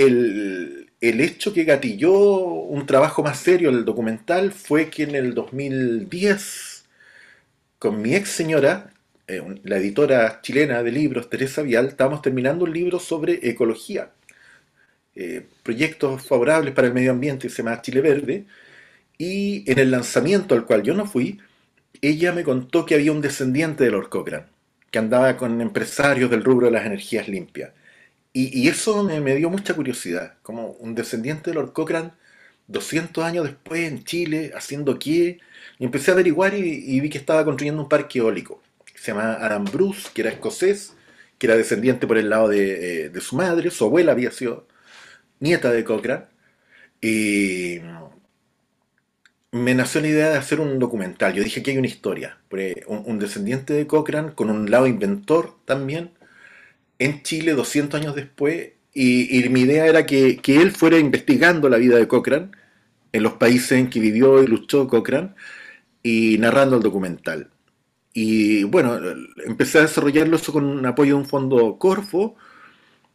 el, 1.01 1.21
hecho 1.21 1.53
que 1.53 1.65
gatilló 1.65 2.13
un 2.15 2.87
trabajo 2.87 3.23
más 3.23 3.39
serio, 3.39 3.71
el 3.71 3.85
documental, 3.85 4.53
fue 4.53 4.91
que 4.91 5.05
en 5.05 5.15
el 5.15 5.35
2010, 5.35 6.87
con 7.79 8.03
mi 8.03 8.15
ex 8.15 8.31
señora, 8.31 8.93
eh, 9.27 9.43
la 9.65 9.77
editora 9.79 10.41
chilena 10.43 10.83
de 10.83 10.93
libros, 10.93 11.31
Teresa 11.31 11.63
Vial, 11.63 11.87
estábamos 11.89 12.23
terminando 12.23 12.65
un 12.65 12.73
libro 12.73 12.99
sobre 12.99 13.49
ecología 13.49 14.11
eh, 15.21 15.45
proyectos 15.65 16.25
favorables 16.25 16.73
para 16.75 16.87
el 16.87 16.95
medio 16.95 17.11
ambiente, 17.11 17.49
se 17.49 17.57
llama 17.65 17.83
Chile 17.83 18.01
Verde, 18.01 18.47
y 19.19 19.69
en 19.71 19.81
el 19.81 19.91
lanzamiento 19.91 20.55
al 20.55 20.65
cual 20.65 20.85
yo 20.85 20.95
no 20.95 21.07
fui, 21.07 21.41
ella 22.01 22.33
me 22.33 22.45
contó 22.45 22.87
que 22.87 22.95
había 22.95 23.11
un 23.11 23.21
descendiente 23.21 23.83
de 23.83 23.91
Lord 23.91 24.11
Cochrane, 24.11 24.47
que 24.93 24.99
andaba 25.01 25.37
con 25.37 25.61
empresarios 25.61 26.31
del 26.31 26.45
rubro 26.45 26.67
de 26.67 26.73
las 26.73 26.87
energías 26.87 27.29
limpias. 27.29 27.73
Y, 28.33 28.69
eso 28.69 29.03
me, 29.03 29.35
dio 29.35 29.51
mucha 29.51 29.75
curiosidad, 29.75 30.35
como 30.43 30.71
un 30.73 30.95
descendiente 30.95 31.51
de 31.51 31.55
Lord 31.57 31.73
Cochrane, 31.73 32.13
200 32.69 33.25
años 33.25 33.45
después 33.47 33.89
en 33.89 34.05
Chile, 34.05 34.53
haciendo 34.55 35.01
qué, 35.01 35.41
y 35.81 35.85
empecé 35.85 36.13
a 36.13 36.15
averiguar 36.15 36.55
y, 36.55 37.01
vi 37.01 37.11
que 37.11 37.19
estaba 37.19 37.45
construyendo 37.45 37.83
un 37.83 37.89
parque 37.89 38.21
eólico, 38.21 38.63
se 38.95 39.13
llama 39.13 39.35
Adam 39.35 39.65
Bruce, 39.65 40.11
que 40.15 40.23
era 40.23 40.31
escocés, 40.31 40.95
que 41.39 41.49
era 41.49 41.57
descendiente 41.57 42.07
por 42.07 42.19
el 42.19 42.31
lado 42.31 42.49
de, 42.49 43.07
eh, 43.07 43.09
de 43.11 43.21
su 43.21 43.35
madre, 43.37 43.71
su 43.71 43.85
abuela 43.85 44.13
había 44.13 44.31
sido 44.31 44.69
nieta 45.41 45.71
de 45.73 45.85
Cochrane, 45.85 46.25
y 47.01 47.81
me 49.53 49.75
nació 49.75 50.01
la 50.01 50.09
idea 50.09 50.31
de 50.31 50.37
hacer 50.37 50.61
un 50.61 50.79
documental. 50.79 51.35
Yo 51.35 51.43
dije 51.43 51.63
que 51.63 51.71
hay 51.73 51.79
una 51.79 51.87
historia, 51.87 52.39
un, 52.87 53.19
descendiente 53.19 53.73
de 53.75 53.87
Cochrane 53.87 54.35
con 54.35 54.51
un 54.51 54.71
lado 54.71 54.87
inventor 54.87 55.57
también, 55.65 56.11
en 56.99 57.23
Chile 57.23 57.53
200 57.55 58.01
años 58.01 58.15
después, 58.15 58.73
y, 58.95 59.49
mi 59.51 59.61
idea 59.63 59.87
era 59.87 60.07
que, 60.07 60.41
él 60.47 60.73
fuera 60.73 60.99
investigando 60.99 61.69
la 61.69 61.79
vida 61.79 61.97
de 61.99 62.09
Cochrane 62.09 62.51
en 63.13 63.23
los 63.23 63.35
países 63.35 63.73
en 63.73 63.91
que 63.91 64.01
vivió 64.01 64.43
y 64.43 64.47
luchó 64.47 64.89
Cochrane 64.89 65.35
y 66.03 66.39
narrando 66.39 66.77
el 66.77 66.83
documental. 66.83 67.51
Y 68.13 68.65
bueno, 68.65 68.99
empecé 69.47 69.79
a 69.79 69.83
desarrollarlo 69.83 70.37
eso 70.37 70.53
con 70.53 70.85
apoyo 70.87 71.15
de 71.15 71.21
un 71.21 71.27
fondo 71.27 71.79
Corfo, 71.79 72.37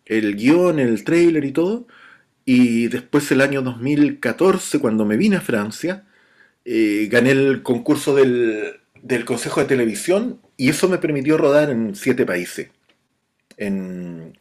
el 0.06 0.36
guion, 0.36 0.80
el 0.80 1.04
trailer 1.04 1.44
y 1.46 1.52
todo. 1.52 1.88
Y 2.46 2.88
después 2.88 3.32
el 3.32 3.42
año 3.42 3.62
2014, 3.62 4.80
cuando 4.80 5.06
me 5.06 5.18
vine 5.18 5.38
a 5.38 5.42
Francia, 5.42 6.06
eh, 6.66 7.08
gané 7.12 7.32
el 7.32 7.64
concurso 7.64 8.16
del, 8.16 8.80
Consejo 9.26 9.62
de 9.62 9.68
Televisión 9.68 10.42
y 10.58 10.70
eso 10.70 10.90
me 10.90 10.98
permitió 10.98 11.38
rodar 11.38 11.70
en 11.70 11.96
siete 11.96 12.26
países. 12.26 12.70
En 13.58 14.38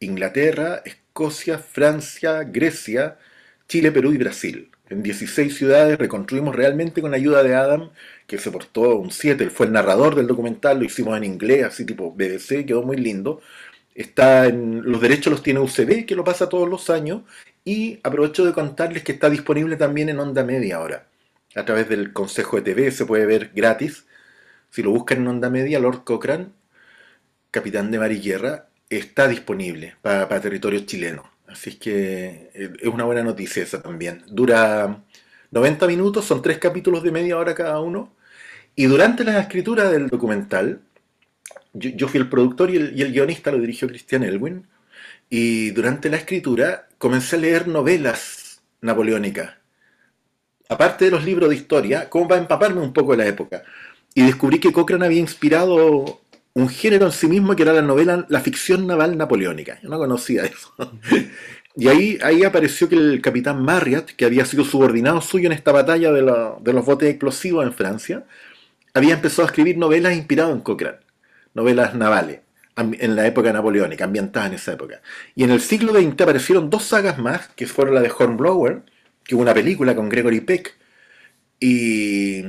Inglaterra, 0.00 0.82
Escocia, 0.84 1.58
Francia, 1.58 2.44
Grecia, 2.44 3.18
Chile, 3.68 3.92
Perú 3.92 4.12
y 4.12 4.18
Brasil. 4.18 4.70
En 4.88 5.02
16 5.02 5.56
ciudades 5.56 5.98
reconstruimos 5.98 6.54
realmente 6.54 7.00
con 7.02 7.14
ayuda 7.14 7.42
de 7.42 7.54
Adam, 7.54 7.90
que 8.26 8.38
se 8.38 8.52
portó 8.52 8.96
un 8.96 9.10
7, 9.10 9.42
él 9.42 9.50
fue 9.50 9.66
el 9.66 9.72
narrador 9.72 10.14
del 10.14 10.28
documental, 10.28 10.78
lo 10.78 10.84
hicimos 10.84 11.16
en 11.16 11.24
inglés, 11.24 11.64
así 11.64 11.84
tipo 11.84 12.12
BBC, 12.12 12.64
quedó 12.66 12.82
muy 12.82 12.96
lindo. 12.96 13.40
Está 13.96 14.46
en, 14.46 14.82
los 14.82 15.00
derechos 15.00 15.30
los 15.32 15.42
tiene 15.42 15.60
UCB, 15.60 16.04
que 16.04 16.14
lo 16.14 16.22
pasa 16.22 16.48
todos 16.48 16.68
los 16.68 16.90
años. 16.90 17.22
Y 17.64 17.98
aprovecho 18.02 18.44
de 18.44 18.52
contarles 18.52 19.02
que 19.02 19.12
está 19.12 19.30
disponible 19.30 19.76
también 19.76 20.08
en 20.10 20.20
Onda 20.20 20.44
Media 20.44 20.76
ahora. 20.76 21.08
A 21.54 21.64
través 21.64 21.88
del 21.88 22.12
Consejo 22.12 22.56
de 22.56 22.62
TV 22.62 22.90
se 22.90 23.06
puede 23.06 23.26
ver 23.26 23.52
gratis. 23.54 24.06
Si 24.70 24.82
lo 24.82 24.90
buscan 24.90 25.18
en 25.18 25.28
Onda 25.28 25.50
Media, 25.50 25.80
Lord 25.80 26.04
Cochrane, 26.04 26.48
capitán 27.50 27.90
de 27.90 27.98
mar 27.98 28.12
y 28.12 28.20
guerra, 28.20 28.68
está 28.90 29.26
disponible 29.28 29.96
para, 30.02 30.28
para 30.28 30.42
territorio 30.42 30.80
chileno. 30.80 31.30
Así 31.46 31.78
que 31.78 32.50
eh, 32.54 32.72
es 32.78 32.88
una 32.88 33.04
buena 33.04 33.22
noticia 33.22 33.62
esa 33.62 33.82
también. 33.82 34.22
Dura 34.28 35.02
90 35.50 35.86
minutos, 35.86 36.26
son 36.26 36.42
tres 36.42 36.58
capítulos 36.58 37.02
de 37.02 37.12
media 37.12 37.38
hora 37.38 37.54
cada 37.54 37.80
uno. 37.80 38.12
Y 38.74 38.84
durante 38.84 39.24
la 39.24 39.40
escritura 39.40 39.90
del 39.90 40.08
documental, 40.08 40.82
yo, 41.78 42.08
fui 42.08 42.20
el 42.20 42.28
productor 42.28 42.70
y 42.70 42.76
el, 42.76 43.12
guionista 43.12 43.50
lo 43.50 43.58
dirigió 43.58 43.88
Christian 43.88 44.22
Elwin. 44.22 44.66
Y 45.28 45.70
durante 45.70 46.08
la 46.08 46.16
escritura 46.16 46.88
comencé 46.98 47.36
a 47.36 47.40
leer 47.40 47.68
novelas 47.68 48.62
napoleónicas. 48.80 49.54
Aparte 50.68 51.06
de 51.06 51.10
los 51.10 51.24
libros 51.24 51.50
de 51.50 51.56
historia, 51.56 52.08
como 52.08 52.28
para 52.28 52.40
empaparme 52.40 52.80
un 52.80 52.92
poco 52.92 53.12
de 53.12 53.18
la 53.18 53.26
época. 53.26 53.62
Y 54.14 54.22
descubrí 54.22 54.58
que 54.58 54.72
Cochrane 54.72 55.04
había 55.04 55.20
inspirado 55.20 56.22
un 56.54 56.68
género 56.68 57.06
en 57.06 57.12
sí 57.12 57.28
mismo 57.28 57.54
que 57.54 57.62
era 57.62 57.72
la 57.72 57.82
novela, 57.82 58.24
la 58.28 58.40
ficción 58.40 58.86
naval 58.86 59.16
napoleónica. 59.16 59.78
Yo 59.82 59.88
no 59.88 59.98
conocía 59.98 60.44
eso. 60.44 60.74
Y 61.78 61.88
ahí, 61.88 62.18
ahí 62.22 62.42
apareció 62.42 62.88
que 62.88 62.94
el 62.94 63.20
capitán 63.20 63.62
Marriott, 63.62 64.12
que 64.12 64.24
había 64.24 64.46
sido 64.46 64.64
subordinado 64.64 65.20
suyo 65.20 65.44
en 65.44 65.52
esta 65.52 65.72
batalla 65.72 66.10
de, 66.10 66.22
de 66.22 66.72
los 66.72 66.86
botes 66.86 67.10
explosivos 67.10 67.66
en 67.66 67.74
Francia, 67.74 68.24
había 68.94 69.12
empezado 69.12 69.42
a 69.42 69.50
escribir 69.50 69.76
novelas 69.76 70.16
inspiradas 70.16 70.54
en 70.54 70.62
Cochrane 70.62 71.05
novelas 71.56 71.94
navales 71.94 72.40
en 72.76 73.16
la 73.16 73.26
época 73.26 73.52
napoleónica, 73.54 74.04
ambientadas 74.04 74.50
en 74.50 74.54
esa 74.56 74.74
época. 74.74 75.00
Y 75.34 75.44
en 75.44 75.50
el 75.50 75.62
siglo 75.62 75.94
XX 75.94 76.20
aparecieron 76.20 76.68
dos 76.68 76.84
sagas 76.84 77.18
más, 77.18 77.48
que 77.56 77.66
fueron 77.66 77.94
la 77.94 78.02
de 78.02 78.12
Hornblower, 78.16 78.82
que 79.24 79.34
hubo 79.34 79.42
una 79.42 79.54
película 79.54 79.96
con 79.96 80.10
Gregory 80.10 80.40
Peck, 80.40 80.74
y 81.58 82.44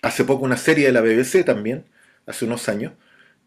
hace 0.00 0.24
poco 0.24 0.46
una 0.46 0.56
serie 0.56 0.86
de 0.86 0.92
la 0.92 1.02
BBC 1.02 1.44
también, 1.44 1.84
hace 2.26 2.46
unos 2.46 2.70
años, 2.70 2.94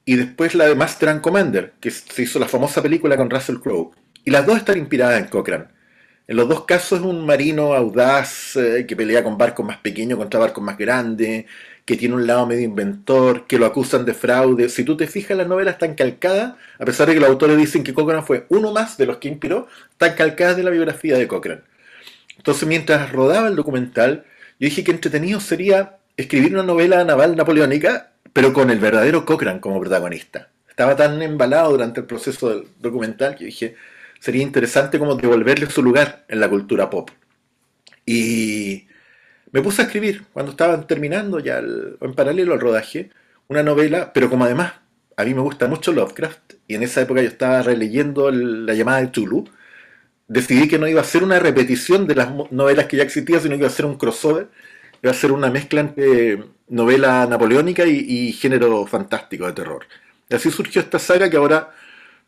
y 0.05 0.15
después 0.15 0.53
la 0.53 0.67
de 0.67 0.75
Master 0.75 1.09
and 1.09 1.21
Commander, 1.21 1.73
que 1.79 1.89
se 1.89 2.21
hizo 2.21 2.37
la 2.37 2.47
famosa 2.47 2.83
película 2.83 3.17
con 3.17 3.29
Russell 3.29 3.57
Crowe. 3.57 3.91
Y 4.23 4.29
las 4.29 4.45
dos 4.45 4.57
están 4.57 4.77
inspiradas 4.77 5.19
en 5.19 5.27
Cochrane. 5.29 5.65
En 6.27 6.35
los 6.35 6.47
dos 6.47 6.65
casos 6.65 6.99
es 6.99 7.05
un 7.05 7.25
marino 7.25 7.73
audaz 7.73 8.55
eh, 8.55 8.85
que 8.87 8.95
pelea 8.95 9.23
con 9.23 9.35
barcos 9.35 9.65
más 9.65 9.77
pequeños 9.77 10.19
contra 10.19 10.39
barcos 10.39 10.63
más 10.63 10.77
grandes, 10.77 11.45
que 11.89 11.97
tiene 11.97 12.13
un 12.13 12.27
lado 12.27 12.45
medio 12.45 12.65
inventor, 12.65 13.47
que 13.47 13.57
lo 13.57 13.65
acusan 13.65 14.05
de 14.05 14.13
fraude. 14.13 14.69
Si 14.69 14.83
tú 14.83 14.95
te 14.95 15.07
fijas, 15.07 15.35
las 15.35 15.47
novelas 15.47 15.73
están 15.73 15.95
calcadas, 15.95 16.53
a 16.77 16.85
pesar 16.85 17.07
de 17.07 17.15
que 17.15 17.19
los 17.19 17.27
autores 17.27 17.57
dicen 17.57 17.83
que 17.83 17.95
Cochrane 17.95 18.21
fue 18.21 18.45
uno 18.49 18.71
más 18.71 18.95
de 18.99 19.07
los 19.07 19.17
que 19.17 19.27
inspiró, 19.27 19.67
están 19.89 20.13
calcadas 20.13 20.55
de 20.55 20.61
la 20.61 20.69
biografía 20.69 21.17
de 21.17 21.27
Cochrane. 21.27 21.61
Entonces, 22.37 22.67
mientras 22.67 23.11
rodaba 23.11 23.47
el 23.47 23.55
documental, 23.55 24.23
yo 24.59 24.65
dije 24.65 24.83
que 24.83 24.91
entretenido 24.91 25.39
sería 25.39 25.97
escribir 26.15 26.53
una 26.53 26.61
novela 26.61 27.03
naval 27.03 27.35
napoleónica, 27.35 28.11
pero 28.33 28.53
con 28.53 28.69
el 28.69 28.77
verdadero 28.77 29.25
Cochrane 29.25 29.59
como 29.59 29.79
protagonista. 29.79 30.49
Estaba 30.69 30.95
tan 30.95 31.19
embalado 31.23 31.71
durante 31.71 32.01
el 32.01 32.05
proceso 32.05 32.49
del 32.49 32.67
documental 32.79 33.35
que 33.35 33.45
dije, 33.45 33.75
sería 34.19 34.43
interesante 34.43 34.99
como 34.99 35.15
devolverle 35.15 35.67
su 35.71 35.81
lugar 35.81 36.23
en 36.27 36.39
la 36.39 36.49
cultura 36.51 36.87
pop. 36.87 37.09
Y 38.05 38.88
me 39.51 39.61
puse 39.61 39.81
a 39.81 39.85
escribir 39.85 40.25
cuando 40.33 40.51
estaban 40.51 40.87
terminando 40.87 41.39
ya 41.39 41.59
en 41.59 42.13
paralelo 42.15 42.53
al 42.53 42.59
rodaje 42.59 43.09
una 43.47 43.63
novela, 43.63 44.13
pero 44.13 44.29
como 44.29 44.45
además 44.45 44.73
a 45.17 45.25
mí 45.25 45.33
me 45.33 45.41
gusta 45.41 45.67
mucho 45.67 45.91
Lovecraft, 45.91 46.53
y 46.67 46.75
en 46.75 46.83
esa 46.83 47.01
época 47.01 47.21
yo 47.21 47.27
estaba 47.27 47.61
releyendo 47.61 48.31
La 48.31 48.73
llamada 48.73 49.01
de 49.01 49.07
Tulu, 49.07 49.49
decidí 50.29 50.69
que 50.69 50.79
no 50.79 50.87
iba 50.87 51.01
a 51.01 51.03
ser 51.03 51.23
una 51.23 51.39
repetición 51.39 52.07
de 52.07 52.15
las 52.15 52.29
novelas 52.51 52.85
que 52.85 52.97
ya 52.97 53.03
existían, 53.03 53.41
sino 53.41 53.55
que 53.55 53.61
iba 53.61 53.67
a 53.67 53.71
ser 53.71 53.85
un 53.85 53.97
crossover, 53.97 54.47
iba 55.03 55.11
a 55.11 55.15
ser 55.15 55.33
una 55.33 55.49
mezcla 55.49 55.81
entre 55.81 56.45
novela 56.69 57.25
napoleónica 57.27 57.85
y, 57.85 58.31
género 58.33 58.85
fantástico 58.85 59.45
de 59.47 59.53
terror. 59.53 59.85
Y 60.29 60.35
así 60.35 60.51
surgió 60.51 60.81
esta 60.81 60.99
saga 60.99 61.29
que 61.29 61.37
ahora 61.37 61.71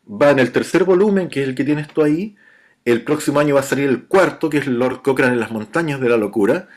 va 0.06 0.30
en 0.32 0.40
el 0.40 0.52
tercer 0.52 0.84
volumen, 0.84 1.28
que 1.28 1.42
es 1.42 1.48
el 1.48 1.54
que 1.54 1.64
tienes 1.64 1.88
tú 1.88 2.02
ahí. 2.02 2.36
El 2.84 3.04
próximo 3.04 3.38
año 3.40 3.54
va 3.54 3.60
a 3.60 3.64
salir 3.64 3.88
el 3.88 4.04
cuarto, 4.04 4.50
que 4.50 4.58
es 4.58 4.66
Lord 4.66 5.02
Cochrane 5.02 5.34
en 5.34 5.40
las 5.40 5.52
montañas 5.52 6.00
de 6.00 6.08
la 6.08 6.16
locura. 6.16 6.68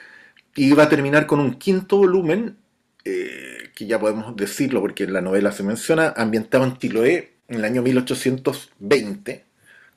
Y 0.55 0.71
va 0.71 0.83
a 0.83 0.89
terminar 0.89 1.27
con 1.27 1.39
un 1.39 1.55
quinto 1.55 1.97
volumen, 1.97 2.57
eh, 3.03 3.69
que 3.75 3.85
ya 3.85 3.99
podemos 3.99 4.35
decirlo 4.35 4.81
porque 4.81 5.03
en 5.03 5.13
la 5.13 5.21
novela 5.21 5.51
se 5.51 5.63
menciona, 5.63 6.13
ambientado 6.15 6.63
en 6.63 6.77
Tiloé 6.77 7.33
en 7.47 7.55
el 7.55 7.65
año 7.65 7.81
1820, 7.81 9.43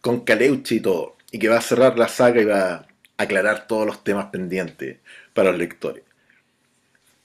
con 0.01 0.21
Caleuche 0.21 0.77
y 0.77 0.81
todo 0.81 1.19
y 1.31 1.39
que 1.39 1.49
va 1.49 1.59
a 1.59 1.63
cerrar 1.63 1.99
la 1.99 2.09
saga 2.09 2.41
y 2.41 2.45
va 2.45 2.75
a 2.75 2.87
aclarar 3.17 3.67
todos 3.67 3.87
los 3.87 4.05
temas 4.05 4.27
pendientes 4.27 4.99
para 5.35 5.51
los 5.51 5.59
lectores. 5.59 6.03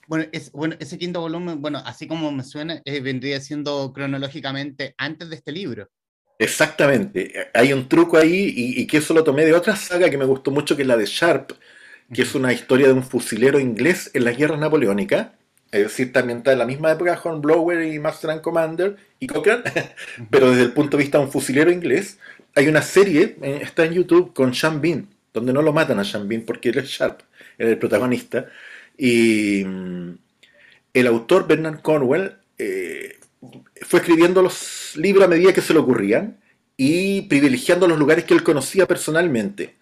Bueno, 0.08 0.26
es, 0.32 0.52
bueno 0.52 0.76
ese 0.80 0.98
quinto 0.98 1.22
volumen, 1.22 1.62
bueno, 1.62 1.82
así 1.86 2.08
como 2.08 2.32
me 2.32 2.44
suena, 2.44 2.82
eh, 2.84 3.00
vendría 3.00 3.40
siendo 3.40 3.94
cronológicamente 3.94 4.94
antes 4.98 5.30
de 5.30 5.36
este 5.38 5.52
libro. 5.52 5.90
Exactamente, 6.40 7.50
hay 7.54 7.72
un 7.72 7.88
truco 7.88 8.18
ahí 8.18 8.54
y, 8.56 8.86
que 8.86 8.98
eso 8.98 9.14
lo 9.14 9.24
tomé 9.24 9.46
de 9.46 9.54
otra 9.54 9.76
saga 9.76 10.10
que 10.10 10.18
me 10.18 10.26
gustó 10.26 10.52
mucho, 10.52 10.76
que 10.76 10.82
es 10.82 10.88
la 10.88 10.98
de 10.98 11.06
Sharp, 11.06 11.52
que 12.12 12.24
es 12.24 12.36
una 12.36 12.54
historia 12.54 12.88
de 12.88 12.94
un 12.94 13.04
fusilero 13.04 13.60
inglés 13.60 14.12
en 14.14 14.26
las 14.26 14.38
guerras 14.38 14.60
napoleónicas, 14.60 15.28
es 15.72 15.84
decir, 15.84 16.14
también 16.14 16.40
está 16.40 16.54
en 16.54 16.60
la 16.60 16.66
misma 16.66 16.92
época 16.92 17.20
Hornblower 17.22 17.84
y 17.84 18.00
Master 18.00 18.30
and 18.30 18.42
Commander 18.42 18.96
y 19.20 19.28
Cochrane, 19.28 19.64
pero 20.30 20.52
desde 20.52 20.64
el 20.64 20.72
punto 20.74 20.98
de 20.98 21.04
vista 21.04 21.18
de 21.18 21.26
un 21.26 21.32
fusilero 21.32 21.72
inglés, 21.72 22.20
hay 22.56 22.68
una 22.68 22.82
serie, 22.82 23.38
eh, 23.42 23.60
está 23.64 23.86
en 23.86 23.94
YouTube, 23.94 24.34
con 24.34 24.54
Sean 24.54 24.82
Bean, 24.82 25.08
donde 25.34 25.52
no 25.52 25.62
lo 25.62 25.74
matan 25.74 26.00
a 26.00 26.04
Sean 26.04 26.28
Bean 26.28 26.44
porque 26.44 26.70
él 26.70 26.78
es 26.78 26.90
Sharp, 26.90 27.22
él 27.58 27.68
es 27.68 27.74
el 27.74 27.80
protagonista. 27.80 28.46
Y 28.98 29.64
mm, 29.66 30.18
el 30.94 31.08
autor, 31.08 31.48
Bernard 31.48 31.82
Cornwell, 31.82 32.36
eh, 32.60 33.18
fue 33.82 34.00
escribiendo 34.00 34.42
los 34.42 34.94
libros 34.96 35.26
a 35.26 35.28
medida 35.28 35.54
que 35.54 35.62
se 35.62 35.74
le 35.74 35.80
ocurrían 35.80 36.38
y 36.78 37.24
privilegiando 37.24 37.88
los 37.88 37.98
lugares 37.98 38.26
que 38.26 38.34
él 38.34 38.44
conocía 38.44 38.88
personalmente. 38.88 39.76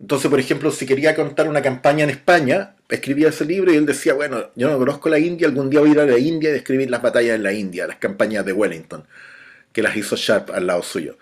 Entonces, 0.00 0.30
por 0.30 0.38
ejemplo, 0.40 0.70
si 0.70 0.86
quería 0.86 1.14
contar 1.14 1.48
una 1.48 1.62
campaña 1.62 2.04
en 2.04 2.10
España, 2.10 2.76
escribía 2.88 3.28
ese 3.28 3.44
libro 3.44 3.72
y 3.72 3.76
él 3.76 3.86
decía, 3.86 4.14
bueno, 4.14 4.50
yo 4.54 4.70
no 4.70 4.78
conozco 4.78 5.08
la 5.08 5.18
India, 5.18 5.48
algún 5.48 5.70
día 5.70 5.80
voy 5.80 5.90
a 5.90 5.92
ir 5.92 6.00
a 6.00 6.06
la 6.06 6.18
India 6.18 6.50
y 6.50 6.56
escribir 6.56 6.90
las 6.90 7.02
batallas 7.02 7.36
en 7.36 7.42
la 7.42 7.52
India, 7.52 7.86
las 7.86 7.96
campañas 7.96 8.44
de 8.44 8.52
Wellington, 8.52 9.04
que 9.72 9.82
las 9.82 9.96
hizo 9.96 10.16
Sharp 10.16 10.50
al 10.50 10.66
lado 10.66 10.82
suyo 10.82 11.16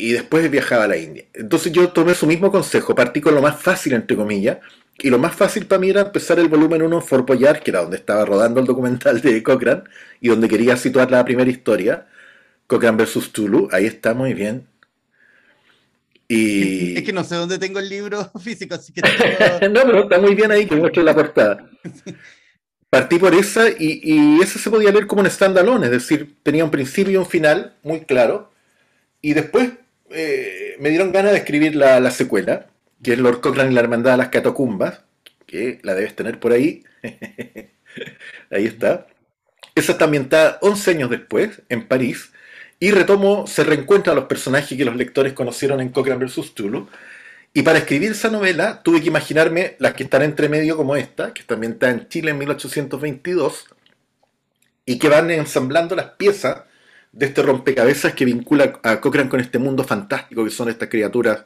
y 0.00 0.12
después 0.12 0.50
viajaba 0.50 0.84
a 0.84 0.88
la 0.88 0.96
India. 0.96 1.26
Entonces 1.34 1.72
yo 1.72 1.90
tomé 1.90 2.14
su 2.14 2.26
mismo 2.26 2.50
consejo, 2.50 2.94
partí 2.94 3.20
con 3.20 3.34
lo 3.34 3.42
más 3.42 3.60
fácil, 3.60 3.92
entre 3.92 4.16
comillas, 4.16 4.58
y 4.98 5.10
lo 5.10 5.18
más 5.18 5.34
fácil 5.34 5.66
para 5.66 5.78
mí 5.78 5.90
era 5.90 6.00
empezar 6.00 6.38
el 6.38 6.48
volumen 6.48 6.82
1 6.82 6.96
en 6.96 7.02
Fort 7.02 7.28
que 7.28 7.70
era 7.70 7.82
donde 7.82 7.98
estaba 7.98 8.24
rodando 8.24 8.60
el 8.60 8.66
documental 8.66 9.20
de 9.20 9.42
Cochrane, 9.42 9.82
y 10.20 10.28
donde 10.28 10.48
quería 10.48 10.76
situar 10.76 11.10
la 11.10 11.24
primera 11.24 11.50
historia, 11.50 12.06
Cochrane 12.66 12.96
versus 12.96 13.30
Tulu, 13.32 13.68
ahí 13.72 13.84
está 13.84 14.14
muy 14.14 14.32
bien. 14.32 14.66
Y... 16.30 16.96
Es 16.98 17.02
que 17.02 17.12
no 17.12 17.24
sé 17.24 17.34
dónde 17.34 17.58
tengo 17.58 17.80
el 17.80 17.88
libro 17.88 18.30
físico, 18.42 18.76
así 18.76 18.92
que... 18.92 19.00
no, 19.68 19.82
pero 19.82 20.02
está 20.04 20.18
muy 20.20 20.34
bien 20.34 20.52
ahí, 20.52 20.66
que 20.66 20.76
muestro 20.76 21.02
la 21.02 21.14
portada. 21.14 21.68
Partí 22.88 23.18
por 23.18 23.34
esa 23.34 23.68
y, 23.68 24.00
y 24.02 24.40
esa 24.40 24.58
se 24.58 24.70
podía 24.70 24.92
leer 24.92 25.06
como 25.06 25.22
un 25.22 25.30
standalone, 25.30 25.86
es 25.86 25.92
decir, 25.92 26.36
tenía 26.42 26.64
un 26.64 26.70
principio 26.70 27.12
y 27.12 27.16
un 27.16 27.26
final 27.26 27.76
muy 27.82 28.00
claro. 28.00 28.52
Y 29.20 29.34
después 29.34 29.70
eh, 30.10 30.76
me 30.78 30.90
dieron 30.90 31.12
ganas 31.12 31.32
de 31.32 31.38
escribir 31.38 31.74
la, 31.76 32.10
secuela, 32.10 32.66
que 33.02 33.12
es 33.12 33.18
Lord 33.18 33.40
Cochrane 33.40 33.70
y 33.70 33.74
la 33.74 33.80
Hermandad 33.80 34.12
de 34.12 34.16
las 34.18 34.28
Catacumbas, 34.28 35.02
que 35.46 35.80
la 35.82 35.94
debes 35.94 36.14
tener 36.16 36.40
por 36.40 36.52
ahí. 36.52 36.84
ahí 38.50 38.66
está. 38.66 39.06
Esa 39.74 39.92
está 39.92 40.06
ambientada 40.06 40.58
11 40.62 40.90
años 40.92 41.10
después, 41.10 41.62
en 41.68 41.86
París, 41.86 42.32
y 42.80 42.90
retomo, 42.92 43.46
se 43.46 43.62
reencuentra 43.62 44.14
a 44.14 44.16
los 44.16 44.24
personajes 44.24 44.76
que 44.76 44.84
los 44.86 44.96
lectores 44.96 45.34
conocieron 45.34 45.82
en 45.82 45.90
Cochrane 45.90 46.24
vs. 46.24 46.54
Tulu. 46.54 46.88
Y 47.52 47.62
para 47.62 47.78
escribir 47.78 48.12
esa 48.12 48.30
novela 48.30 48.82
tuve 48.82 49.02
que 49.02 49.08
imaginarme 49.08 49.76
las 49.78 49.92
que 49.92 50.04
están 50.04 50.22
entre 50.22 50.48
medio 50.48 50.78
como 50.78 50.96
esta, 50.96 51.34
que 51.34 51.42
también 51.42 51.72
está 51.72 51.90
en 51.90 52.08
Chile 52.08 52.30
en 52.30 52.38
1822, 52.38 53.66
y 54.86 54.98
que 54.98 55.08
van 55.10 55.30
ensamblando 55.30 55.94
las 55.94 56.12
piezas 56.12 56.62
de 57.12 57.26
este 57.26 57.42
rompecabezas 57.42 58.14
que 58.14 58.24
vincula 58.24 58.80
a 58.82 59.00
Cochrane 59.00 59.28
con 59.28 59.40
este 59.40 59.58
mundo 59.58 59.84
fantástico 59.84 60.44
que 60.44 60.50
son 60.50 60.68
estas 60.70 60.88
criaturas 60.88 61.44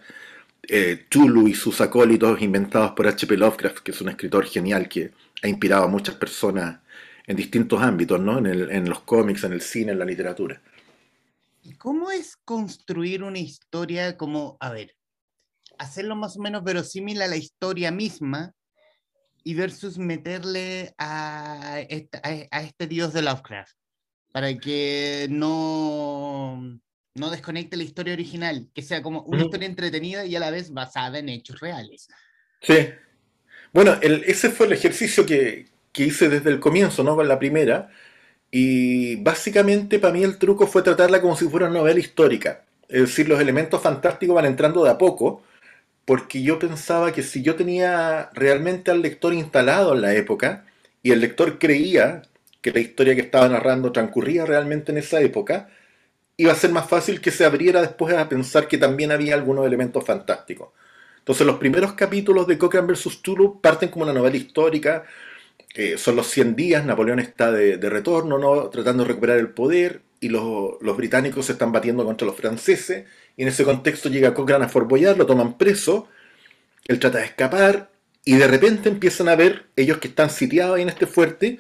eh, 0.69 1.07
Chulu 1.11 1.49
y 1.49 1.55
sus 1.55 1.81
acólitos 1.81 2.41
inventados 2.43 2.93
por 2.93 3.09
H.P. 3.09 3.37
Lovecraft, 3.37 3.79
que 3.79 3.91
es 3.91 4.01
un 4.01 4.09
escritor 4.09 4.45
genial 4.47 4.89
que 4.89 5.11
ha 5.43 5.49
inspirado 5.49 5.85
a 5.85 5.89
muchas 5.89 6.15
personas 6.15 6.79
en 7.27 7.37
distintos 7.37 7.83
ámbitos, 7.83 8.21
¿no? 8.21 8.39
En, 8.39 8.47
en 8.47 8.89
los 8.89 9.01
cómics, 9.01 9.43
en 9.45 9.53
el 9.55 9.63
cine, 9.63 9.93
en 9.93 9.99
la 9.99 10.05
literatura. 10.05 10.61
¿Cómo 11.79 12.11
es 12.11 12.37
construir 12.37 13.23
una 13.23 13.39
historia 13.39 14.17
como, 14.17 14.57
a 14.61 14.71
ver, 14.71 14.95
hacerlo 15.79 16.17
más 16.17 16.37
o 16.37 16.41
menos 16.41 16.63
verosímil 16.63 17.23
a 17.23 17.27
la 17.27 17.37
historia 17.37 17.91
misma 17.91 18.53
y 19.43 19.55
versus 19.55 19.99
meterle 19.99 20.95
a, 20.99 21.77
a 21.77 22.61
este 22.61 22.87
dios 22.87 23.13
de 23.13 23.23
Lovecraft? 23.23 23.75
para 24.35 24.53
que 24.59 25.29
no, 25.31 26.81
no 27.15 27.31
desconecte 27.31 27.77
la 27.77 27.85
historia 27.85 28.15
original, 28.15 28.69
que 28.75 28.83
sea 28.83 29.01
como 29.01 29.23
una 29.23 29.45
historia 29.45 29.69
entretenida 29.69 30.27
y 30.27 30.35
a 30.35 30.41
la 30.41 30.51
vez 30.51 30.73
basada 30.73 31.21
en 31.21 31.29
hechos 31.29 31.61
reales. 31.61 32.09
Sí. 32.61 32.89
Bueno, 33.73 33.97
el, 34.03 34.25
ese 34.25 34.51
fue 34.51 34.67
el 34.67 34.73
ejercicio 34.73 35.25
que, 35.25 35.69
que, 35.93 36.07
hice 36.07 36.29
desde 36.29 36.51
el 36.51 36.59
comienzo, 36.59 37.05
¿no? 37.05 37.15
Con 37.15 37.29
la 37.29 37.39
primera. 37.39 37.93
Y 38.57 39.17
básicamente 39.17 39.99
para 39.99 40.15
mí 40.15 40.23
el 40.23 40.39
truco 40.39 40.69
fue 40.69 40.83
tratarla 40.83 41.21
como 41.21 41.35
si 41.35 41.49
fuera 41.49 41.67
una 41.67 41.81
novela 41.81 41.99
histórica. 41.99 42.63
Es 42.89 43.01
decir, 43.01 43.29
los 43.29 43.41
elementos 43.41 43.83
fantásticos 43.83 44.37
van 44.37 44.45
entrando 44.45 44.85
de 44.85 44.91
a 44.91 44.97
poco, 44.97 45.43
porque 46.05 46.41
yo 46.41 46.57
pensaba 46.61 47.11
que 47.11 47.25
si 47.25 47.43
yo 47.43 47.57
tenía 47.57 48.31
realmente 48.33 48.93
al 48.93 49.03
lector 49.03 49.35
instalado 49.35 49.93
en 49.93 50.03
la 50.03 50.15
época, 50.15 50.67
y 51.03 51.11
el 51.11 51.21
lector 51.21 51.59
creía 51.59 52.23
que 52.63 52.71
la 52.71 52.79
historia 52.79 53.17
que 53.17 53.23
estaba 53.23 53.49
narrando 53.49 53.91
transcurría 53.91 54.47
realmente 54.47 54.93
en 54.93 54.99
esa 54.99 55.21
época, 55.21 55.69
iba 56.37 56.53
a 56.53 56.55
ser 56.55 56.71
más 56.71 56.89
fácil 56.89 57.21
que 57.21 57.33
se 57.33 57.45
abriera 57.45 57.81
después 57.81 58.15
a 58.15 58.29
pensar 58.29 58.69
que 58.69 58.79
también 58.79 59.11
había 59.11 59.35
algunos 59.35 59.67
elementos 59.67 60.05
fantásticos. 60.05 60.69
Entonces 61.19 61.45
los 61.45 61.57
primeros 61.57 61.95
capítulos 61.95 62.47
de 62.47 62.57
Cochrane 62.57 62.87
vs. 62.87 63.21
Tulu 63.21 63.61
parten 63.61 63.89
como 63.89 64.05
una 64.05 64.13
novela 64.13 64.37
histórica, 64.37 65.03
eh, 65.75 65.99
son 65.99 66.15
los 66.15 66.29
100 66.29 66.55
días, 66.55 66.85
Napoleón 66.85 67.19
está 67.19 67.51
de, 67.51 67.77
retorno, 67.91 68.39
¿no? 68.39 68.71
tratando 68.71 69.03
de 69.03 69.09
recuperar 69.09 69.39
el 69.39 69.51
poder, 69.51 70.03
y 70.21 70.29
los, 70.29 70.97
británicos 70.97 71.47
se 71.47 71.53
están 71.53 71.73
batiendo 71.73 72.05
contra 72.05 72.27
los 72.27 72.37
franceses, 72.37 73.07
y 73.37 73.43
en 73.43 73.49
ese 73.49 73.65
contexto 73.65 74.09
llega 74.09 74.35
Cochrane 74.35 74.67
a 74.67 74.69
Fort 74.69 74.89
Boyard, 74.89 75.19
lo 75.19 75.27
toman 75.27 75.59
preso, 75.59 76.09
él 76.87 77.01
trata 77.01 77.19
de 77.19 77.25
escapar, 77.25 77.91
y 78.25 78.37
de 78.37 78.47
repente 78.47 78.89
empiezan 78.89 79.29
a 79.29 79.35
ver, 79.35 79.67
ellos 79.77 79.99
que 79.99 80.09
están 80.09 80.31
sitiados 80.31 80.77
ahí 80.77 80.83
en 80.83 80.89
este 80.91 81.07
fuerte, 81.07 81.59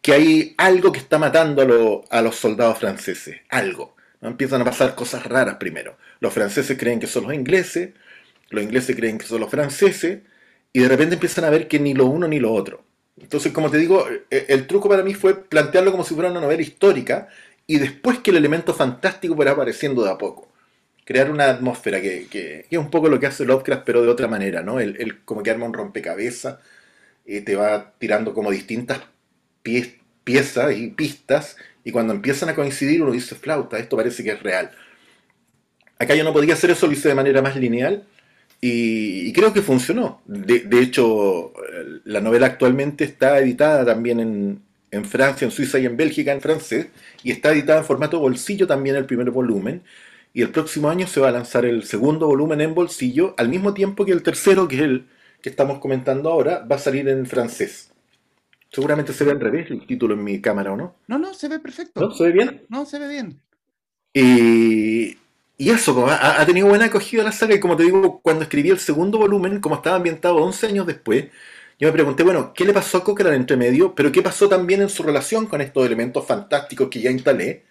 que 0.00 0.12
hay 0.14 0.54
algo 0.58 0.90
que 0.90 0.98
está 0.98 1.18
matando 1.18 2.04
a, 2.10 2.22
los 2.22 2.36
soldados 2.36 2.78
franceses, 2.78 3.40
algo. 3.50 3.94
¿no? 4.20 4.30
Empiezan 4.30 4.62
a 4.62 4.64
pasar 4.64 4.94
cosas 4.94 5.24
raras 5.26 5.56
primero. 5.56 5.96
Los 6.20 6.32
franceses 6.32 6.76
creen 6.78 6.98
que 7.00 7.06
son 7.06 7.24
los 7.24 7.34
ingleses, 7.34 7.90
los 8.50 8.64
ingleses 8.64 8.96
creen 8.96 9.18
que 9.18 9.26
son 9.26 9.40
los 9.40 9.50
franceses, 9.50 10.22
y 10.72 10.80
de 10.80 10.88
repente 10.88 11.14
empiezan 11.14 11.44
a 11.44 11.50
ver 11.50 11.68
que 11.68 11.78
ni 11.78 11.94
lo 11.94 12.06
uno 12.06 12.26
ni 12.26 12.40
lo 12.40 12.52
otro. 12.52 12.84
Entonces, 13.20 13.52
como 13.52 13.70
te 13.70 13.78
digo, 13.78 14.06
e, 14.30 14.46
el 14.48 14.66
truco 14.66 14.88
para 14.88 15.02
mí 15.02 15.14
fue 15.14 15.44
plantearlo 15.44 15.92
como 15.92 16.04
si 16.04 16.14
fuera 16.14 16.30
una 16.30 16.40
novela 16.40 16.62
histórica 16.62 17.28
y 17.66 17.78
después 17.78 18.18
que 18.18 18.30
el 18.30 18.36
elemento 18.38 18.74
fantástico 18.74 19.36
fuera 19.36 19.52
apareciendo 19.52 20.04
de 20.04 20.10
a 20.10 20.18
poco. 20.18 20.50
Crear 21.04 21.30
una 21.30 21.46
atmósfera 21.48 22.00
que, 22.00 22.66
es 22.70 22.78
un 22.78 22.90
poco 22.90 23.08
lo 23.08 23.18
que 23.18 23.26
hace 23.26 23.44
Lovecraft, 23.44 23.84
pero 23.84 24.02
de 24.02 24.08
otra 24.08 24.28
manera, 24.28 24.62
¿no? 24.62 24.80
Él, 24.80 25.20
como 25.24 25.42
que 25.42 25.50
arma 25.50 25.66
un 25.66 25.72
rompecabezas, 25.72 26.58
y 27.24 27.40
te 27.40 27.56
va 27.56 27.94
tirando 27.98 28.34
como 28.34 28.50
distintas 28.50 29.00
piezas 30.24 30.76
y 30.76 30.88
pistas, 30.88 31.56
y 31.84 31.92
cuando 31.92 32.12
empiezan 32.12 32.48
a 32.48 32.54
coincidir 32.54 33.02
uno 33.02 33.12
dice, 33.12 33.34
flauta, 33.34 33.78
esto 33.78 33.96
parece 33.96 34.22
que 34.22 34.30
es 34.32 34.42
real. 34.42 34.70
Acá 35.98 36.14
yo 36.14 36.24
no 36.24 36.32
podía 36.32 36.54
hacer 36.54 36.70
eso, 36.70 36.86
lo 36.86 36.92
hice 36.92 37.08
de 37.08 37.14
manera 37.14 37.42
más 37.42 37.56
lineal, 37.56 38.04
y, 38.64 39.32
creo 39.32 39.52
que 39.52 39.60
funcionó. 39.60 40.22
De, 40.24 40.80
hecho, 40.80 41.52
la 42.04 42.20
novela 42.20 42.46
actualmente 42.46 43.02
está 43.02 43.40
editada 43.40 43.84
también 43.84 44.20
en, 44.20 44.62
en 44.92 45.04
Francia, 45.04 45.44
en 45.44 45.50
Suiza 45.50 45.80
y 45.80 45.86
en 45.86 45.96
Bélgica 45.96 46.32
en 46.32 46.40
francés, 46.40 46.86
y 47.24 47.32
está 47.32 47.50
editada 47.50 47.80
en 47.80 47.84
formato 47.84 48.20
bolsillo 48.20 48.68
también 48.68 48.94
el 48.94 49.04
primer 49.04 49.32
volumen, 49.32 49.82
y 50.32 50.42
el 50.42 50.50
próximo 50.50 50.88
año 50.88 51.08
se 51.08 51.20
va 51.20 51.30
a 51.30 51.32
lanzar 51.32 51.64
el 51.64 51.82
segundo 51.82 52.28
volumen 52.28 52.60
en 52.60 52.72
bolsillo, 52.72 53.34
al 53.36 53.48
mismo 53.48 53.74
tiempo 53.74 54.04
que 54.04 54.12
el 54.12 54.22
tercero, 54.22 54.68
que 54.68 54.76
es 54.76 54.82
el 54.82 55.06
que 55.42 55.50
estamos 55.50 55.80
comentando 55.80 56.30
ahora, 56.30 56.64
va 56.64 56.76
a 56.76 56.78
salir 56.78 57.08
en 57.08 57.26
francés. 57.26 57.90
Seguramente 58.70 59.12
se 59.12 59.24
ve 59.24 59.32
al 59.32 59.40
revés 59.40 59.70
el 59.70 59.84
título 59.86 60.14
en 60.14 60.22
mi 60.22 60.40
cámara, 60.40 60.72
¿o 60.72 60.76
no? 60.76 60.94
No, 61.08 61.18
no, 61.18 61.34
se 61.34 61.48
ve 61.48 61.58
perfecto. 61.58 62.00
¿No? 62.00 62.12
¿Se 62.12 62.24
ve 62.24 62.32
bien? 62.32 62.62
No, 62.68 62.86
se 62.86 62.98
ve 63.00 63.08
bien. 63.08 63.40
Y, 64.14 65.16
y 65.62 65.70
eso, 65.70 65.94
pues, 65.94 66.12
ha, 66.20 66.44
tenido 66.44 66.66
buena 66.66 66.86
acogida 66.86 67.22
la 67.22 67.30
saga 67.30 67.54
y 67.54 67.60
como 67.60 67.76
te 67.76 67.84
digo, 67.84 68.20
cuando 68.20 68.42
escribí 68.42 68.70
el 68.70 68.80
segundo 68.80 69.18
volumen, 69.18 69.60
como 69.60 69.76
estaba 69.76 69.94
ambientado 69.94 70.36
11 70.38 70.66
años 70.66 70.86
después, 70.88 71.26
yo 71.78 71.86
me 71.86 71.92
pregunté, 71.92 72.24
bueno, 72.24 72.52
¿qué 72.52 72.64
le 72.64 72.72
pasó 72.72 72.98
a 72.98 73.04
Cochrane 73.04 73.36
entre 73.36 73.56
medio? 73.56 73.94
Pero 73.94 74.10
¿qué 74.10 74.22
pasó 74.22 74.48
también 74.48 74.82
en 74.82 74.88
su 74.88 75.04
relación 75.04 75.46
con 75.46 75.60
estos 75.60 75.86
elementos 75.86 76.26
fantásticos 76.26 76.88
que 76.88 77.00
ya 77.00 77.12
instalé? 77.12 77.64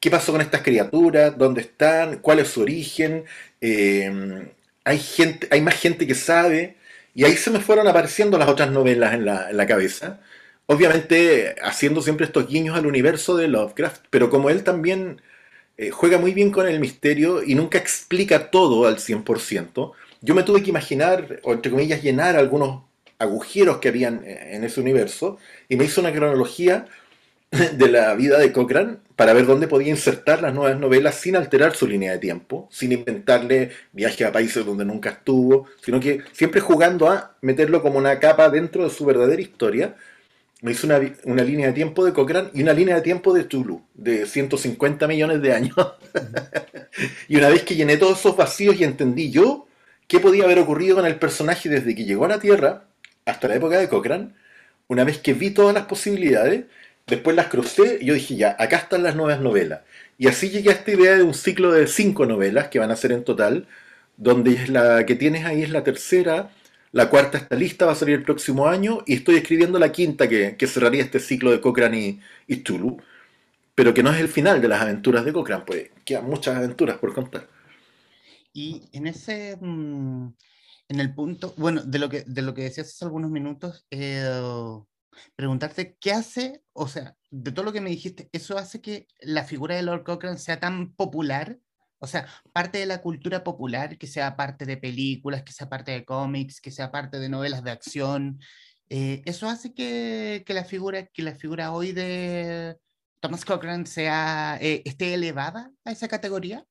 ¿Qué 0.00 0.10
pasó 0.10 0.32
con 0.32 0.40
estas 0.40 0.62
criaturas? 0.62 1.36
¿Dónde 1.36 1.62
están? 1.62 2.20
¿Cuál 2.20 2.40
es 2.40 2.48
su 2.48 2.62
origen? 2.62 3.24
Eh, 3.60 4.50
hay, 4.84 4.98
gente, 4.98 5.48
hay 5.50 5.60
más 5.60 5.74
gente 5.74 6.06
que 6.06 6.14
sabe. 6.14 6.76
Y 7.14 7.24
ahí 7.24 7.36
se 7.36 7.50
me 7.50 7.60
fueron 7.60 7.86
apareciendo 7.88 8.38
las 8.38 8.48
otras 8.48 8.70
novelas 8.70 9.14
en 9.14 9.26
la, 9.26 9.50
en 9.50 9.56
la 9.58 9.66
cabeza. 9.66 10.20
Obviamente 10.66 11.56
haciendo 11.62 12.02
siempre 12.02 12.26
estos 12.26 12.48
guiños 12.48 12.78
al 12.78 12.86
universo 12.86 13.36
de 13.36 13.48
Lovecraft, 13.48 14.06
pero 14.10 14.30
como 14.30 14.48
él 14.50 14.64
también 14.64 15.20
eh, 15.80 15.90
juega 15.90 16.18
muy 16.18 16.34
bien 16.34 16.50
con 16.50 16.68
el 16.68 16.78
misterio 16.78 17.42
y 17.42 17.54
nunca 17.54 17.78
explica 17.78 18.50
todo 18.50 18.86
al 18.86 18.98
100%, 18.98 19.92
yo 20.20 20.34
me 20.34 20.42
tuve 20.42 20.62
que 20.62 20.68
imaginar, 20.68 21.40
o 21.42 21.54
entre 21.54 21.70
comillas, 21.70 22.02
llenar 22.02 22.36
algunos 22.36 22.82
agujeros 23.18 23.78
que 23.78 23.88
habían 23.88 24.22
en 24.26 24.62
ese 24.62 24.78
universo 24.78 25.38
y 25.70 25.76
me 25.76 25.86
hizo 25.86 26.02
una 26.02 26.12
cronología 26.12 26.84
de 27.72 27.88
la 27.88 28.14
vida 28.14 28.38
de 28.38 28.52
Cochrane 28.52 28.98
para 29.16 29.32
ver 29.32 29.46
dónde 29.46 29.68
podía 29.68 29.88
insertar 29.88 30.42
las 30.42 30.52
nuevas 30.52 30.78
novelas 30.78 31.14
sin 31.14 31.34
alterar 31.34 31.74
su 31.74 31.86
línea 31.86 32.12
de 32.12 32.18
tiempo, 32.18 32.68
sin 32.70 32.92
inventarle 32.92 33.70
viajes 33.92 34.26
a 34.26 34.32
países 34.32 34.66
donde 34.66 34.84
nunca 34.84 35.08
estuvo, 35.08 35.66
sino 35.82 35.98
que 35.98 36.20
siempre 36.32 36.60
jugando 36.60 37.08
a 37.08 37.36
meterlo 37.40 37.80
como 37.80 37.98
una 37.98 38.18
capa 38.18 38.50
dentro 38.50 38.84
de 38.84 38.90
su 38.90 39.06
verdadera 39.06 39.40
historia. 39.40 39.96
Me 40.62 40.72
hizo 40.72 40.86
una, 40.86 41.00
una 41.24 41.42
línea 41.42 41.68
de 41.68 41.72
tiempo 41.72 42.04
de 42.04 42.12
Cochrane 42.12 42.50
y 42.52 42.62
una 42.62 42.72
línea 42.72 42.96
de 42.96 43.02
tiempo 43.02 43.32
de 43.32 43.44
Tulu, 43.44 43.82
de 43.94 44.26
150 44.26 45.06
millones 45.06 45.40
de 45.40 45.54
años. 45.54 45.74
y 47.28 47.36
una 47.36 47.48
vez 47.48 47.62
que 47.62 47.76
llené 47.76 47.96
todos 47.96 48.18
esos 48.18 48.36
vacíos 48.36 48.76
y 48.78 48.84
entendí 48.84 49.30
yo 49.30 49.66
qué 50.06 50.20
podía 50.20 50.44
haber 50.44 50.58
ocurrido 50.58 50.96
con 50.96 51.06
el 51.06 51.16
personaje 51.16 51.68
desde 51.68 51.94
que 51.94 52.04
llegó 52.04 52.26
a 52.26 52.28
la 52.28 52.40
Tierra 52.40 52.84
hasta 53.24 53.48
la 53.48 53.54
época 53.54 53.78
de 53.78 53.88
Cochrane, 53.88 54.34
una 54.88 55.04
vez 55.04 55.18
que 55.18 55.34
vi 55.34 55.50
todas 55.50 55.74
las 55.74 55.86
posibilidades, 55.86 56.64
Después 57.10 57.34
las 57.34 57.48
crucé 57.48 57.98
y 58.00 58.06
yo 58.06 58.14
dije, 58.14 58.36
ya, 58.36 58.56
acá 58.58 58.76
están 58.76 59.02
las 59.02 59.16
nuevas 59.16 59.40
novelas. 59.40 59.80
Y 60.16 60.28
así 60.28 60.50
llegué 60.50 60.70
a 60.70 60.74
esta 60.74 60.92
idea 60.92 61.16
de 61.16 61.24
un 61.24 61.34
ciclo 61.34 61.72
de 61.72 61.88
cinco 61.88 62.24
novelas 62.24 62.68
que 62.68 62.78
van 62.78 62.92
a 62.92 62.96
ser 62.96 63.10
en 63.10 63.24
total, 63.24 63.66
donde 64.16 64.52
es 64.52 64.68
la 64.68 65.04
que 65.06 65.16
tienes 65.16 65.44
ahí 65.44 65.62
es 65.62 65.70
la 65.70 65.82
tercera, 65.82 66.50
la 66.92 67.08
cuarta 67.08 67.38
está 67.38 67.56
lista, 67.56 67.86
va 67.86 67.92
a 67.92 67.96
salir 67.96 68.16
el 68.16 68.24
próximo 68.24 68.66
año, 68.66 69.02
y 69.06 69.14
estoy 69.14 69.36
escribiendo 69.36 69.78
la 69.78 69.92
quinta 69.92 70.28
que, 70.28 70.56
cerraría 70.66 71.02
este 71.02 71.20
ciclo 71.20 71.50
de 71.50 71.60
Cochrane 71.60 72.20
y, 72.46 72.56
Tulu, 72.58 72.98
pero 73.74 73.94
que 73.94 74.02
no 74.02 74.12
es 74.12 74.20
el 74.20 74.28
final 74.28 74.60
de 74.60 74.68
las 74.68 74.82
aventuras 74.82 75.24
de 75.24 75.32
Cochrane, 75.32 75.64
pues 75.64 75.90
quedan 76.04 76.26
muchas 76.26 76.56
aventuras 76.56 76.98
por 76.98 77.14
contar. 77.14 77.48
Y 78.52 78.88
en 78.92 79.06
ese, 79.06 79.56
mm, 79.60 80.28
en 80.88 81.00
el 81.00 81.14
punto, 81.14 81.54
bueno, 81.56 81.82
de 81.84 81.98
lo 81.98 82.08
que, 82.08 82.24
de 82.26 82.42
lo 82.42 82.54
que 82.54 82.62
decías 82.62 82.88
hace 82.88 83.04
algunos 83.04 83.30
minutos, 83.30 83.86
eh, 83.90 84.28
preguntarte 85.36 85.96
qué 86.00 86.12
hace, 86.12 86.62
o 86.72 86.88
sea, 86.88 87.16
de 87.30 87.52
todo 87.52 87.64
lo 87.64 87.72
que 87.72 87.80
me 87.80 87.90
dijiste, 87.90 88.28
¿eso 88.32 88.58
hace 88.58 88.80
que 88.80 89.06
la 89.20 89.44
figura 89.44 89.76
de 89.76 89.82
Lord 89.82 90.04
Cochrane 90.04 90.38
sea 90.38 90.58
tan 90.58 90.92
popular? 90.94 91.58
O 92.00 92.06
sea, 92.06 92.26
parte 92.52 92.78
de 92.78 92.86
la 92.86 93.02
cultura 93.02 93.44
popular, 93.44 93.98
que 93.98 94.06
sea 94.06 94.34
parte 94.36 94.64
de 94.64 94.78
películas, 94.78 95.42
que 95.42 95.52
sea 95.52 95.68
parte 95.68 95.92
de 95.92 96.04
cómics, 96.04 96.60
que 96.60 96.70
sea 96.70 96.90
parte 96.90 97.18
de 97.18 97.28
novelas 97.28 97.62
de 97.62 97.70
acción. 97.70 98.40
Eh, 98.88 99.22
¿Eso 99.26 99.48
hace 99.48 99.74
que, 99.74 100.42
que, 100.46 100.54
la 100.54 100.64
figura, 100.64 101.06
que 101.06 101.22
la 101.22 101.34
figura 101.34 101.72
hoy 101.72 101.92
de 101.92 102.76
Thomas 103.20 103.44
Cochrane 103.44 103.86
sea, 103.86 104.58
eh, 104.62 104.82
esté 104.86 105.14
elevada 105.14 105.70
a 105.84 105.92
esa 105.92 106.08
categoría? 106.08 106.66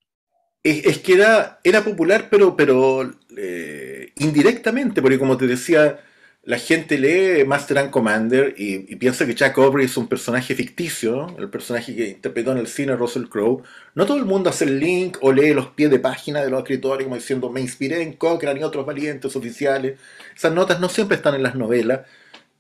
Es, 0.64 0.86
es 0.86 0.98
que 0.98 1.14
era, 1.14 1.60
era 1.64 1.84
popular, 1.84 2.28
pero, 2.32 2.56
pero 2.58 3.10
eh, 3.38 4.12
indirectamente, 4.18 5.02
porque 5.02 5.20
como 5.20 5.38
te 5.38 5.46
decía, 5.46 6.00
la 6.44 6.58
gente 6.58 6.98
lee 6.98 7.44
Master 7.46 7.78
and 7.78 7.92
Commander 7.92 8.56
y, 8.58 8.96
piensa 8.96 9.26
que 9.26 9.36
Jack 9.36 9.58
Aubrey 9.58 9.86
es 9.86 9.98
un 9.98 10.08
personaje 10.08 10.56
ficticio, 10.56 11.36
el 11.38 11.50
personaje 11.50 11.96
que 11.96 12.10
interpretó 12.10 12.52
en 12.54 12.60
el 12.60 12.68
cine 12.68 12.96
Russell 12.96 13.26
Crowe. 13.26 13.62
No 13.94 14.06
todo 14.06 14.18
el 14.18 14.26
mundo 14.26 14.50
hace 14.50 14.66
el 14.66 14.80
link 14.80 15.18
o 15.22 15.32
lee 15.32 15.54
los 15.54 15.68
pies 15.68 15.92
de 15.92 16.00
página 16.00 16.42
de 16.42 16.50
los 16.50 16.60
escritores 16.60 17.04
como 17.04 17.16
diciendo 17.18 17.50
me 17.50 17.62
inspiré 17.62 18.02
en 18.02 18.14
Cochrane 18.14 18.62
y 18.62 18.64
otros 18.64 18.86
valientes 18.86 19.36
oficiales. 19.36 20.00
Esas 20.36 20.54
notas 20.54 20.80
no 20.80 20.90
siempre 20.90 21.18
están 21.18 21.36
en 21.36 21.44
las 21.44 21.56
novelas. 21.56 22.02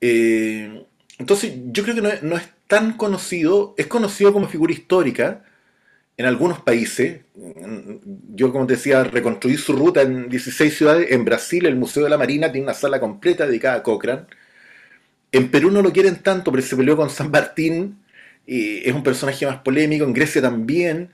Eh, 0.02 0.86
entonces 1.18 1.54
yo 1.72 1.84
creo 1.84 1.96
que 1.96 2.02
no 2.02 2.10
no 2.22 2.38
es 2.38 2.50
tan 2.68 2.94
conocido, 2.94 3.74
es 3.78 3.88
conocido 3.88 4.34
como 4.34 4.48
figura 4.48 4.74
histórica, 4.74 5.44
en 6.19 6.25
algunos 6.25 6.60
países, 6.60 7.21
yo 8.36 8.51
como 8.51 8.67
te 8.67 8.73
decía, 8.73 9.05
reconstruí 9.05 9.55
su 9.55 9.71
ruta 9.71 10.01
en 10.01 10.27
16 10.27 10.77
ciudades. 10.77 11.12
En 11.12 11.23
Brasil, 11.23 11.65
el 11.65 11.77
Museo 11.77 12.03
de 12.03 12.10
la 12.10 12.17
Marina 12.17 12.51
tiene 12.51 12.65
una 12.65 12.73
sala 12.73 12.99
completa 12.99 13.47
dedicada 13.47 13.75
a 13.75 13.84
Cochrane. 13.84 14.25
En 15.32 15.49
Perú 15.49 15.71
no 15.71 15.82
lo 15.82 15.93
quieren 15.93 16.17
tanto, 16.17 16.51
pero 16.51 16.62
se 16.62 16.75
peleó 16.75 16.97
con 16.97 17.10
San 17.10 17.32
Martín. 17.32 17.99
Y 18.45 18.86
es 18.86 18.93
un 18.93 19.01
personaje 19.01 19.45
más 19.45 19.60
polémico. 19.60 20.03
En 20.03 20.12
Grecia 20.12 20.41
también. 20.41 21.10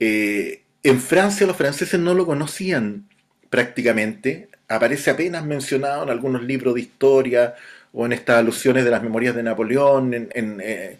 Eh, 0.00 0.62
en 0.82 1.00
Francia 1.00 1.46
los 1.46 1.56
franceses 1.56 2.00
no 2.00 2.14
lo 2.14 2.26
conocían 2.26 3.08
prácticamente. 3.50 4.48
Aparece 4.66 5.10
apenas 5.12 5.44
mencionado 5.44 6.02
en 6.02 6.10
algunos 6.10 6.42
libros 6.42 6.74
de 6.74 6.80
historia 6.80 7.54
o 7.92 8.06
en 8.06 8.12
estas 8.12 8.38
alusiones 8.38 8.84
de 8.84 8.90
las 8.90 9.04
memorias 9.04 9.36
de 9.36 9.44
Napoleón. 9.44 10.14
En, 10.14 10.60
eh, 10.60 10.98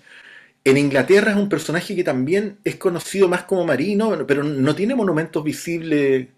en 0.70 0.76
Inglaterra 0.76 1.32
es 1.32 1.36
un 1.36 1.48
personaje 1.48 1.94
que 1.94 2.04
también 2.04 2.58
es 2.64 2.76
conocido 2.76 3.28
más 3.28 3.44
como 3.44 3.64
marino, 3.64 4.26
pero 4.26 4.42
no 4.42 4.74
tiene 4.74 4.94
monumentos 4.94 5.44
visibles 5.44 6.28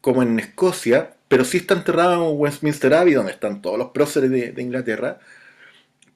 como 0.00 0.22
en 0.22 0.38
Escocia, 0.38 1.14
pero 1.28 1.44
sí 1.44 1.58
está 1.58 1.74
enterrado 1.74 2.30
en 2.30 2.38
Westminster 2.38 2.94
Abbey, 2.94 3.14
donde 3.14 3.32
están 3.32 3.62
todos 3.62 3.78
los 3.78 3.90
próceres 3.90 4.30
de, 4.30 4.62
Inglaterra. 4.62 5.18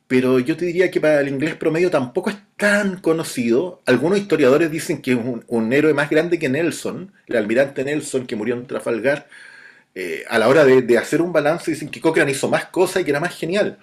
Pero 0.07 0.39
yo 0.39 0.57
te 0.57 0.65
diría 0.65 0.91
que 0.91 1.01
para 1.01 1.21
el 1.21 1.29
inglés 1.29 1.55
promedio 1.55 1.91
tampoco 1.91 2.31
es 2.31 2.37
tan 2.57 2.99
conocido. 3.01 3.83
Algunos 3.87 4.19
historiadores 4.19 4.71
dicen 4.71 5.03
que 5.03 5.13
es 5.13 5.19
un, 5.47 5.73
héroe 5.73 5.95
más 5.95 6.11
grande 6.11 6.39
que 6.39 6.49
Nelson, 6.49 7.13
el 7.27 7.37
almirante 7.37 7.85
Nelson 7.85 8.27
que 8.27 8.37
murió 8.37 8.55
en 8.55 8.67
Trafalgar. 8.67 9.29
Eh, 9.95 10.25
a 10.29 10.39
la 10.39 10.49
hora 10.49 10.65
de, 10.65 10.83
de, 10.83 10.99
hacer 10.99 11.23
un 11.23 11.33
balance 11.33 11.71
dicen 11.71 11.89
que 11.91 12.01
Cochrane 12.01 12.31
hizo 12.33 12.49
más 12.49 12.67
cosas 12.67 13.03
y 13.03 13.05
que 13.05 13.11
era 13.11 13.21
más 13.21 13.37
genial 13.37 13.79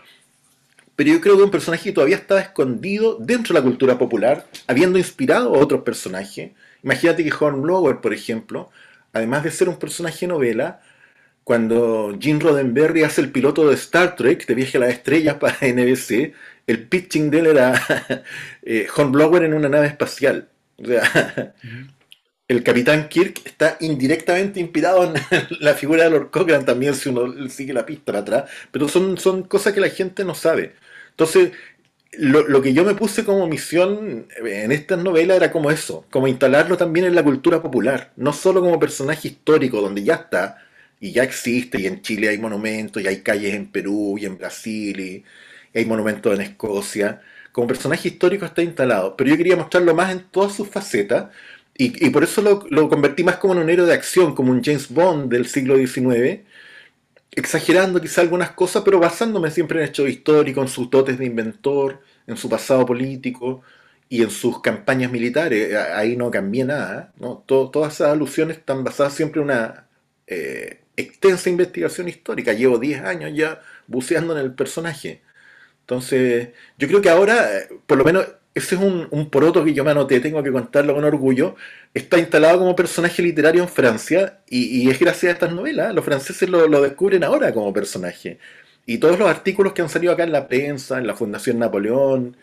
pero 0.96 1.12
yo 1.12 1.22
creo 1.22 1.38
que 1.38 1.44
un 1.44 1.52
personaje 1.52 1.84
que 1.84 1.92
todavía 1.92 2.16
estaba 2.16 2.40
escondido 2.40 3.18
dentro 3.20 3.54
de 3.54 3.60
la 3.60 3.66
cultura 3.66 3.98
popular, 3.98 4.48
habiendo 4.68 4.98
inspirado 4.98 5.54
a 5.54 5.60
otros 5.60 5.82
personajes. 5.82 6.52
Imagínate 6.84 7.24
que 7.24 7.34
Hornblower, 7.38 8.00
por 8.00 8.14
ejemplo, 8.14 8.70
además 9.12 9.44
de 9.44 9.52
ser 9.52 9.68
un 9.68 9.78
personaje 9.78 10.26
novela, 10.28 10.82
cuando 11.44 12.18
Gene 12.20 12.40
Roddenberry 12.40 13.04
hace 13.04 13.22
el 13.22 13.32
piloto 13.32 13.68
de 13.68 13.76
Star 13.76 14.16
Trek, 14.16 14.46
de 14.48 14.56
Viaje 14.56 14.78
a 14.78 14.82
las 14.82 14.90
Estrellas 14.90 15.36
para 15.36 15.58
NBC, 15.62 16.34
el 16.68 16.88
pitching 16.88 17.30
de 17.30 17.40
él 17.40 17.48
era 17.48 17.82
eh, 18.64 18.88
Hornblower 18.96 19.44
en 19.44 19.54
una 19.54 19.70
nave 19.70 19.88
espacial. 19.88 20.48
O 20.78 20.86
sea, 20.86 21.54
el 22.48 22.64
Capitán 22.64 23.10
Kirk 23.10 23.42
está 23.46 23.78
indirectamente 23.82 24.60
inspirado 24.62 25.04
en 25.04 25.14
la 25.60 25.74
figura 25.74 26.06
de 26.06 26.12
Lord 26.12 26.32
Cochrane 26.32 26.64
también, 26.64 26.96
si 26.96 27.10
uno 27.10 27.50
sigue 27.50 27.74
la 27.74 27.86
pista 27.86 28.06
para 28.06 28.20
atrás, 28.20 28.50
pero 28.72 28.88
son 28.88 29.44
cosas 29.44 29.74
que 29.74 29.82
la 29.82 29.90
gente 29.90 30.24
no 30.24 30.36
sabe. 30.36 30.74
Entonces, 31.16 31.54
lo, 32.18 32.62
que 32.62 32.74
yo 32.74 32.84
me 32.84 32.96
puse 32.96 33.24
como 33.26 33.48
misión 33.48 34.28
en 34.44 34.72
estas 34.72 35.02
novelas 35.04 35.38
era 35.38 35.52
como 35.52 35.72
eso, 35.72 36.06
como 36.12 36.28
instalarlo 36.28 36.78
también 36.78 37.06
en 37.06 37.16
la 37.16 37.24
cultura 37.24 37.62
popular, 37.62 38.12
no 38.18 38.34
solo 38.34 38.62
como 38.62 38.80
personaje 38.80 39.30
histórico, 39.30 39.82
donde 39.82 40.04
ya 40.04 40.16
está, 40.16 40.58
y 41.00 41.12
ya 41.14 41.24
existe, 41.24 41.80
y 41.82 41.88
en 41.88 42.02
Chile 42.02 42.30
hay 42.30 42.38
monumentos, 42.38 43.02
y 43.02 43.08
hay 43.08 43.22
calles 43.22 43.54
en 43.54 43.72
Perú, 43.72 44.18
y 44.20 44.26
en 44.26 44.38
Brasil, 44.38 45.00
y, 45.00 45.24
hay 45.78 45.86
monumentos 45.86 46.34
en 46.34 46.42
Escocia. 46.42 47.22
Como 47.52 47.68
personaje 47.68 48.10
histórico 48.10 48.46
está 48.46 48.62
instalado, 48.62 49.16
pero 49.18 49.30
yo 49.30 49.38
quería 49.38 49.56
mostrarlo 49.58 49.94
más 49.96 50.12
en 50.12 50.24
todas 50.32 50.54
sus 50.54 50.70
facetas, 50.70 51.28
y, 51.78 52.10
por 52.10 52.24
eso 52.24 52.42
lo, 52.42 52.66
lo, 52.70 52.90
convertí 52.90 53.24
más 53.24 53.38
como 53.38 53.54
en 53.54 53.60
un 53.60 53.70
héroe 53.70 53.86
de 53.86 53.94
acción, 53.94 54.36
como 54.36 54.52
un 54.52 54.64
James 54.64 54.90
Bond 54.90 55.32
del 55.32 55.46
siglo 55.48 55.78
XIX, 55.78 56.42
exagerando 57.36 58.02
quizá 58.02 58.22
algunas 58.22 58.52
cosas, 58.52 58.84
pero 58.84 59.00
basándome 59.00 59.52
siempre 59.52 59.80
en 59.80 59.90
hechos 59.90 60.10
históricos, 60.10 60.64
en 60.66 60.68
sus 60.70 60.90
dotes 60.90 61.18
de 61.18 61.26
inventor, 61.26 62.02
en 62.28 62.38
su 62.38 62.50
pasado 62.50 62.86
político 62.86 63.62
y 64.10 64.24
en 64.24 64.30
sus 64.30 64.62
campañas 64.62 65.12
militares. 65.12 65.76
Ahí 65.94 66.16
no 66.16 66.32
cambié 66.32 66.66
nada. 66.66 67.14
¿no? 67.18 67.44
todas 67.46 67.96
esas 67.96 68.10
alusiones 68.12 68.58
están 68.58 68.84
basadas 68.84 69.14
siempre 69.14 69.42
en 69.42 69.46
una 69.46 69.88
eh, 70.28 70.82
extensa 70.96 71.50
investigación 71.50 72.08
histórica. 72.08 72.54
Llevo 72.54 72.80
10 72.80 73.02
años 73.04 73.32
ya 73.36 73.62
buceando 73.88 74.38
en 74.38 74.44
el 74.46 74.54
personaje. 74.54 75.22
Entonces, 75.82 76.50
yo 76.78 76.88
creo 76.88 77.02
que 77.02 77.10
ahora, 77.10 77.58
eh, 77.58 77.70
por 77.86 77.98
lo 77.98 78.06
menos 78.06 78.26
ese 78.56 78.76
es 78.76 78.82
un, 78.82 79.30
poroto 79.30 79.66
que 79.66 79.74
yo 79.74 79.84
me 79.84 79.92
anoté, 79.92 80.22
tengo 80.22 80.42
que 80.42 80.52
contarlo 80.52 80.96
con 80.96 81.04
orgullo, 81.04 81.56
está 81.94 82.18
instalado 82.18 82.60
como 82.60 82.76
personaje 82.76 83.22
literario 83.22 83.62
en 83.62 83.68
Francia 83.70 84.40
y, 84.50 84.90
es 84.90 84.98
gracias 84.98 85.30
a 85.32 85.34
estas 85.34 85.54
novelas, 85.54 85.94
los 85.94 86.06
franceses 86.06 86.50
lo, 86.50 86.82
descubren 86.82 87.26
ahora 87.26 87.54
como 87.54 87.74
personaje. 87.74 88.40
Y 88.86 88.98
todos 89.00 89.20
los 89.20 89.30
artículos 89.30 89.74
que 89.74 89.82
han 89.82 89.90
salido 89.90 90.14
acá 90.14 90.24
en 90.24 90.32
la 90.32 90.48
prensa, 90.48 90.98
en 91.00 91.08
la 91.08 91.16
Fundación 91.16 91.60
Napoleón, 91.60 92.38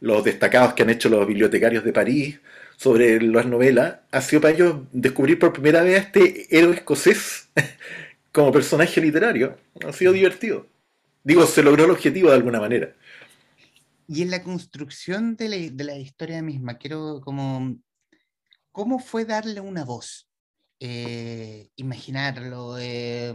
los 0.00 0.22
destacados 0.24 0.74
que 0.74 0.82
han 0.84 0.90
hecho 0.90 1.08
los 1.08 1.26
bibliotecarios 1.26 1.84
de 1.84 1.92
París 1.92 2.40
sobre 2.76 3.20
las 3.20 3.46
novelas, 3.46 3.96
ha 4.12 4.20
sido 4.20 4.42
para 4.42 4.54
ellos 4.54 4.76
descubrir 4.92 5.38
por 5.38 5.52
primera 5.52 5.82
vez 5.82 5.96
a 5.96 6.02
este 6.02 6.46
héroe 6.56 6.74
escocés 6.74 7.48
como 8.32 8.52
personaje 8.52 9.00
literario. 9.00 9.56
Ha 9.84 9.92
sido 9.92 10.12
divertido. 10.12 10.66
Digo, 11.24 11.44
se 11.46 11.62
logró 11.62 11.86
el 11.86 11.90
objetivo 11.90 12.28
de 12.28 12.36
alguna 12.36 12.60
manera. 12.60 12.92
Y 14.08 14.22
en 14.22 14.30
la 14.30 14.42
construcción 14.42 15.36
de 15.36 15.72
la, 15.76 15.96
historia 15.96 16.42
misma, 16.42 16.78
quiero 16.78 17.20
como, 17.20 17.76
¿cómo 18.72 18.98
fue 18.98 19.24
darle 19.24 19.60
una 19.60 19.84
voz? 19.84 20.28
Eh, 20.78 21.70
imaginarlo, 21.76 22.78
eh, 22.78 23.34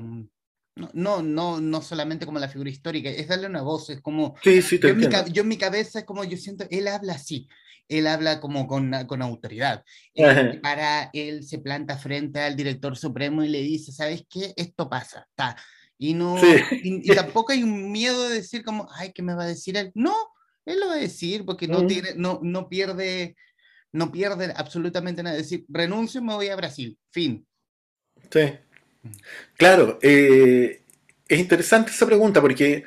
no, 0.94 1.22
no, 1.22 1.60
no 1.60 1.82
solamente 1.82 2.26
como 2.26 2.40
la 2.40 2.48
figura 2.48 2.70
histórica, 2.70 3.10
es 3.10 3.28
darle 3.28 3.48
una 3.48 3.62
voz, 3.62 3.90
es 3.90 4.02
como... 4.02 4.36
Sí, 4.44 4.62
sí, 4.62 4.80
yo, 4.80 4.90
en 4.90 4.98
mi, 4.98 5.08
yo, 5.32 5.42
en 5.42 5.48
mi, 5.48 5.58
cabeza 5.58 6.00
es 6.00 6.06
como 6.06 6.24
yo 6.24 6.38
siento, 6.38 6.66
él 6.70 6.88
habla 6.88 7.14
así, 7.14 7.50
él 7.90 8.08
habla 8.08 8.40
como 8.40 8.68
con, 8.68 8.92
con 9.08 9.22
autoridad. 9.22 9.84
Eh, 10.14 10.60
para 10.62 11.10
él 11.14 11.44
se 11.44 11.60
planta 11.60 11.98
frente 11.98 12.40
al 12.40 12.56
director 12.56 12.98
supremo 12.98 13.44
y 13.44 13.50
le 13.50 13.62
dice, 13.62 13.92
¿sabes 13.92 14.24
qué? 14.30 14.54
Esto 14.56 14.90
pasa, 14.90 15.28
está. 15.30 15.58
Y, 15.98 16.14
no, 16.14 16.36
y, 16.72 17.06
tampoco 17.14 17.52
hay 17.52 17.64
un 17.64 17.92
miedo 17.92 18.28
de 18.28 18.36
decir 18.36 18.64
como, 18.64 18.88
ay, 18.96 19.12
¿qué 19.14 19.22
me 19.22 19.36
va 19.36 19.44
a 19.44 19.48
decir 19.48 19.78
él? 19.78 19.92
No, 19.94 20.16
él 20.72 20.80
lo 20.80 20.88
va 20.88 20.94
a 20.94 20.98
decir 20.98 21.46
porque 21.46 21.68
no, 21.68 21.86
tiene, 21.88 22.14
no, 22.16 22.40
no, 22.42 22.68
pierde, 22.70 23.36
no 23.92 24.12
pierde 24.12 24.54
absolutamente 24.56 25.24
nada. 25.24 25.36
decir, 25.36 25.66
renuncio 25.70 26.22
y 26.22 26.24
me 26.24 26.34
voy 26.34 26.48
a 26.48 26.56
Brasil, 26.56 26.98
fin. 27.12 27.46
Sí. 28.30 28.42
Claro, 29.58 30.00
eh, 30.02 30.82
es 31.28 31.40
interesante 31.40 31.92
esa 31.92 32.06
pregunta 32.06 32.42
porque 32.42 32.86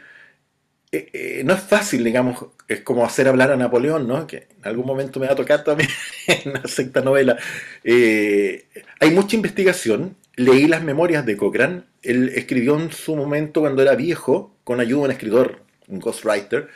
eh, 0.93 1.09
eh, 1.13 1.43
no 1.45 1.55
es 1.55 1.61
fácil, 1.61 2.05
digamos, 2.05 2.47
es 2.69 2.81
como 2.81 3.05
hacer 3.05 3.29
hablar 3.29 3.51
a 3.51 3.57
Napoleón, 3.57 4.07
¿no? 4.07 4.27
Que 4.27 4.49
en 4.57 4.69
algún 4.69 4.87
momento 4.87 5.19
me 5.19 5.27
va 5.27 5.33
a 5.33 5.37
tocar 5.37 5.65
también 5.65 5.91
en 6.27 6.51
una 6.51 6.67
secta 6.67 7.01
novela. 7.01 7.37
hay 7.85 9.11
mucha 9.11 9.37
investigación, 9.37 10.17
leí 10.37 10.67
las 10.67 10.83
memorias 10.83 11.27
de 11.27 11.37
Cochrane, 11.37 11.83
él 12.03 12.31
escribió 12.35 12.79
en 12.79 12.93
su 12.93 13.17
momento 13.17 13.61
cuando 13.61 13.83
era 13.83 13.95
viejo, 13.97 14.57
con 14.63 14.81
ayuda 14.81 15.01
de 15.01 15.05
un 15.07 15.11
escritor, 15.13 15.63
un 15.89 16.01
ghostwriter, 16.01 16.69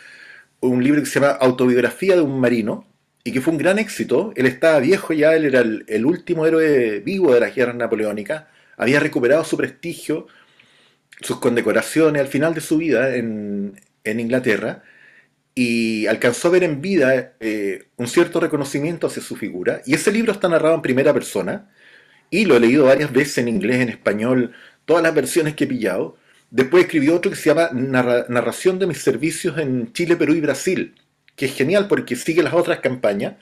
un 0.61 0.83
libro 0.83 1.01
que 1.01 1.07
se 1.07 1.21
llama 1.21 1.33
Autobiografía 1.33 2.17
de 2.17 2.23
un 2.23 2.41
marino, 2.41 2.87
y 3.25 3.33
que 3.33 3.41
fue 3.41 3.53
un 3.53 3.59
gran 3.59 3.79
éxito. 3.79 4.33
Él 4.37 4.47
estaba 4.47 4.79
viejo 4.81 5.13
ya, 5.13 5.35
él 5.35 5.45
era 5.45 5.61
el, 5.61 6.07
último 6.07 6.47
héroe 6.47 7.01
vivo 7.01 7.35
de 7.35 7.41
las 7.41 7.55
guerras 7.55 7.77
napoleónicas, 7.77 8.45
había 8.77 9.01
recuperado 9.01 9.45
su 9.45 9.57
prestigio, 9.57 10.27
sus 11.21 11.39
condecoraciones 11.39 12.23
al 12.23 12.29
final 12.29 12.55
de 12.55 12.61
su 12.61 12.79
vida 12.79 13.17
en, 13.17 13.75
Inglaterra, 14.05 14.83
y 15.55 16.07
alcanzó 16.07 16.49
a 16.49 16.53
ver 16.53 16.65
en 16.65 16.81
vida 16.81 17.35
eh, 17.41 17.89
un 17.97 18.07
cierto 18.07 18.41
reconocimiento 18.41 19.09
hacia 19.09 19.23
su 19.23 19.37
figura. 19.37 19.83
Y 19.85 19.95
ese 19.95 20.13
libro 20.13 20.33
está 20.33 20.49
narrado 20.49 20.75
en 20.77 20.83
primera 20.83 21.13
persona, 21.13 21.71
y 22.31 22.45
lo 22.45 22.57
he 22.57 22.61
leído 22.61 22.87
varias 22.87 23.13
veces 23.13 23.39
en 23.39 23.49
inglés, 23.49 23.81
en 23.81 23.89
español, 23.91 24.53
todas 24.85 25.03
las 25.03 25.15
versiones 25.15 25.55
que 25.55 25.65
he 25.65 25.67
pillado. 25.67 26.17
Después 26.51 26.85
escribió 26.85 27.15
otro 27.17 27.31
que 27.31 27.37
se 27.37 27.51
llama 27.51 27.71
Narración 27.73 28.79
de 28.79 28.87
mis 28.87 29.03
servicios 29.03 29.59
en 29.59 29.93
Chile, 29.93 30.17
Perú 30.17 30.35
y 30.35 30.41
Brasil, 30.41 30.95
que 31.37 31.47
es 31.47 31.55
genial 31.55 31.89
porque 31.89 32.17
sigue 32.17 32.43
las 32.43 32.55
otras 32.55 32.81
campañas. 32.81 33.35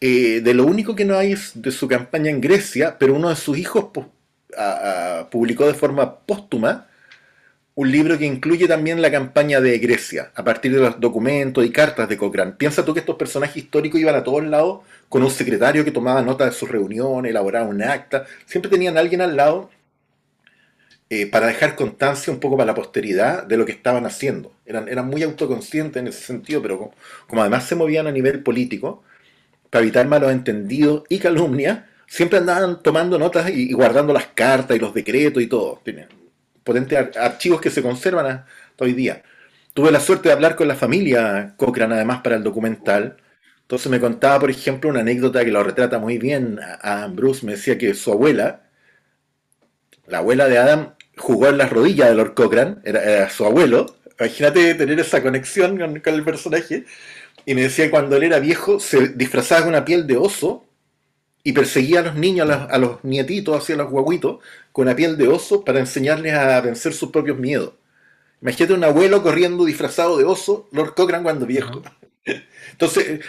Eh, 0.00 0.40
de 0.42 0.54
lo 0.54 0.64
único 0.64 0.94
que 0.94 1.04
no 1.04 1.16
hay 1.16 1.32
es 1.32 1.52
de 1.54 1.72
su 1.72 1.88
campaña 1.88 2.30
en 2.30 2.40
Grecia, 2.40 2.96
pero 2.98 3.14
uno 3.14 3.30
de 3.30 3.36
sus 3.36 3.58
hijos 3.58 3.86
publicó 5.30 5.66
de 5.66 5.74
forma 5.74 6.20
póstuma 6.20 6.88
un 7.78 7.92
libro 7.92 8.18
que 8.18 8.26
incluye 8.26 8.66
también 8.66 9.00
la 9.00 9.08
campaña 9.08 9.60
de 9.60 9.78
Grecia, 9.78 10.32
a 10.34 10.42
partir 10.42 10.74
de 10.74 10.80
los 10.80 10.98
documentos 10.98 11.64
y 11.64 11.70
cartas 11.70 12.08
de 12.08 12.16
Cochrane. 12.16 12.50
Piensa 12.52 12.84
tú 12.84 12.92
que 12.92 12.98
estos 12.98 13.14
personajes 13.14 13.56
históricos 13.56 14.00
iban 14.00 14.16
a 14.16 14.24
todos 14.24 14.42
lados 14.42 14.80
con 15.08 15.22
un 15.22 15.30
secretario 15.30 15.84
que 15.84 15.92
tomaba 15.92 16.20
nota 16.20 16.44
de 16.44 16.50
sus 16.50 16.68
reuniones, 16.68 17.30
elaboraba 17.30 17.68
un 17.68 17.80
acta, 17.80 18.26
siempre 18.46 18.68
tenían 18.68 18.96
a 18.96 19.00
alguien 19.00 19.20
al 19.20 19.36
lado 19.36 19.70
eh, 21.10 21.26
para 21.26 21.46
dejar 21.46 21.74
constancia 21.74 22.30
un 22.30 22.38
poco 22.38 22.56
para 22.56 22.66
la 22.66 22.74
posteridad 22.74 23.44
de 23.44 23.56
lo 23.56 23.64
que 23.64 23.72
estaban 23.72 24.04
haciendo. 24.04 24.52
Eran, 24.66 24.88
eran 24.88 25.06
muy 25.06 25.22
autoconscientes 25.22 26.00
en 26.00 26.08
ese 26.08 26.20
sentido, 26.20 26.60
pero 26.60 26.92
como, 27.26 27.40
además 27.40 27.64
se 27.64 27.74
movían 27.74 28.06
a 28.06 28.12
nivel 28.12 28.42
político, 28.42 29.02
para 29.70 29.82
evitar 29.82 30.06
malos 30.06 30.30
entendidos 30.32 31.04
y 31.08 31.18
calumnias, 31.18 31.80
siempre 32.06 32.38
andaban 32.38 32.82
tomando 32.82 33.18
notas 33.18 33.50
y, 33.50 33.72
guardando 33.72 34.12
las 34.12 34.26
cartas 34.28 34.76
y 34.76 34.80
los 34.80 34.92
decretos 34.92 35.42
y 35.42 35.46
todo. 35.46 35.80
Tienen 35.82 36.08
potentes 36.62 37.16
archivos 37.16 37.60
que 37.60 37.70
se 37.70 37.82
conservan 37.82 38.26
hasta 38.26 38.84
hoy 38.84 38.92
día. 38.92 39.22
Tuve 39.72 39.90
la 39.90 40.00
suerte 40.00 40.28
de 40.28 40.34
hablar 40.34 40.56
con 40.56 40.68
la 40.68 40.74
familia 40.74 41.54
Cochrane 41.56 41.94
además 41.94 42.20
para 42.22 42.36
el 42.36 42.42
documental. 42.42 43.16
Entonces 43.62 43.90
me 43.90 44.00
contaba, 44.00 44.40
por 44.40 44.50
ejemplo, 44.50 44.90
una 44.90 45.00
anécdota 45.00 45.44
que 45.44 45.52
lo 45.52 45.62
retrata 45.62 45.98
muy 45.98 46.18
bien 46.18 46.58
a 46.82 47.06
Bruce. 47.06 47.46
Me 47.46 47.52
decía 47.52 47.78
que 47.78 47.94
su 47.94 48.12
abuela, 48.12 48.64
la 50.06 50.18
abuela 50.18 50.48
de 50.48 50.58
Adam, 50.58 50.94
jugó 51.18 51.48
en 51.48 51.58
las 51.58 51.70
rodillas 51.70 52.08
de 52.08 52.14
Lord 52.14 52.34
Cochrane, 52.34 52.76
era, 52.84 53.28
su 53.30 53.44
abuelo. 53.44 53.86
Imagínate 54.18 54.74
tener 54.74 54.98
esa 55.00 55.22
conexión 55.22 55.78
con, 55.78 56.14
el 56.14 56.24
personaje. 56.24 56.84
Y 57.46 57.54
me 57.54 57.62
decía 57.62 57.86
que 57.86 57.90
cuando 57.90 58.16
él 58.16 58.24
era 58.24 58.38
viejo 58.40 58.80
se 58.80 59.08
disfrazaba 59.08 59.62
con 59.62 59.70
una 59.70 59.84
piel 59.84 60.06
de 60.06 60.16
oso 60.16 60.64
y 61.42 61.52
perseguía 61.52 62.00
a 62.00 62.02
los 62.02 62.14
niños, 62.14 62.48
a 62.50 62.78
los, 62.78 63.02
nietitos, 63.04 63.56
hacia 63.56 63.76
los 63.76 63.90
guaguitos, 63.90 64.38
con 64.72 64.86
una 64.86 64.96
piel 64.96 65.16
de 65.16 65.28
oso 65.28 65.64
para 65.64 65.78
enseñarles 65.78 66.34
a 66.34 66.60
vencer 66.60 66.92
sus 66.92 67.10
propios 67.10 67.38
miedos. 67.38 67.72
Imagínate 68.40 68.74
un 68.74 68.84
abuelo 68.84 69.22
corriendo 69.22 69.64
disfrazado 69.64 70.18
de 70.18 70.24
oso, 70.24 70.68
Lord 70.72 70.94
Cochrane 70.94 71.24
cuando 71.24 71.46
viejo. 71.46 71.82
Entonces, 72.72 73.20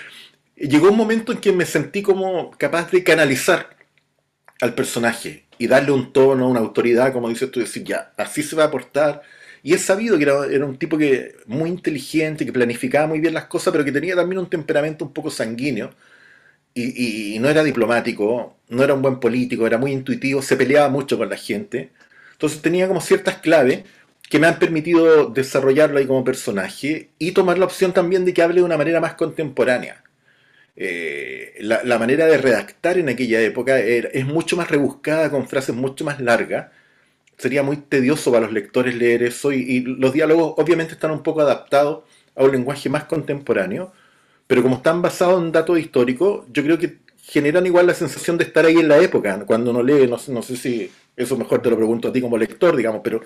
llegó 0.55 0.89
un 0.89 0.97
momento 0.97 1.31
en 1.31 1.39
que 1.39 1.51
me 1.51 1.65
sentí 1.65 2.01
como 2.01 2.51
capaz 2.51 2.91
de 2.91 3.03
canalizar 3.03 3.78
al 4.61 4.75
personaje 4.75 5.45
y 5.57 5.67
darle 5.67 5.91
un 5.91 6.13
tono, 6.13 6.49
una 6.49 6.59
autoridad, 6.59 7.13
como 7.13 7.29
dices 7.29 7.51
tú, 7.51 7.59
decir, 7.59 7.83
ya, 7.83 8.13
así 8.17 8.43
se 8.43 8.55
va 8.55 8.65
a 8.65 8.71
portar. 8.71 9.21
Y 9.61 9.73
es 9.73 9.81
sabido 9.81 10.17
que 10.17 10.23
era, 10.23 10.65
un 10.65 10.77
tipo 10.77 10.97
que 10.97 11.35
muy 11.47 11.69
inteligente, 11.69 12.45
que 12.45 12.53
planificaba 12.53 13.07
muy 13.07 13.19
bien 13.19 13.33
las 13.33 13.45
cosas, 13.45 13.71
pero 13.71 13.83
que 13.85 13.91
tenía 13.91 14.15
también 14.15 14.39
un 14.39 14.49
temperamento 14.49 15.05
un 15.05 15.13
poco 15.13 15.29
sanguíneo. 15.31 15.91
Y, 16.73 17.37
no 17.39 17.49
era 17.49 17.63
diplomático, 17.63 18.57
no 18.69 18.83
era 18.83 18.93
un 18.93 19.01
buen 19.01 19.19
político, 19.19 19.67
era 19.67 19.77
muy 19.77 19.91
intuitivo, 19.91 20.41
se 20.41 20.55
peleaba 20.55 20.89
mucho 20.89 21.17
con 21.17 21.29
la 21.29 21.35
gente. 21.37 21.91
Entonces 22.33 22.61
tenía 22.61 22.87
como 22.87 23.01
ciertas 23.01 23.37
claves 23.37 23.83
que 24.29 24.39
me 24.39 24.47
han 24.47 24.59
permitido 24.59 25.27
desarrollarlo 25.27 25.99
ahí 25.99 26.07
como 26.07 26.23
personaje 26.23 27.09
y 27.19 27.31
tomar 27.33 27.57
la 27.57 27.65
opción 27.65 27.93
también 27.93 28.25
de 28.25 28.33
que 28.33 28.41
hable 28.43 28.61
de 28.61 28.63
una 28.63 28.77
manera 28.77 29.01
más 29.01 29.15
contemporánea. 29.15 30.03
Eh, 30.75 31.55
la, 31.59 31.99
manera 31.99 32.25
de 32.25 32.37
redactar 32.37 32.97
en 32.97 33.09
aquella 33.09 33.41
época 33.41 33.79
es 33.79 34.25
mucho 34.25 34.55
más 34.57 34.69
rebuscada, 34.69 35.29
con 35.29 35.47
frases 35.47 35.75
mucho 35.75 36.05
más 36.05 36.19
largas. 36.19 36.71
Sería 37.37 37.63
muy 37.63 37.77
tedioso 37.77 38.31
para 38.31 38.45
los 38.45 38.53
lectores 38.53 38.95
leer 38.95 39.23
eso 39.23 39.51
y, 39.51 39.81
los 39.81 40.13
diálogos 40.13 40.53
obviamente 40.57 40.93
están 40.93 41.11
un 41.11 41.23
poco 41.23 41.41
adaptados 41.41 42.03
a 42.35 42.43
un 42.43 42.51
lenguaje 42.51 42.89
más 42.89 43.05
contemporáneo, 43.05 43.93
pero 44.47 44.63
como 44.63 44.77
están 44.77 45.01
basados 45.01 45.41
en 45.41 45.51
datos 45.51 45.79
históricos, 45.79 46.45
yo 46.51 46.63
creo 46.63 46.77
que 46.77 46.99
generan 47.21 47.65
igual 47.65 47.87
la 47.87 47.93
sensación 47.93 48.37
de 48.37 48.45
estar 48.45 48.65
ahí 48.65 48.77
en 48.77 48.87
la 48.87 48.99
época. 48.99 49.45
Cuando 49.45 49.71
uno 49.71 49.83
lee, 49.83 50.07
no, 50.07 50.17
no 50.29 50.41
sé 50.41 50.55
si 50.57 50.91
eso 51.15 51.37
mejor 51.37 51.61
te 51.61 51.69
lo 51.69 51.77
pregunto 51.77 52.07
a 52.07 52.13
ti 52.13 52.21
como 52.21 52.37
lector, 52.37 52.75
digamos, 52.75 53.01
pero 53.03 53.21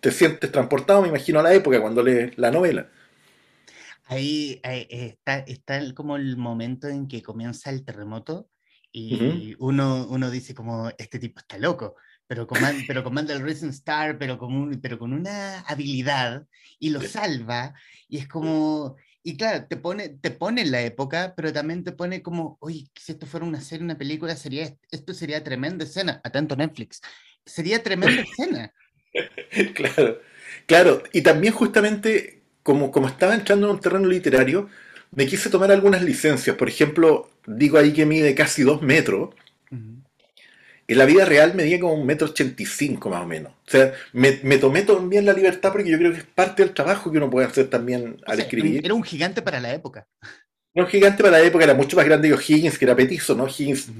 te 0.00 0.10
sientes 0.10 0.50
transportado, 0.52 1.02
me 1.02 1.08
imagino, 1.08 1.40
a 1.40 1.42
la 1.42 1.54
época 1.54 1.80
cuando 1.80 2.02
lees 2.02 2.36
la 2.38 2.50
novela. 2.50 2.88
Ahí, 4.06 4.60
está, 4.62 5.38
está 5.38 5.94
como 5.94 6.16
el 6.16 6.36
momento 6.36 6.88
en 6.88 7.08
que 7.08 7.22
comienza 7.22 7.70
el 7.70 7.84
terremoto 7.84 8.50
y 8.92 9.56
uno, 9.58 10.06
uno 10.08 10.30
dice 10.30 10.54
como, 10.54 10.88
este 10.98 11.18
tipo 11.18 11.40
está 11.40 11.58
loco, 11.58 11.96
pero 12.28 12.46
comanda, 12.46 12.84
pero 12.86 13.02
comanda 13.02 13.34
el 13.34 13.42
Risen 13.42 13.70
Star, 13.70 14.18
pero 14.18 14.38
con, 14.38 14.80
pero 14.80 14.98
con 14.98 15.12
una 15.12 15.60
habilidad 15.60 16.46
y 16.78 16.90
lo 16.90 17.00
salva 17.00 17.74
y 18.08 18.18
es 18.18 18.28
como, 18.28 18.96
y 19.24 19.36
claro, 19.36 19.66
te 19.66 19.76
pone, 19.76 20.10
te 20.10 20.30
pone 20.30 20.62
en 20.62 20.70
la 20.70 20.82
época, 20.82 21.34
pero 21.36 21.52
también 21.52 21.82
te 21.82 21.92
pone 21.92 22.22
como, 22.22 22.56
oye, 22.60 22.86
si 22.94 23.12
esto 23.12 23.26
fuera 23.26 23.44
una 23.44 23.60
serie, 23.60 23.84
una 23.84 23.98
película, 23.98 24.36
sería, 24.36 24.72
esto 24.90 25.12
sería 25.12 25.42
tremenda 25.42 25.84
escena, 25.84 26.20
atento 26.22 26.54
Netflix, 26.54 27.00
sería 27.44 27.82
tremenda 27.82 28.22
escena. 28.38 28.72
claro, 29.74 30.20
claro, 30.66 31.02
y 31.12 31.22
también 31.22 31.52
justamente 31.52 32.43
como, 32.64 32.90
como 32.90 33.06
estaba 33.06 33.34
entrando 33.34 33.66
en 33.68 33.74
un 33.74 33.80
terreno 33.80 34.08
literario, 34.08 34.68
me 35.12 35.26
quise 35.26 35.50
tomar 35.50 35.70
algunas 35.70 36.02
licencias. 36.02 36.56
Por 36.56 36.68
ejemplo, 36.68 37.30
digo 37.46 37.78
ahí 37.78 37.92
que 37.92 38.06
mide 38.06 38.34
casi 38.34 38.62
dos 38.62 38.82
metros. 38.82 39.30
En 40.86 40.98
la 40.98 41.06
vida 41.06 41.24
real 41.24 41.54
medía 41.54 41.80
como 41.80 41.94
un 41.94 42.04
metro 42.04 42.26
ochenta 42.26 42.62
y 42.62 42.66
cinco 42.66 43.08
más 43.10 43.22
o 43.22 43.26
menos. 43.26 43.52
O 43.52 43.70
sea, 43.70 43.92
me, 44.12 44.32
tomé 44.58 44.82
también 44.82 45.24
la 45.24 45.32
libertad 45.32 45.72
porque 45.72 45.90
yo 45.90 45.98
creo 45.98 46.12
que 46.12 46.18
es 46.18 46.24
parte 46.24 46.62
del 46.62 46.74
trabajo 46.74 47.10
que 47.10 47.18
uno 47.18 47.30
puede 47.30 47.46
hacer 47.46 47.68
también 47.68 48.20
al 48.26 48.40
escribir. 48.40 48.84
Era 48.84 48.94
un 48.94 49.02
gigante 49.02 49.40
para 49.40 49.60
la 49.60 49.72
época. 49.72 50.06
Era 50.74 50.84
un 50.84 50.90
gigante 50.90 51.22
para 51.22 51.38
la 51.38 51.44
época, 51.44 51.64
era 51.64 51.74
mucho 51.74 51.96
más 51.96 52.04
grande 52.04 52.28
que 52.28 52.52
Higgins, 52.52 52.78
que 52.78 52.84
era 52.84 52.96
petizo, 52.96 53.34
¿no? 53.34 53.46
Higgins 53.46 53.90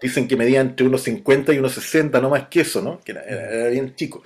dicen 0.00 0.26
que 0.26 0.36
medía 0.36 0.60
entre 0.60 0.86
unos 0.86 1.02
50 1.02 1.52
y 1.52 1.58
unos 1.58 1.74
60, 1.74 2.20
no 2.20 2.30
más 2.30 2.48
que 2.48 2.62
eso, 2.62 2.80
¿no? 2.80 3.00
Que 3.00 3.12
era, 3.12 3.68
bien 3.68 3.94
chico. 3.94 4.22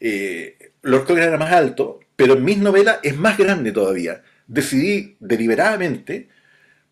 Eh, 0.00 0.56
Lord 0.82 1.04
Cochrane 1.04 1.28
era 1.28 1.38
más 1.38 1.52
alto, 1.52 2.00
pero 2.18 2.34
en 2.34 2.44
mis 2.44 2.58
novelas 2.58 2.98
es 3.04 3.16
más 3.16 3.38
grande 3.38 3.70
todavía. 3.70 4.22
Decidí 4.48 5.16
deliberadamente 5.20 6.28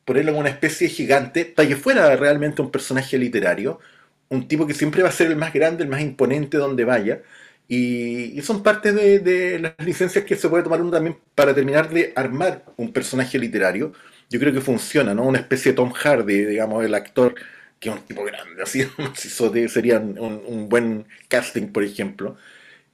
ponerlo 0.05 0.31
en 0.31 0.39
una 0.39 0.51
especie 0.51 0.87
de 0.87 0.95
gigante 0.95 1.45
para 1.45 1.69
que 1.69 1.75
fuera 1.75 2.15
realmente 2.15 2.63
un 2.63 2.71
personaje 2.71 3.19
literario, 3.19 3.81
un 4.29 4.47
tipo 4.47 4.69
que 4.69 4.75
siempre 4.75 5.03
va 5.03 5.09
a 5.09 5.13
ser 5.13 5.27
el 5.27 5.37
más 5.37 5.53
grande, 5.53 5.83
el 5.83 5.91
más 5.91 6.01
imponente 6.01 6.59
donde 6.59 6.85
vaya. 6.85 7.23
Y, 7.67 8.41
son 8.43 8.63
parte 8.63 8.93
de, 8.93 9.59
las 9.59 9.75
licencias 9.85 10.25
que 10.25 10.37
se 10.37 10.49
puede 10.49 10.63
tomar 10.63 10.81
uno 10.81 10.93
también 10.93 11.19
para 11.35 11.53
terminar 11.53 11.91
de 11.91 12.13
armar 12.15 12.65
un 12.77 12.93
personaje 12.93 13.37
literario. 13.37 13.95
Yo 14.31 14.39
creo 14.39 14.53
que 14.53 14.61
funciona, 14.61 15.13
¿no? 15.13 15.25
Una 15.25 15.41
especie 15.41 15.73
de 15.73 15.77
Tom 15.77 15.91
Hardy, 15.93 16.45
digamos, 16.45 16.85
el 16.85 16.95
actor, 16.95 17.35
que 17.81 17.89
es 17.89 17.97
un 17.97 18.03
tipo 18.03 18.23
grande, 18.25 18.63
así, 18.63 18.87
sería 19.69 19.99
un, 19.99 20.69
buen 20.69 21.07
casting, 21.29 21.73
por 21.73 21.83
ejemplo. 21.83 22.37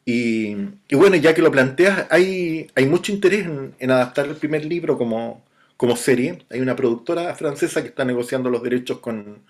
Y, 0.05 0.55
bueno, 0.90 1.16
ya 1.16 1.34
que 1.34 1.42
lo 1.42 1.53
planteas, 1.53 2.07
hay, 2.11 2.66
hay 2.74 2.86
mucho 2.86 3.12
interés 3.12 3.46
en, 3.78 3.90
adaptar 3.90 4.26
el 4.26 4.36
primer 4.36 4.64
libro 4.64 4.98
como, 4.98 5.44
como 5.76 5.96
serie. 5.96 6.38
Hay 6.50 6.61
una 6.61 6.74
productora 6.74 7.34
francesa 7.34 7.82
que 7.82 7.88
está 7.88 8.05
negociando 8.05 8.50
los 8.50 8.62
derechos 8.62 8.98
con, 8.98 9.42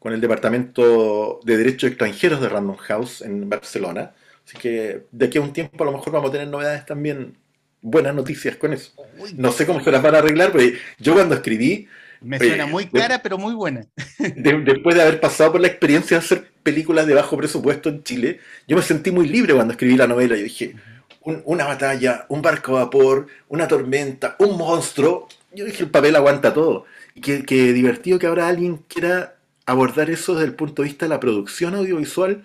con 0.00 0.12
el 0.12 0.20
Departamento 0.20 1.40
de 1.44 1.56
Derechos 1.56 1.90
Extranjeros 1.90 2.40
de 2.40 2.48
Random 2.48 2.76
House 2.76 3.22
en 3.22 3.48
Barcelona. 3.48 4.12
Así 4.46 4.58
que 4.58 5.04
de 5.12 5.26
aquí 5.26 5.38
a 5.38 5.42
un 5.42 5.52
tiempo 5.52 5.82
a 5.84 5.86
lo 5.86 5.92
mejor 5.92 6.12
vamos 6.12 6.30
a 6.30 6.32
tener 6.32 6.48
novedades 6.48 6.84
también, 6.84 7.36
buenas 7.80 8.14
noticias 8.14 8.56
con 8.56 8.72
eso. 8.72 8.92
No 9.36 9.52
sé 9.52 9.64
cómo 9.64 9.82
se 9.82 9.90
las 9.90 10.02
van 10.02 10.16
a 10.16 10.18
arreglar, 10.18 10.52
pero 10.52 10.76
yo 10.98 11.14
cuando 11.14 11.36
escribí... 11.36 11.88
Me 12.20 12.38
suena 12.38 12.66
muy 12.66 12.86
cara, 12.86 13.22
pero 13.22 13.38
muy 13.38 13.54
buena. 13.54 13.86
después 14.18 14.96
de 14.96 15.02
haber 15.02 15.20
pasado 15.20 15.52
por 15.52 15.60
la 15.60 15.68
experiencia 15.68 16.18
de 16.18 16.24
hacer 16.24 16.53
películas 16.64 17.06
de 17.06 17.14
bajo 17.14 17.36
presupuesto 17.36 17.88
en 17.88 18.02
Chile, 18.02 18.40
yo 18.66 18.76
me 18.76 18.82
sentí 18.82 19.12
muy 19.12 19.28
libre 19.28 19.54
cuando 19.54 19.72
escribí 19.72 19.96
la 19.96 20.08
novela. 20.08 20.34
Yo 20.36 20.42
dije, 20.42 20.74
una 21.22 21.64
batalla, 21.64 22.26
un 22.28 22.42
barco 22.42 22.76
a 22.76 22.84
vapor, 22.84 23.28
una 23.48 23.68
tormenta, 23.68 24.34
un 24.40 24.58
monstruo. 24.58 25.28
Yo 25.52 25.64
dije, 25.64 25.84
el 25.84 25.90
papel 25.90 26.16
aguanta 26.16 26.52
todo. 26.52 26.86
Y 27.14 27.20
qué 27.20 27.72
divertido 27.72 28.18
que 28.18 28.26
ahora 28.26 28.48
alguien 28.48 28.78
quiera 28.88 29.36
abordar 29.66 30.10
eso 30.10 30.34
desde 30.34 30.46
el 30.46 30.54
punto 30.54 30.82
de 30.82 30.88
vista 30.88 31.06
de 31.06 31.10
la 31.10 31.20
producción 31.20 31.74
audiovisual, 31.74 32.44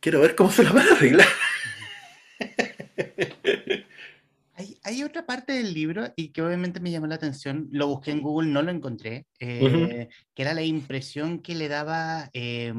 quiero 0.00 0.20
ver 0.20 0.34
cómo 0.34 0.50
se 0.50 0.64
lo 0.64 0.72
van 0.72 0.88
a 0.88 0.92
arreglar. 0.92 1.28
Hay, 4.90 5.04
otra 5.04 5.24
parte 5.24 5.52
del 5.52 5.72
libro 5.72 6.12
y 6.16 6.32
que 6.32 6.42
obviamente 6.42 6.80
me 6.80 6.90
llamó 6.90 7.06
la 7.06 7.14
atención, 7.14 7.68
lo 7.70 7.86
busqué 7.86 8.10
en 8.10 8.20
Google, 8.20 8.50
no 8.50 8.60
lo 8.60 8.72
encontré, 8.72 9.26
eh, 9.38 10.08
que 10.34 10.42
era 10.42 10.52
la 10.52 10.62
impresión 10.62 11.40
que 11.40 11.54
le 11.54 11.68
daba 11.68 12.28
eh, 12.32 12.72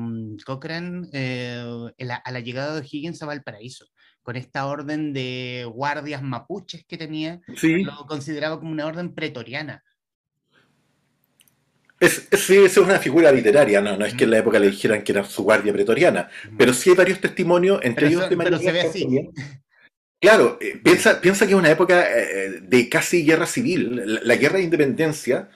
Cochrane 0.45 1.07
eh, 1.13 1.63
a 2.23 2.31
la 2.31 2.39
llegada 2.41 2.79
de 2.79 2.85
Higgins 2.89 3.23
a 3.23 3.27
Valparaíso, 3.27 3.85
con 4.21 4.35
esta 4.35 4.65
orden 4.65 5.13
de 5.13 5.65
guardias 5.73 6.21
mapuches 6.21 6.83
que 6.85 6.97
tenía, 6.97 7.39
lo 7.47 8.05
consideraba 8.07 8.59
como 8.59 8.71
una 8.71 8.87
orden 8.87 9.13
pretoriana. 9.13 9.81
Es, 11.97 12.27
sí, 12.31 12.57
es 12.57 12.77
una 12.77 12.99
figura 12.99 13.31
literaria, 13.31 13.79
no, 13.79 13.95
no 13.95 14.05
es 14.05 14.15
que 14.15 14.25
en 14.25 14.31
la 14.31 14.39
época 14.39 14.59
le 14.59 14.69
dijeran 14.69 15.03
que 15.03 15.13
era 15.13 15.23
su 15.23 15.43
guardia 15.43 15.71
pretoriana, 15.71 16.29
pero 16.57 16.73
sí 16.73 16.89
hay 16.89 16.95
varios 16.97 17.21
testimonios, 17.21 17.79
entre 17.83 18.07
ellos 18.07 18.29
de 18.29 18.35
María 18.35 18.59
Claro, 20.21 20.59
eh, 20.61 20.79
piensa, 20.83 21.19
piensa 21.19 21.47
que 21.47 21.53
es 21.53 21.57
una 21.57 21.71
época 21.71 22.05
eh, 22.07 22.61
de 22.61 22.89
casi 22.89 23.25
guerra 23.25 23.47
civil. 23.47 24.19
La, 24.23 24.35
guerra 24.35 24.57
de 24.57 24.63
independencia 24.63 25.49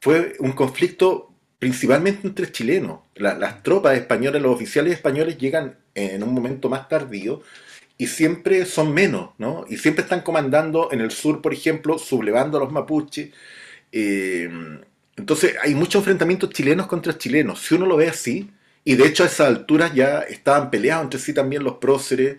fue 0.00 0.34
un 0.38 0.52
conflicto 0.52 1.34
principalmente 1.58 2.26
entre 2.26 2.50
chilenos. 2.50 3.00
las 3.16 3.62
tropas 3.62 3.98
españolas, 3.98 4.40
los 4.40 4.54
oficiales 4.54 4.94
españoles 4.94 5.36
llegan 5.36 5.76
en 5.94 6.22
un 6.22 6.32
momento 6.32 6.70
más 6.70 6.88
tardío 6.88 7.42
y 7.98 8.06
siempre 8.06 8.64
son 8.64 8.94
menos, 8.94 9.30
¿no? 9.38 9.66
Y 9.68 9.76
siempre 9.76 10.04
están 10.04 10.22
comandando 10.22 10.90
en 10.92 11.00
el 11.02 11.10
sur, 11.10 11.42
por 11.42 11.52
ejemplo, 11.52 11.98
sublevando 11.98 12.58
a 12.58 12.60
los 12.62 12.72
mapuches. 12.72 13.30
Eh, 13.92 14.48
entonces 15.16 15.56
hay 15.62 15.74
muchos 15.74 16.00
enfrentamientos 16.00 16.50
chilenos 16.50 16.86
contra 16.86 17.18
chilenos. 17.18 17.60
Si 17.60 17.74
uno 17.74 17.86
lo 17.86 17.96
ve 17.96 18.08
así, 18.08 18.50
y 18.84 18.94
de 18.96 19.06
hecho 19.06 19.24
a 19.24 19.26
esas 19.26 19.48
alturas 19.48 19.94
ya 19.94 20.20
estaban 20.22 20.70
peleados 20.70 21.04
entre 21.04 21.20
sí 21.20 21.34
también 21.34 21.64
los 21.64 21.74
próceres, 21.78 22.38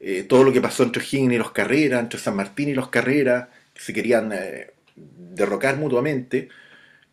eh, 0.00 0.24
todo 0.24 0.44
lo 0.44 0.52
que 0.52 0.60
pasó 0.60 0.82
entre 0.82 1.02
Higgins 1.02 1.32
y 1.34 1.38
los 1.38 1.52
Carreras, 1.52 2.02
entre 2.02 2.20
San 2.20 2.36
Martín 2.36 2.68
y 2.68 2.74
los 2.74 2.88
Carreras, 2.88 3.48
que 3.72 3.80
se 3.80 3.92
querían 3.92 4.32
eh, 4.32 4.72
derrocar 4.94 5.76
mutuamente, 5.76 6.48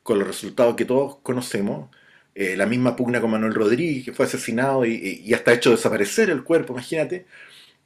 con 0.03 0.19
los 0.19 0.27
resultados 0.27 0.75
que 0.75 0.85
todos 0.85 1.17
conocemos. 1.23 1.89
Eh, 2.35 2.57
la 2.57 2.65
misma 2.65 2.95
pugna 2.95 3.21
con 3.21 3.31
Manuel 3.31 3.53
Rodríguez, 3.53 4.05
que 4.05 4.13
fue 4.13 4.25
asesinado 4.25 4.85
y, 4.85 5.33
hasta 5.33 5.53
hecho 5.53 5.71
desaparecer 5.71 6.29
el 6.29 6.43
cuerpo, 6.43 6.73
imagínate. 6.73 7.25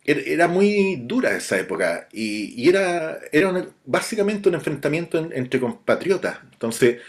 Er, 0.05 0.23
era 0.27 0.47
muy 0.47 0.95
dura 1.05 1.35
esa 1.35 1.59
época 1.59 2.07
y, 2.13 2.69
era, 2.69 3.19
era 3.31 3.67
básicamente 3.85 4.49
un 4.49 4.55
enfrentamiento 4.55 5.17
entre 5.33 5.59
compatriotas. 5.59 6.39
Entonces, 6.53 7.01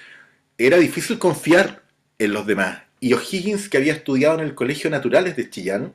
era 0.58 0.78
difícil 0.78 1.18
confiar 1.18 1.82
en 2.18 2.32
los 2.32 2.46
demás. 2.46 2.82
Y 3.00 3.12
O'Higgins, 3.14 3.68
que 3.68 3.78
había 3.78 3.92
estudiado 3.94 4.40
en 4.40 4.44
el 4.46 4.54
Colegio 4.54 4.90
Naturales 4.90 5.36
de 5.36 5.48
Chillán, 5.50 5.94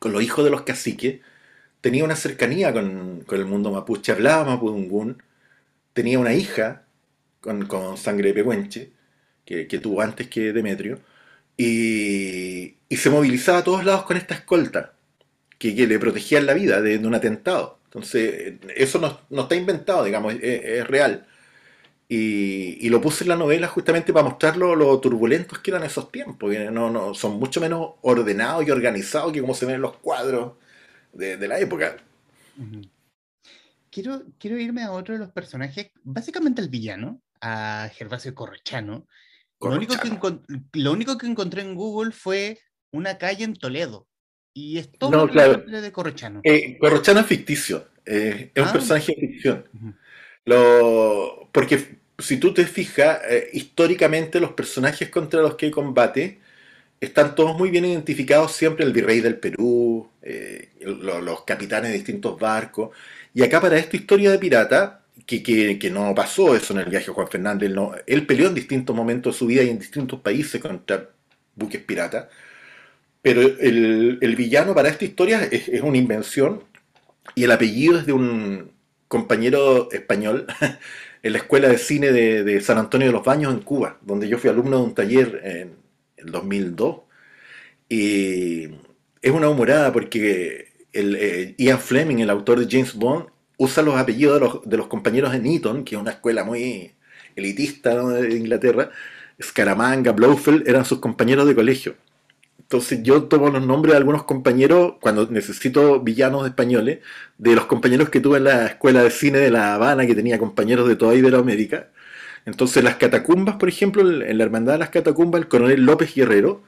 con 0.00 0.12
los 0.12 0.22
hijos 0.22 0.44
de 0.44 0.50
los 0.50 0.62
caciques, 0.62 1.20
tenía 1.80 2.04
una 2.04 2.16
cercanía 2.16 2.72
con, 2.72 3.24
el 3.30 3.44
mundo 3.46 3.70
mapuche, 3.70 4.12
hablaba 4.12 4.44
mapudungún, 4.44 5.22
tenía 5.92 6.18
una 6.18 6.34
hija 6.34 6.84
con, 7.40 7.96
sangre 7.96 8.28
de 8.30 8.34
pehuenche, 8.34 8.92
que, 9.44 9.66
tuvo 9.80 10.00
antes 10.02 10.28
que 10.28 10.52
Demetrio, 10.52 11.00
y, 11.56 12.76
se 12.90 13.10
movilizaba 13.10 13.58
a 13.58 13.64
todos 13.64 13.84
lados 13.84 14.04
con 14.04 14.16
esta 14.16 14.34
escolta, 14.34 14.94
que, 15.58 15.72
le 15.86 15.98
protegía 15.98 16.40
la 16.40 16.54
vida 16.54 16.80
de, 16.82 16.98
un 16.98 17.14
atentado. 17.14 17.78
Entonces, 17.84 18.54
eso 18.76 19.20
no, 19.30 19.42
está 19.42 19.54
inventado, 19.56 20.04
digamos, 20.04 20.34
es 20.40 20.86
real. 20.86 21.26
Y, 22.12 22.88
lo 22.88 23.00
puse 23.00 23.22
en 23.22 23.28
la 23.28 23.36
novela 23.36 23.68
justamente 23.68 24.12
para 24.12 24.28
mostrar 24.28 24.56
lo, 24.56 24.98
turbulentos 24.98 25.60
que 25.60 25.70
eran 25.70 25.84
esos 25.84 26.10
tiempos. 26.10 26.52
No, 26.72 26.90
no, 26.90 27.14
son 27.14 27.38
mucho 27.38 27.60
menos 27.60 27.92
ordenados 28.02 28.66
y 28.66 28.70
organizados 28.72 29.32
que 29.32 29.40
como 29.40 29.54
se 29.54 29.64
ven 29.64 29.76
en 29.76 29.82
los 29.82 29.96
cuadros 29.98 30.54
de, 31.12 31.46
la 31.46 31.60
época. 31.60 31.98
quiero, 33.92 34.24
quiero 34.40 34.58
irme 34.58 34.82
a 34.82 34.90
otro 34.90 35.14
de 35.14 35.20
los 35.20 35.30
personajes, 35.30 35.92
básicamente 36.02 36.60
el 36.60 36.68
villano, 36.68 37.22
a 37.40 37.88
Gervasio 37.94 38.34
Corrochano. 38.34 39.06
Lo, 39.60 39.70
único 39.70 39.94
que 39.96 40.80
lo 40.80 40.92
único 40.92 41.16
que 41.16 41.28
encontré 41.28 41.62
en 41.62 41.76
Google 41.76 42.10
fue 42.10 42.58
una 42.90 43.18
calle 43.18 43.44
en 43.44 43.54
Toledo. 43.54 44.08
Y 44.52 44.78
es 44.78 44.90
todo 44.90 45.12
no, 45.12 45.28
claro. 45.28 45.58
de 45.58 45.92
Corrochano. 45.92 46.40
Eh, 46.42 46.76
Corrochano 46.80 47.20
es 47.20 47.26
ficticio. 47.26 47.86
Eh, 48.04 48.50
es 48.52 48.62
un 48.64 48.68
ah. 48.68 48.72
personaje 48.72 49.14
de 49.16 49.28
ficción. 49.28 49.68
Lo, 50.44 51.48
porque 51.52 51.99
si 52.20 52.38
tú 52.38 52.54
te 52.54 52.66
fijas, 52.66 53.20
eh, 53.28 53.50
históricamente 53.52 54.40
los 54.40 54.52
personajes 54.52 55.08
contra 55.10 55.40
los 55.40 55.56
que 55.56 55.70
combate 55.70 56.40
están 57.00 57.34
todos 57.34 57.56
muy 57.56 57.70
bien 57.70 57.84
identificados 57.86 58.52
siempre, 58.52 58.84
el 58.84 58.92
virrey 58.92 59.20
del 59.20 59.38
Perú, 59.38 60.08
eh, 60.22 60.70
los 60.80 61.44
capitanes 61.44 61.90
de 61.90 61.96
distintos 61.96 62.38
barcos. 62.38 62.90
Y 63.34 63.42
acá 63.42 63.60
para 63.60 63.78
esta 63.78 63.96
historia 63.96 64.30
de 64.30 64.38
pirata, 64.38 65.02
que, 65.26 65.42
que, 65.78 65.90
no 65.90 66.14
pasó 66.14 66.56
eso 66.56 66.72
en 66.74 66.80
el 66.80 66.90
viaje 66.90 67.06
de 67.06 67.12
Juan 67.12 67.28
Fernández, 67.28 67.70
no, 67.70 67.92
él 68.06 68.26
peleó 68.26 68.48
en 68.48 68.54
distintos 68.54 68.94
momentos 68.94 69.34
de 69.34 69.38
su 69.38 69.46
vida 69.46 69.62
y 69.62 69.70
en 69.70 69.78
distintos 69.78 70.20
países 70.20 70.60
contra 70.60 71.10
buques 71.54 71.82
piratas. 71.82 72.26
Pero 73.22 73.42
el, 73.42 74.34
villano 74.36 74.74
para 74.74 74.88
esta 74.88 75.04
historia 75.04 75.42
es 75.44 75.82
una 75.82 75.98
invención 75.98 76.64
y 77.34 77.44
el 77.44 77.52
apellido 77.52 77.98
es 77.98 78.06
de 78.06 78.12
un 78.12 78.72
compañero 79.08 79.90
español 79.92 80.46
en 81.22 81.32
la 81.32 81.38
Escuela 81.38 81.68
de 81.68 81.78
Cine 81.78 82.12
de, 82.12 82.60
San 82.60 82.78
Antonio 82.78 83.06
de 83.06 83.12
los 83.12 83.24
Baños 83.24 83.52
en 83.52 83.60
Cuba, 83.60 83.98
donde 84.02 84.28
yo 84.28 84.38
fui 84.38 84.50
alumno 84.50 84.78
de 84.78 84.82
un 84.84 84.94
taller 84.94 85.40
en 85.44 85.76
el 86.16 86.30
2002. 86.32 87.00
Y 87.88 88.64
es 89.20 89.32
una 89.32 89.48
humorada 89.48 89.92
porque 89.92 90.72
eh, 90.92 91.54
Ian 91.58 91.78
Fleming, 91.78 92.18
el 92.18 92.30
autor 92.30 92.60
de 92.60 92.68
James 92.70 92.94
Bond, 92.94 93.26
usa 93.58 93.82
los 93.82 93.96
apellidos 93.96 94.62
de 94.64 94.76
los, 94.76 94.86
compañeros 94.86 95.32
de 95.32 95.54
Eton, 95.54 95.84
que 95.84 95.94
es 95.94 96.00
una 96.00 96.12
escuela 96.12 96.44
muy 96.44 96.92
elitista 97.36 97.94
de 98.08 98.36
Inglaterra. 98.36 98.90
Scaramanga, 99.42 100.12
Blofeld 100.12 100.68
eran 100.68 100.84
sus 100.84 101.00
compañeros 101.00 101.46
de 101.46 101.54
colegio. 101.54 101.94
Entonces 102.70 103.02
yo 103.02 103.24
tomo 103.24 103.50
los 103.50 103.66
nombres 103.66 103.94
de 103.94 103.96
algunos 103.98 104.22
compañeros, 104.22 104.94
cuando 105.00 105.26
necesito 105.26 105.98
villanos 105.98 106.46
españoles, 106.46 107.00
de 107.36 107.56
los 107.56 107.66
compañeros 107.66 108.10
que 108.10 108.20
tuve 108.20 108.38
en 108.38 108.44
la 108.44 108.66
escuela 108.66 109.02
de 109.02 109.10
cine 109.10 109.38
de 109.38 109.50
La 109.50 109.74
Habana, 109.74 110.06
que 110.06 110.14
tenía 110.14 110.38
compañeros 110.38 110.86
de 110.86 110.94
toda 110.94 111.16
Iberoamérica. 111.16 111.88
Entonces 112.46 112.84
las 112.84 112.94
catacumbas, 112.94 113.56
por 113.56 113.68
ejemplo, 113.68 114.02
en 114.08 114.38
la 114.38 114.44
Hermandad 114.44 114.74
de 114.74 114.78
las 114.78 114.90
Catacumbas, 114.90 115.40
el 115.40 115.48
coronel 115.48 115.84
López 115.84 116.14
Guerrero, 116.14 116.62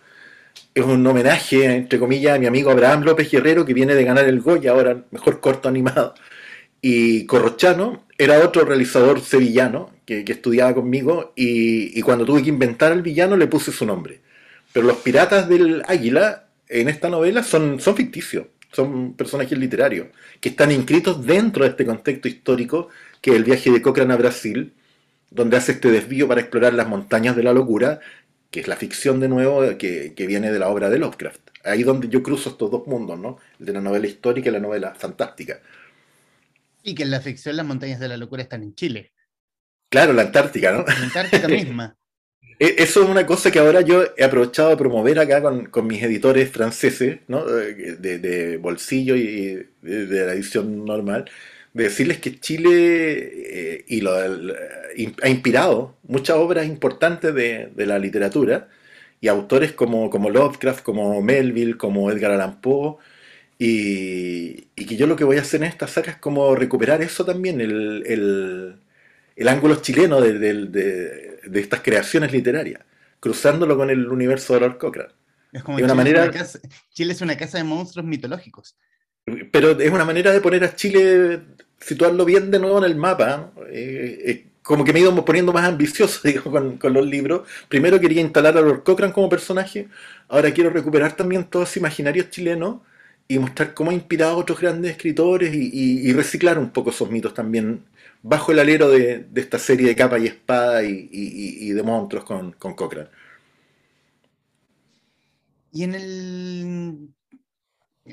es 0.74 0.84
un 0.84 1.07
homenaje, 1.07 1.66
entre 1.66 2.00
comillas, 2.00 2.36
a 2.36 2.40
mi 2.40 2.46
amigo 2.46 2.72
Abraham 2.72 3.05
López 3.05 3.30
Guerrero, 3.30 3.64
que 3.64 3.74
viene 3.74 3.94
de 3.94 4.05
ganar 4.05 4.24
el 4.26 4.40
Goya, 4.40 4.72
ahora 4.72 5.05
mejor 5.12 5.40
corto 5.40 5.68
animado. 5.68 6.14
Y 6.80 7.26
Corrochano 7.26 8.05
era 8.18 8.40
otro 8.40 8.64
realizador 8.64 9.20
sevillano 9.20 9.90
que, 10.05 10.24
estudiaba 10.26 10.74
conmigo, 10.74 11.32
y, 11.36 11.96
y 11.98 12.03
cuando 12.03 12.24
tuve 12.24 12.42
que 12.42 12.48
inventar 12.48 12.90
el 12.92 13.03
villano 13.03 13.36
le 13.36 13.46
puse 13.46 13.70
su 13.70 13.86
nombre 13.86 14.20
pero 14.72 14.86
los 14.86 14.98
piratas 14.98 15.48
del 15.48 15.82
águila 15.86 16.48
en 16.68 16.88
esta 16.88 17.10
novela 17.10 17.42
son, 17.42 17.80
son 17.80 17.96
ficticios. 17.96 18.46
son 18.72 19.14
personajes 19.14 19.58
literarios, 19.58 20.08
que 20.40 20.48
están 20.50 20.72
inscritos 20.72 21.24
dentro 21.26 21.64
de 21.64 21.70
este 21.70 21.84
contexto 21.84 22.28
histórico, 22.28 22.88
que 23.20 23.30
es 23.30 23.36
el 23.36 23.44
viaje 23.44 23.70
de 23.70 23.82
Cochrane 23.82 24.14
a 24.14 24.16
Brasil, 24.16 24.72
donde 25.30 25.56
hace 25.56 25.72
este 25.72 25.90
desvío 25.90 26.26
para 26.28 26.40
explorar 26.40 26.74
las 26.74 26.88
montañas 26.88 27.36
de 27.36 27.42
la 27.42 27.52
locura, 27.52 28.00
que 28.50 28.60
es 28.60 28.68
la 28.68 28.76
ficción 28.76 29.20
de 29.20 29.28
nuevo 29.28 29.60
que, 29.78 30.14
que 30.14 30.26
viene 30.26 30.50
de 30.52 30.58
la 30.58 30.68
obra 30.68 30.90
de 30.90 30.98
Lovecraft. 30.98 31.40
Ahí 31.64 31.82
donde 31.82 32.08
yo 32.08 32.22
cruzo 32.22 32.50
estos 32.50 32.70
dos 32.70 32.86
mundos, 32.86 33.18
¿no? 33.18 33.38
El 33.60 33.66
de 33.66 33.72
la 33.72 33.80
novela 33.80 34.06
histórica 34.06 34.48
y 34.48 34.52
la 34.52 34.60
novela 34.60 34.94
fantástica. 34.94 35.60
Y 36.82 36.94
que 36.94 37.04
en 37.04 37.10
la 37.10 37.20
ficción 37.20 37.56
las 37.56 37.66
montañas 37.66 38.00
de 38.00 38.08
la 38.08 38.16
locura 38.16 38.42
están 38.42 38.62
en 38.62 38.74
Chile. 38.74 39.12
Claro, 39.88 40.12
la 40.12 40.22
Antártica, 40.22 40.72
¿no? 40.72 40.84
La 40.84 41.04
Antártica 41.04 41.48
misma. 41.48 41.96
E, 42.62 42.76
eso 42.78 43.02
es 43.02 43.08
una 43.08 43.26
cosa 43.26 43.50
que 43.50 43.58
ahora 43.58 43.80
yo 43.80 44.04
he 44.16 44.22
aprovechado 44.22 44.70
de 44.70 44.76
promover 44.76 45.18
acá 45.18 45.42
con, 45.42 45.66
con 45.66 45.84
mis 45.88 46.00
editores 46.02 46.48
franceses, 46.50 47.18
¿no? 47.26 47.44
de, 47.44 48.18
de 48.18 48.56
bolsillo 48.58 49.16
y 49.16 49.66
de, 49.82 50.26
la 50.26 50.32
edición 50.34 50.84
normal, 50.84 51.28
de 51.74 51.84
decirles 51.84 52.18
que 52.18 52.38
Chile 52.38 52.70
eh, 53.80 53.84
y 53.88 54.00
lo, 54.00 54.12
ha 54.14 55.28
inspirado 55.28 55.96
muchas 56.04 56.36
obras 56.36 56.66
importantes 56.66 57.34
de, 57.34 57.70
de, 57.74 57.86
la 57.86 57.98
literatura 57.98 58.68
y 59.20 59.28
autores 59.28 59.72
como, 59.72 60.08
como 60.10 60.30
Lovecraft, 60.30 60.82
como 60.84 61.20
Melville, 61.22 61.76
como 61.76 62.10
Edgar 62.12 62.32
Allan 62.32 62.60
Poe, 62.60 62.96
y, 63.58 64.66
que 64.76 64.96
yo 64.96 65.06
lo 65.06 65.16
que 65.16 65.24
voy 65.24 65.38
a 65.38 65.42
hacer 65.42 65.62
en 65.62 65.68
esta 65.68 65.88
saga 65.88 66.12
es 66.12 66.18
como 66.18 66.54
recuperar 66.56 67.02
eso 67.02 67.24
también, 67.24 67.60
el, 67.60 68.04
el 68.06 68.76
el 69.36 69.48
ángulo 69.48 69.76
chileno 69.76 70.20
de, 70.20 70.38
de, 70.38 71.32
estas 71.53 71.80
creaciones 71.80 72.32
literarias, 72.32 72.82
cruzándolo 73.20 73.76
con 73.76 73.90
el 73.90 74.07
universo 74.09 74.55
de 74.55 74.61
Lord 74.61 74.78
Cochrane. 74.78 75.12
Es 75.53 75.62
como 75.62 75.78
Chile, 75.78 75.95
manera, 75.95 76.24
es 76.24 76.30
casa, 76.30 76.59
Chile, 76.93 77.12
es 77.12 77.20
una 77.20 77.36
casa 77.36 77.59
de 77.59 77.64
monstruos 77.64 78.07
mitológicos. 78.07 78.76
Pero 79.53 79.78
es 79.78 79.90
una 79.90 80.05
manera 80.05 80.32
de 80.32 80.40
poner 80.40 80.64
a 80.64 80.74
Chile, 80.74 81.40
situarlo 81.78 82.24
bien 82.24 82.51
de 82.51 82.59
nuevo 82.59 82.78
en 82.78 82.84
el 82.84 82.97
mapa. 82.97 83.53
Eh, 83.68 84.18
eh, 84.24 84.47
como 84.62 84.84
que 84.84 84.93
me 84.93 85.01
he 85.01 85.03
ido 85.03 85.24
poniendo 85.24 85.53
más 85.53 85.64
ambicioso 85.64 86.20
digo, 86.24 86.51
con, 86.51 86.78
con, 86.78 86.93
los 86.93 87.07
libros. 87.07 87.49
Primero 87.68 88.01
quería 88.01 88.22
instalar 88.22 88.57
a 88.57 88.61
Lord 88.61 88.82
Cochrane 88.82 89.12
como 89.12 89.28
personaje, 89.28 89.88
ahora 90.28 90.53
quiero 90.53 90.70
recuperar 90.70 91.16
también 91.16 91.45
todos 91.45 91.68
ese 91.68 91.80
imaginario 91.80 92.24
chileno 92.24 92.82
y 93.28 93.38
mostrar 93.38 93.74
cómo 93.74 93.90
ha 93.90 93.94
inspirado 93.94 94.32
a 94.32 94.36
otros 94.36 94.60
grandes 94.60 94.92
escritores 94.92 95.54
y, 95.54 95.70
y, 95.72 96.08
y 96.08 96.12
reciclar 96.12 96.58
un 96.58 96.70
poco 96.70 96.90
esos 96.90 97.10
mitos 97.10 97.32
también 97.34 97.84
bajo 98.22 98.52
el 98.52 98.60
alero 98.60 98.88
de, 98.88 99.18
de 99.18 99.40
esta 99.40 99.58
serie 99.58 99.88
de 99.88 99.96
capa 99.96 100.18
y 100.18 100.26
espada 100.26 100.82
y, 100.84 101.70
de 101.70 101.82
monstruos 101.82 102.24
con, 102.24 102.52
con 102.52 102.74
Cochrane. 102.74 103.10
Y 105.72 105.84
en 105.84 105.94
el... 105.94 107.08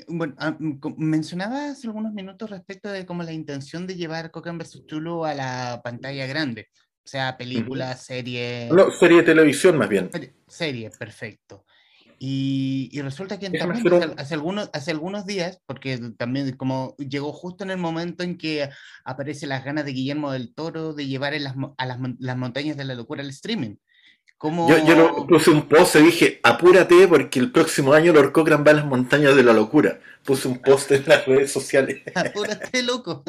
Bueno, 0.06 0.34
ah, 0.38 0.56
mencionabas 0.96 1.72
hace 1.72 1.88
algunos 1.88 2.12
minutos 2.12 2.48
respecto 2.48 2.90
de 2.90 3.04
como 3.06 3.22
la 3.22 3.32
intención 3.32 3.86
de 3.86 3.96
llevar 3.96 4.30
Cochrane 4.30 4.58
vs. 4.58 4.86
Tulu 4.86 5.24
a 5.24 5.34
la 5.34 5.80
pantalla 5.82 6.26
grande. 6.26 6.68
O 7.04 7.08
sea, 7.10 7.36
película, 7.36 7.96
serie... 7.96 8.68
No, 8.72 8.90
serie 8.90 9.18
de 9.18 9.22
televisión 9.24 9.76
más 9.76 9.88
bien. 9.88 10.10
Serie, 10.46 10.90
perfecto. 10.96 11.64
Y, 12.22 12.90
y, 12.92 13.00
resulta 13.00 13.38
que 13.38 13.48
también 13.48 13.86
hace, 13.94 14.14
hace, 14.18 14.34
algunos, 14.34 14.68
hace 14.74 14.90
algunos 14.90 15.24
días, 15.24 15.62
porque 15.64 15.98
también 16.18 16.54
como 16.54 16.94
llegó 16.98 17.32
justo 17.32 17.64
en 17.64 17.70
el 17.70 17.78
momento 17.78 18.22
en 18.22 18.36
que 18.36 18.68
aparecen 19.04 19.48
las 19.48 19.64
ganas 19.64 19.86
de 19.86 19.92
Guillermo 19.92 20.30
del 20.30 20.54
Toro 20.54 20.92
de 20.92 21.06
llevar 21.06 21.32
las, 21.40 21.54
a 21.78 21.86
las, 21.86 21.98
las, 22.18 22.36
montañas 22.36 22.76
de 22.76 22.84
la 22.84 22.94
locura 22.94 23.22
al 23.22 23.30
streaming. 23.30 23.76
Como... 24.36 24.68
Yo, 24.68 24.84
yo 24.84 24.96
lo, 24.96 25.26
puse 25.26 25.48
un 25.48 25.66
post 25.66 25.96
y 25.96 26.00
dije, 26.00 26.40
apúrate 26.42 27.08
porque 27.08 27.38
el 27.38 27.52
próximo 27.52 27.94
año 27.94 28.12
Lord 28.12 28.32
Cochrane 28.32 28.64
va 28.64 28.72
a 28.72 28.74
las 28.74 28.84
montañas 28.84 29.34
de 29.34 29.42
la 29.42 29.54
locura. 29.54 29.98
Puse 30.22 30.46
un 30.46 30.58
post 30.58 30.90
en 30.92 31.04
las 31.06 31.24
redes 31.24 31.50
sociales. 31.50 32.02
apúrate, 32.14 32.82
loco. 32.82 33.24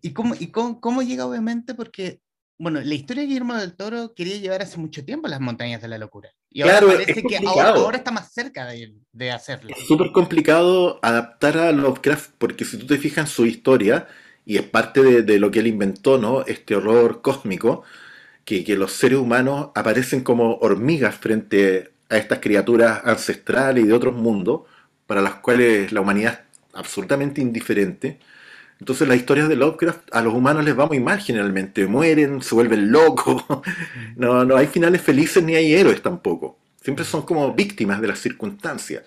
¿Y 0.00 0.14
cómo, 0.14 0.34
y 0.38 0.46
cómo, 0.46 0.80
cómo 0.80 1.02
llega 1.02 1.26
obviamente? 1.26 1.74
Porque 1.74 2.22
bueno, 2.58 2.80
la 2.80 2.94
historia 2.94 3.24
de 3.24 3.26
Guillermo 3.26 3.56
del 3.56 3.76
Toro 3.76 4.14
quería 4.14 4.38
llevar 4.38 4.62
hace 4.62 4.78
mucho 4.78 5.04
tiempo 5.04 5.28
las 5.28 5.40
montañas 5.40 5.82
de 5.82 5.88
la 5.88 5.98
locura. 5.98 6.32
Y 6.52 6.62
ahora 6.62 6.78
claro, 6.78 6.92
parece 6.94 7.22
que 7.22 7.36
ahora, 7.38 7.68
ahora, 7.70 7.96
está 7.96 8.10
más 8.10 8.32
cerca 8.32 8.66
de, 8.66 8.92
de 9.12 9.30
hacerlo. 9.30 9.70
Es 9.76 9.86
súper 9.86 10.12
complicado 10.12 10.98
adaptar 11.02 11.56
a 11.56 11.72
Lovecraft, 11.72 12.30
porque 12.38 12.64
si 12.64 12.76
tú 12.76 12.86
te 12.86 12.98
fijas 12.98 13.28
en 13.28 13.34
su 13.34 13.46
historia, 13.46 14.06
y 14.44 14.56
es 14.56 14.62
parte 14.62 15.02
de, 15.02 15.22
de 15.22 15.38
lo 15.38 15.50
que 15.50 15.60
él 15.60 15.66
inventó, 15.66 16.18
¿no? 16.18 16.44
Este 16.44 16.76
horror 16.76 17.22
cósmico, 17.22 17.84
que, 18.44 18.64
que, 18.64 18.76
los 18.76 18.92
seres 18.92 19.18
humanos 19.18 19.70
aparecen 19.74 20.22
como 20.22 20.56
hormigas 20.56 21.14
frente 21.14 21.92
a 22.10 22.16
estas 22.16 22.40
criaturas 22.40 23.00
ancestrales 23.04 23.84
y 23.84 23.86
de 23.86 23.92
otros 23.94 24.14
mundos, 24.14 24.62
para 25.06 25.22
las 25.22 25.36
cuales 25.36 25.92
la 25.92 26.00
humanidad 26.00 26.32
es 26.32 26.74
absolutamente 26.74 27.40
indiferente. 27.40 28.18
Entonces 28.82 29.06
las 29.06 29.16
historias 29.16 29.48
de 29.48 29.54
Lovecraft 29.54 30.08
a 30.10 30.22
los 30.22 30.34
humanos 30.34 30.64
les 30.64 30.76
va 30.76 30.86
muy 30.86 30.98
mal 30.98 31.20
generalmente, 31.20 31.86
mueren, 31.86 32.42
se 32.42 32.52
vuelven 32.52 32.90
locos, 32.90 33.44
no, 34.16 34.44
no 34.44 34.56
hay 34.56 34.66
finales 34.66 35.00
felices 35.00 35.40
ni 35.40 35.54
hay 35.54 35.72
héroes 35.72 36.02
tampoco, 36.02 36.58
siempre 36.82 37.04
son 37.04 37.22
como 37.22 37.54
víctimas 37.54 38.00
de 38.00 38.08
las 38.08 38.18
circunstancias, 38.18 39.04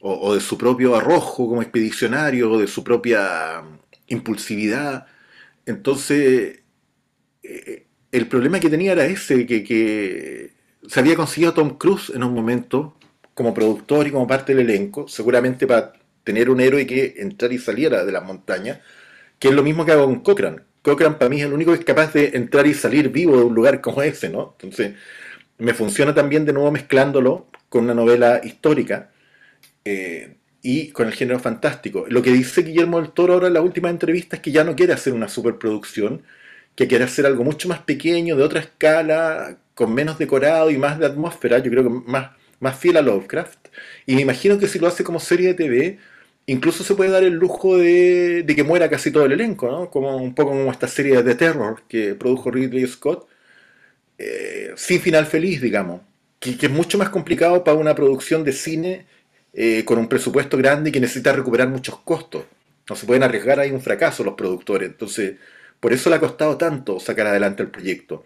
o, 0.00 0.14
o 0.14 0.34
de 0.34 0.40
su 0.40 0.56
propio 0.56 0.96
arrojo 0.96 1.46
como 1.46 1.60
expedicionario, 1.60 2.50
o 2.50 2.58
de 2.58 2.66
su 2.66 2.82
propia 2.82 3.62
impulsividad. 4.06 5.06
Entonces 5.66 6.60
eh, 7.42 7.86
el 8.12 8.26
problema 8.26 8.58
que 8.58 8.70
tenía 8.70 8.92
era 8.92 9.04
ese, 9.04 9.44
que, 9.44 9.62
que 9.62 10.52
se 10.88 10.98
había 10.98 11.14
conseguido 11.14 11.52
Tom 11.52 11.76
Cruise 11.76 12.08
en 12.08 12.24
un 12.24 12.32
momento 12.32 12.96
como 13.34 13.52
productor 13.52 14.06
y 14.06 14.12
como 14.12 14.26
parte 14.26 14.54
del 14.54 14.70
elenco, 14.70 15.08
seguramente 15.08 15.66
para 15.66 15.92
tener 16.24 16.48
un 16.48 16.60
héroe 16.62 16.86
que 16.86 17.16
entrara 17.18 17.52
y 17.52 17.58
saliera 17.58 18.06
de 18.06 18.12
las 18.12 18.24
montañas, 18.24 18.78
que 19.40 19.48
es 19.48 19.54
lo 19.54 19.64
mismo 19.64 19.84
que 19.84 19.92
hago 19.92 20.04
con 20.04 20.20
Cochrane. 20.20 20.60
Cochrane 20.82 21.16
para 21.16 21.28
mí 21.30 21.40
es 21.40 21.46
el 21.46 21.52
único 21.52 21.72
que 21.72 21.80
es 21.80 21.84
capaz 21.84 22.12
de 22.12 22.32
entrar 22.34 22.66
y 22.66 22.74
salir 22.74 23.10
vivo 23.10 23.36
de 23.36 23.44
un 23.44 23.54
lugar 23.54 23.80
como 23.80 24.02
ese, 24.02 24.28
¿no? 24.28 24.56
Entonces, 24.60 24.94
me 25.58 25.74
funciona 25.74 26.14
también 26.14 26.44
de 26.46 26.52
nuevo 26.52 26.70
mezclándolo 26.70 27.48
con 27.68 27.84
una 27.84 27.94
novela 27.94 28.40
histórica 28.44 29.10
eh, 29.84 30.36
y 30.62 30.90
con 30.90 31.06
el 31.08 31.14
género 31.14 31.38
fantástico. 31.40 32.06
Lo 32.08 32.22
que 32.22 32.32
dice 32.32 32.62
Guillermo 32.62 33.00
del 33.00 33.12
Toro 33.12 33.34
ahora 33.34 33.48
en 33.48 33.54
la 33.54 33.62
última 33.62 33.90
entrevista 33.90 34.36
es 34.36 34.42
que 34.42 34.52
ya 34.52 34.64
no 34.64 34.76
quiere 34.76 34.92
hacer 34.92 35.14
una 35.14 35.28
superproducción, 35.28 36.22
que 36.76 36.88
quiere 36.88 37.04
hacer 37.04 37.26
algo 37.26 37.44
mucho 37.44 37.68
más 37.68 37.80
pequeño, 37.80 38.36
de 38.36 38.42
otra 38.42 38.60
escala, 38.60 39.58
con 39.74 39.94
menos 39.94 40.18
decorado 40.18 40.70
y 40.70 40.78
más 40.78 40.98
de 40.98 41.06
atmósfera, 41.06 41.58
yo 41.58 41.70
creo 41.70 41.84
que 41.84 41.90
más, 41.90 42.32
más 42.60 42.78
fiel 42.78 42.96
a 42.98 43.02
Lovecraft. 43.02 43.68
Y 44.06 44.14
me 44.16 44.22
imagino 44.22 44.58
que 44.58 44.68
si 44.68 44.78
lo 44.78 44.88
hace 44.88 45.04
como 45.04 45.20
serie 45.20 45.48
de 45.48 45.54
TV, 45.54 45.98
incluso 46.46 46.84
se 46.84 46.94
puede 46.94 47.10
dar 47.10 47.22
el 47.24 47.34
lujo 47.34 47.78
de, 47.78 48.42
de, 48.42 48.56
que 48.56 48.64
muera 48.64 48.90
casi 48.90 49.10
todo 49.10 49.24
el 49.26 49.32
elenco, 49.32 49.70
¿no? 49.70 49.90
Como 49.90 50.16
un 50.16 50.34
poco 50.34 50.50
como 50.50 50.70
esta 50.70 50.88
serie 50.88 51.22
de 51.22 51.34
terror 51.34 51.82
que 51.88 52.14
produjo 52.14 52.50
Ridley 52.50 52.86
Scott, 52.86 53.28
eh, 54.18 54.72
sin 54.76 55.00
final 55.00 55.26
feliz, 55.26 55.62
digamos, 55.62 56.02
que, 56.38 56.50
es 56.60 56.70
mucho 56.70 56.98
más 56.98 57.08
complicado 57.10 57.64
para 57.64 57.78
una 57.78 57.94
producción 57.94 58.44
de 58.44 58.52
cine 58.52 59.06
eh, 59.54 59.84
con 59.86 59.98
un 59.98 60.08
presupuesto 60.08 60.56
grande 60.58 60.90
y 60.90 60.92
que 60.92 61.00
necesita 61.00 61.32
recuperar 61.32 61.68
muchos 61.68 61.98
costos. 62.00 62.44
No 62.88 62.96
se 62.96 63.06
pueden 63.06 63.22
arriesgar 63.22 63.60
ahí 63.60 63.70
un 63.70 63.80
fracaso 63.80 64.24
los 64.24 64.34
productores, 64.34 64.90
entonces 64.90 65.36
por 65.80 65.92
eso 65.92 66.10
le 66.10 66.16
ha 66.16 66.20
costado 66.20 66.56
tanto 66.58 67.00
sacar 67.00 67.26
adelante 67.28 67.62
el 67.62 67.70
proyecto. 67.70 68.24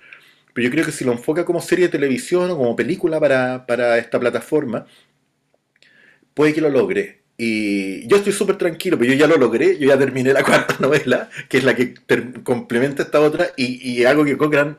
Pero 0.52 0.64
yo 0.66 0.70
creo 0.72 0.84
que 0.84 0.92
si 0.92 1.04
lo 1.04 1.12
enfoca 1.12 1.44
como 1.44 1.60
serie 1.60 1.86
de 1.86 1.92
televisión 1.92 2.50
o 2.50 2.56
como 2.56 2.76
película 2.76 3.20
para, 3.20 3.66
para 3.66 3.98
esta 3.98 4.18
plataforma, 4.20 4.86
puede 6.34 6.54
que 6.54 6.60
lo 6.60 6.70
logre. 6.70 7.23
Y 7.36 8.06
yo 8.06 8.16
estoy 8.16 8.32
súper 8.32 8.56
tranquilo, 8.56 8.96
pero 8.98 9.12
yo 9.12 9.18
ya 9.18 9.26
lo 9.26 9.36
logré, 9.36 9.78
yo 9.78 9.88
ya 9.88 9.98
terminé 9.98 10.32
la 10.32 10.42
cuarta 10.44 10.76
novela, 10.80 11.28
que 11.48 11.58
es 11.58 11.64
la 11.64 11.74
que 11.74 11.94
complementa 12.42 13.02
esta 13.02 13.20
otra, 13.20 13.48
y, 13.56 13.90
y, 13.90 14.04
hago 14.04 14.24
que 14.24 14.36
Cochrane 14.36 14.76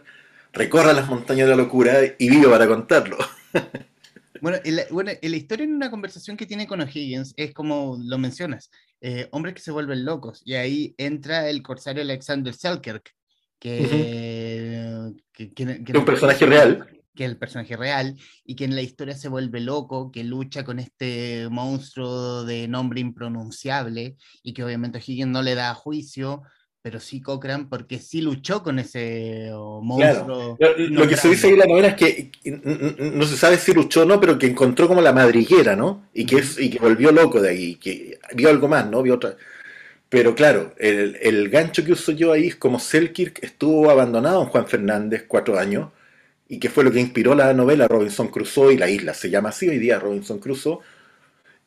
recorra 0.54 0.94
las 0.94 1.10
montañas 1.10 1.48
de 1.48 1.56
la 1.56 1.62
locura 1.62 1.94
y 2.18 2.30
vivo 2.30 2.50
para 2.50 2.68
contarlo. 2.68 3.18
Bueno, 4.42 4.60
bueno, 4.92 5.12
en 5.20 5.32
la 5.32 5.38
historia 5.38 5.64
en 5.64 5.74
una 5.74 5.90
conversación 5.90 6.38
que 6.38 6.46
tiene 6.46 6.68
con 6.68 6.80
O'Higgins 6.80 7.34
es 7.36 7.52
como 7.52 7.98
lo 8.00 8.20
mencionas, 8.20 8.70
eh, 9.02 9.28
hombres 9.32 9.56
que 9.56 9.62
se 9.62 9.72
vuelven 9.72 10.06
locos, 10.06 10.44
y 10.46 10.54
ahí 10.54 10.94
entra 10.98 11.50
el 11.50 11.64
corsario 11.64 12.04
Alexander 12.04 12.54
Selkirk, 12.54 13.16
que, 13.58 13.82
uh 13.82 13.86
-huh. 13.86 15.24
que, 15.32 15.52
que, 15.52 15.84
que, 15.84 15.98
un 15.98 16.06
personaje 16.06 16.46
real 16.46 16.95
que 17.16 17.26
es 17.26 17.32
el 17.32 17.38
personaje 17.38 17.78
real, 17.78 18.16
y 18.44 18.56
que 18.56 18.66
en 18.66 18.76
la 18.76 18.82
historia 18.82 19.16
se 19.16 19.30
vuelve 19.30 19.62
loco, 19.62 20.12
que 20.12 20.24
lucha 20.24 20.64
con 20.64 20.80
este 20.80 21.48
monstruo 21.50 22.44
de 22.44 22.68
nombre 22.68 23.00
impronunciable, 23.00 24.18
y 24.44 24.54
que 24.54 24.64
obviamente 24.64 25.00
Higgins 25.00 25.32
no 25.32 25.42
le 25.42 25.56
da 25.56 25.74
juicio, 25.74 26.44
pero 26.82 27.00
sí 27.00 27.20
Cochrane, 27.20 27.66
porque 27.68 27.98
sí 27.98 28.22
luchó 28.22 28.62
con 28.62 28.78
ese 28.78 29.50
monstruo. 29.82 30.56
Claro. 30.56 30.78
Lo, 30.78 31.02
lo 31.02 31.08
que 31.08 31.18
se 31.18 31.30
dice 31.30 31.48
ahí 31.48 31.54
en 31.54 31.60
la 31.60 31.66
novela 31.66 31.88
es 31.88 31.96
que 31.96 32.32
no 33.16 33.26
se 33.26 33.38
sabe 33.38 33.58
si 33.58 33.74
luchó 33.74 34.04
o 34.04 34.06
no, 34.06 34.20
pero 34.20 34.38
que 34.38 34.46
encontró 34.46 34.88
como 34.88 35.02
la 35.02 35.12
madriguera, 35.12 35.76
¿no? 35.76 36.08
Y 36.14 36.28
que, 36.28 36.36
es, 36.36 36.60
y 36.60 36.70
que 36.70 36.78
volvió 36.78 37.12
loco 37.12 37.42
de 37.42 37.50
ahí, 37.50 37.76
que 37.78 38.20
vio 38.36 38.50
algo 38.50 38.68
más, 38.68 38.88
¿no? 38.88 39.02
Vio 39.02 39.16
otra. 39.16 39.36
Pero 40.10 40.36
claro, 40.36 40.76
el, 40.78 41.18
el 41.24 41.50
gancho 41.50 41.84
que 41.84 41.94
uso 41.94 42.12
yo 42.12 42.32
ahí 42.32 42.50
es 42.50 42.56
como 42.56 42.80
Selkirk 42.80 43.44
estuvo 43.44 43.90
abandonado 43.90 44.44
en 44.44 44.50
Juan 44.50 44.68
Fernández 44.68 45.26
cuatro 45.28 45.58
años, 45.58 45.90
y 46.48 46.60
que 46.60 46.70
fue 46.70 46.84
lo 46.84 46.92
que 46.92 47.00
inspiró 47.00 47.36
la 47.36 47.54
novela 47.54 47.88
Robinson 47.88 48.28
Crusoe 48.30 48.74
y 48.74 48.78
la 48.78 48.90
isla 48.90 49.14
se 49.14 49.30
llama 49.30 49.50
así 49.50 49.68
hoy 49.68 49.80
día 49.80 50.00
Robinson 50.00 50.40
Crusoe, 50.40 50.80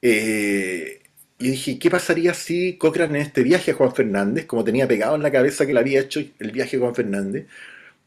eh, 0.02 1.02
y 1.38 1.50
dije, 1.50 1.78
¿qué 1.78 1.90
pasaría 1.90 2.34
si 2.34 2.76
Cochrane 2.78 3.20
en 3.20 3.26
este 3.26 3.42
viaje 3.42 3.70
a 3.72 3.74
Juan 3.74 3.94
Fernández, 3.94 4.46
como 4.46 4.64
tenía 4.64 4.88
pegado 4.88 5.14
en 5.16 5.22
la 5.22 5.30
cabeza 5.30 5.66
que 5.66 5.72
le 5.72 5.80
había 5.80 6.00
hecho 6.00 6.20
el 6.20 6.50
viaje 6.50 6.76
a 6.76 6.80
Juan 6.80 6.94
Fernández, 6.94 7.46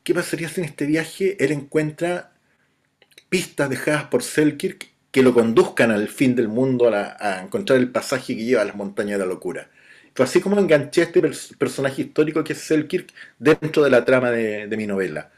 ¿qué 0.04 0.14
pasaría 0.14 0.50
si 0.50 0.62
en 0.62 0.66
este 0.66 0.86
viaje 0.86 1.38
él 1.44 1.52
encuentra 1.52 2.34
pistas 3.30 3.70
dejadas 3.70 4.06
por 4.06 4.24
Selkirk 4.24 4.90
que 5.12 5.24
lo 5.24 5.34
conduzcan 5.34 5.92
al 5.92 6.08
fin 6.10 6.36
del 6.36 6.48
mundo, 6.50 6.90
a, 6.94 7.42
encontrar 7.42 7.80
el 7.80 7.90
pasaje 7.92 8.36
que 8.36 8.46
lleva 8.46 8.62
a 8.64 8.66
las 8.66 8.76
montañas 8.76 9.20
de 9.20 9.26
la 9.26 9.32
locura? 9.32 9.70
Fue 10.14 10.26
así 10.26 10.42
como 10.42 10.60
enganché 10.60 11.02
a 11.02 11.06
este 11.06 11.22
personaje 11.58 12.02
histórico 12.04 12.44
que 12.44 12.54
es 12.54 12.60
Selkirk 12.60 13.14
dentro 13.40 13.84
de 13.84 13.90
la 13.90 14.04
trama 14.06 14.32
de, 14.32 14.68
de 14.68 14.78
mi 14.78 14.88
novela. 14.88 15.32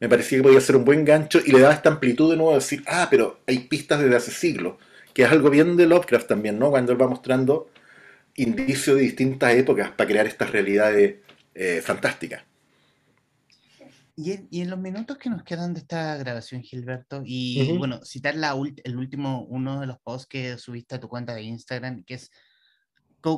Me 0.00 0.08
parecía 0.08 0.38
que 0.38 0.42
podía 0.42 0.60
ser 0.60 0.76
un 0.76 0.84
buen 0.84 1.04
gancho 1.04 1.40
y 1.44 1.52
le 1.52 1.60
daba 1.60 1.74
esta 1.74 1.88
amplitud 1.88 2.30
de 2.30 2.36
nuevo 2.36 2.52
a 2.52 2.56
decir, 2.56 2.82
ah, 2.86 3.08
pero 3.10 3.40
hay 3.46 3.60
pistas 3.60 4.00
desde 4.00 4.16
hace 4.16 4.30
siglos 4.30 4.74
que 5.14 5.22
es 5.22 5.30
algo 5.30 5.48
bien 5.48 5.76
de 5.76 5.86
Lovecraft 5.86 6.26
también, 6.26 6.58
¿no? 6.58 6.70
Cuando 6.70 6.92
él 6.92 7.00
va 7.00 7.06
mostrando 7.06 7.70
indicios 8.34 8.96
de 8.96 9.02
distintas 9.02 9.54
épocas 9.54 9.92
para 9.92 10.08
crear 10.08 10.26
estas 10.26 10.50
realidades 10.50 11.20
eh, 11.54 11.80
fantásticas. 11.82 12.42
Y 14.16 14.60
en, 14.60 14.70
los 14.70 14.78
minutos 14.78 15.18
que 15.18 15.30
nos 15.30 15.42
quedan 15.42 15.74
de 15.74 15.80
esta 15.80 16.16
grabación, 16.16 16.62
Gilberto, 16.62 17.22
y 17.24 17.76
bueno, 17.78 18.00
citar 18.04 18.36
la 18.36 18.54
el 18.84 18.96
último, 18.96 19.44
uno 19.48 19.80
de 19.80 19.86
los 19.86 19.98
posts 20.00 20.28
que 20.28 20.56
subiste 20.56 20.94
a 20.94 21.00
tu 21.00 21.08
cuenta 21.08 21.34
de 21.34 21.42
Instagram, 21.42 22.04
que 22.04 22.14
es 22.14 22.30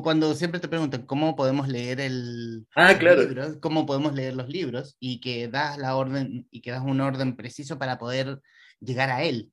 cuando 0.02 0.34
siempre 0.34 0.60
te 0.60 0.68
preguntan 0.68 1.06
cómo 1.06 1.36
podemos 1.36 1.68
leer 1.68 2.00
el 2.00 2.66
ah, 2.74 2.96
claro. 2.98 3.22
cómo 3.60 3.86
podemos 3.86 4.14
leer 4.14 4.34
los 4.34 4.48
libros, 4.48 4.96
y 5.00 5.20
que 5.20 5.48
das 5.48 5.78
la 5.78 5.96
orden, 5.96 6.46
y 6.50 6.60
que 6.60 6.70
das 6.70 6.82
un 6.84 7.00
orden 7.00 7.36
preciso 7.36 7.78
para 7.78 7.98
poder 7.98 8.40
llegar 8.80 9.10
a 9.10 9.22
él. 9.22 9.50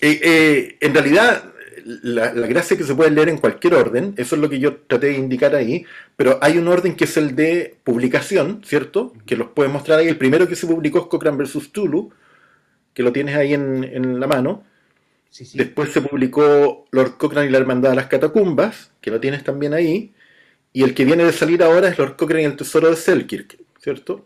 Eh, 0.00 0.20
eh, 0.22 0.78
en 0.80 0.92
realidad, 0.92 1.54
la, 2.02 2.30
gracia 2.30 2.74
es 2.74 2.78
que 2.78 2.86
se 2.86 2.94
puede 2.94 3.10
leer 3.10 3.28
en 3.28 3.38
cualquier 3.38 3.74
orden, 3.74 4.14
eso 4.16 4.34
es 4.34 4.42
lo 4.42 4.48
que 4.48 4.58
yo 4.58 4.76
traté 4.82 5.08
de 5.08 5.18
indicar 5.18 5.54
ahí, 5.54 5.84
pero 6.16 6.38
hay 6.42 6.58
un 6.58 6.68
orden 6.68 6.96
que 6.96 7.04
es 7.04 7.16
el 7.16 7.36
de 7.36 7.78
publicación, 7.84 8.62
¿cierto? 8.64 9.12
Que 9.24 9.36
los 9.36 9.48
puedes 9.50 9.72
mostrar 9.72 10.00
ahí. 10.00 10.08
El 10.08 10.18
primero 10.18 10.48
que 10.48 10.56
se 10.56 10.66
publicó 10.66 10.98
es 10.98 11.06
Cochrane 11.06 11.36
vs. 11.36 11.72
Tulu, 11.72 12.12
que 12.92 13.02
lo 13.02 13.12
tienes 13.12 13.36
ahí 13.36 13.54
en, 13.54 14.18
la 14.18 14.26
mano. 14.26 14.64
Después 15.54 15.92
se 15.92 16.00
publicó 16.00 16.86
Lord 16.90 17.16
Cochrane 17.16 17.48
y 17.48 17.50
la 17.50 17.58
Hermandad 17.58 17.90
de 17.90 17.96
las 17.96 18.06
Catacumbas, 18.06 18.92
que 19.00 19.10
lo 19.10 19.20
tienes 19.20 19.44
también 19.44 19.74
ahí. 19.74 20.12
Y 20.72 20.82
el 20.82 20.94
que 20.94 21.04
viene 21.04 21.24
de 21.24 21.32
salir 21.32 21.62
ahora 21.62 21.88
es 21.88 21.98
Lord 21.98 22.16
Cochrane 22.16 22.42
y 22.42 22.46
el 22.46 22.56
Tesoro 22.56 22.90
de 22.90 22.96
Selkirk, 22.96 23.58
¿cierto? 23.80 24.24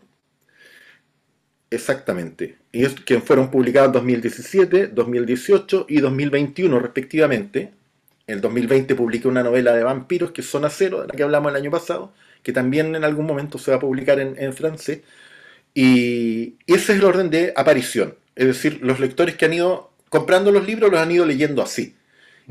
Exactamente. 1.71 2.57
Y 2.73 2.83
es 2.83 2.93
que 2.93 3.21
fueron 3.21 3.49
publicados 3.49 3.87
en 3.87 3.93
2017, 3.93 4.87
2018 4.87 5.85
y 5.87 6.01
2021 6.01 6.79
respectivamente. 6.79 7.71
En 8.27 8.35
el 8.35 8.41
2020 8.41 8.95
publiqué 8.95 9.27
una 9.27 9.43
novela 9.43 9.73
de 9.73 9.83
vampiros 9.83 10.31
que 10.31 10.41
es 10.41 10.47
Zona 10.47 10.69
Cero, 10.69 11.01
de 11.01 11.07
la 11.07 11.13
que 11.13 11.23
hablamos 11.23 11.51
el 11.51 11.55
año 11.57 11.71
pasado, 11.71 12.13
que 12.43 12.51
también 12.51 12.95
en 12.95 13.03
algún 13.03 13.25
momento 13.25 13.57
se 13.57 13.71
va 13.71 13.77
a 13.77 13.79
publicar 13.79 14.19
en, 14.19 14.53
francés. 14.53 15.01
Y, 15.73 16.55
ese 16.67 16.93
es 16.93 16.99
el 16.99 17.05
orden 17.05 17.29
de 17.29 17.53
aparición. 17.55 18.15
Es 18.35 18.47
decir, 18.47 18.79
los 18.81 18.99
lectores 18.99 19.35
que 19.35 19.45
han 19.45 19.53
ido 19.53 19.90
comprando 20.11 20.51
los 20.51 20.67
libros 20.67 20.91
los 20.91 20.99
han 20.99 21.09
ido 21.09 21.25
leyendo 21.25 21.63
así. 21.63 21.95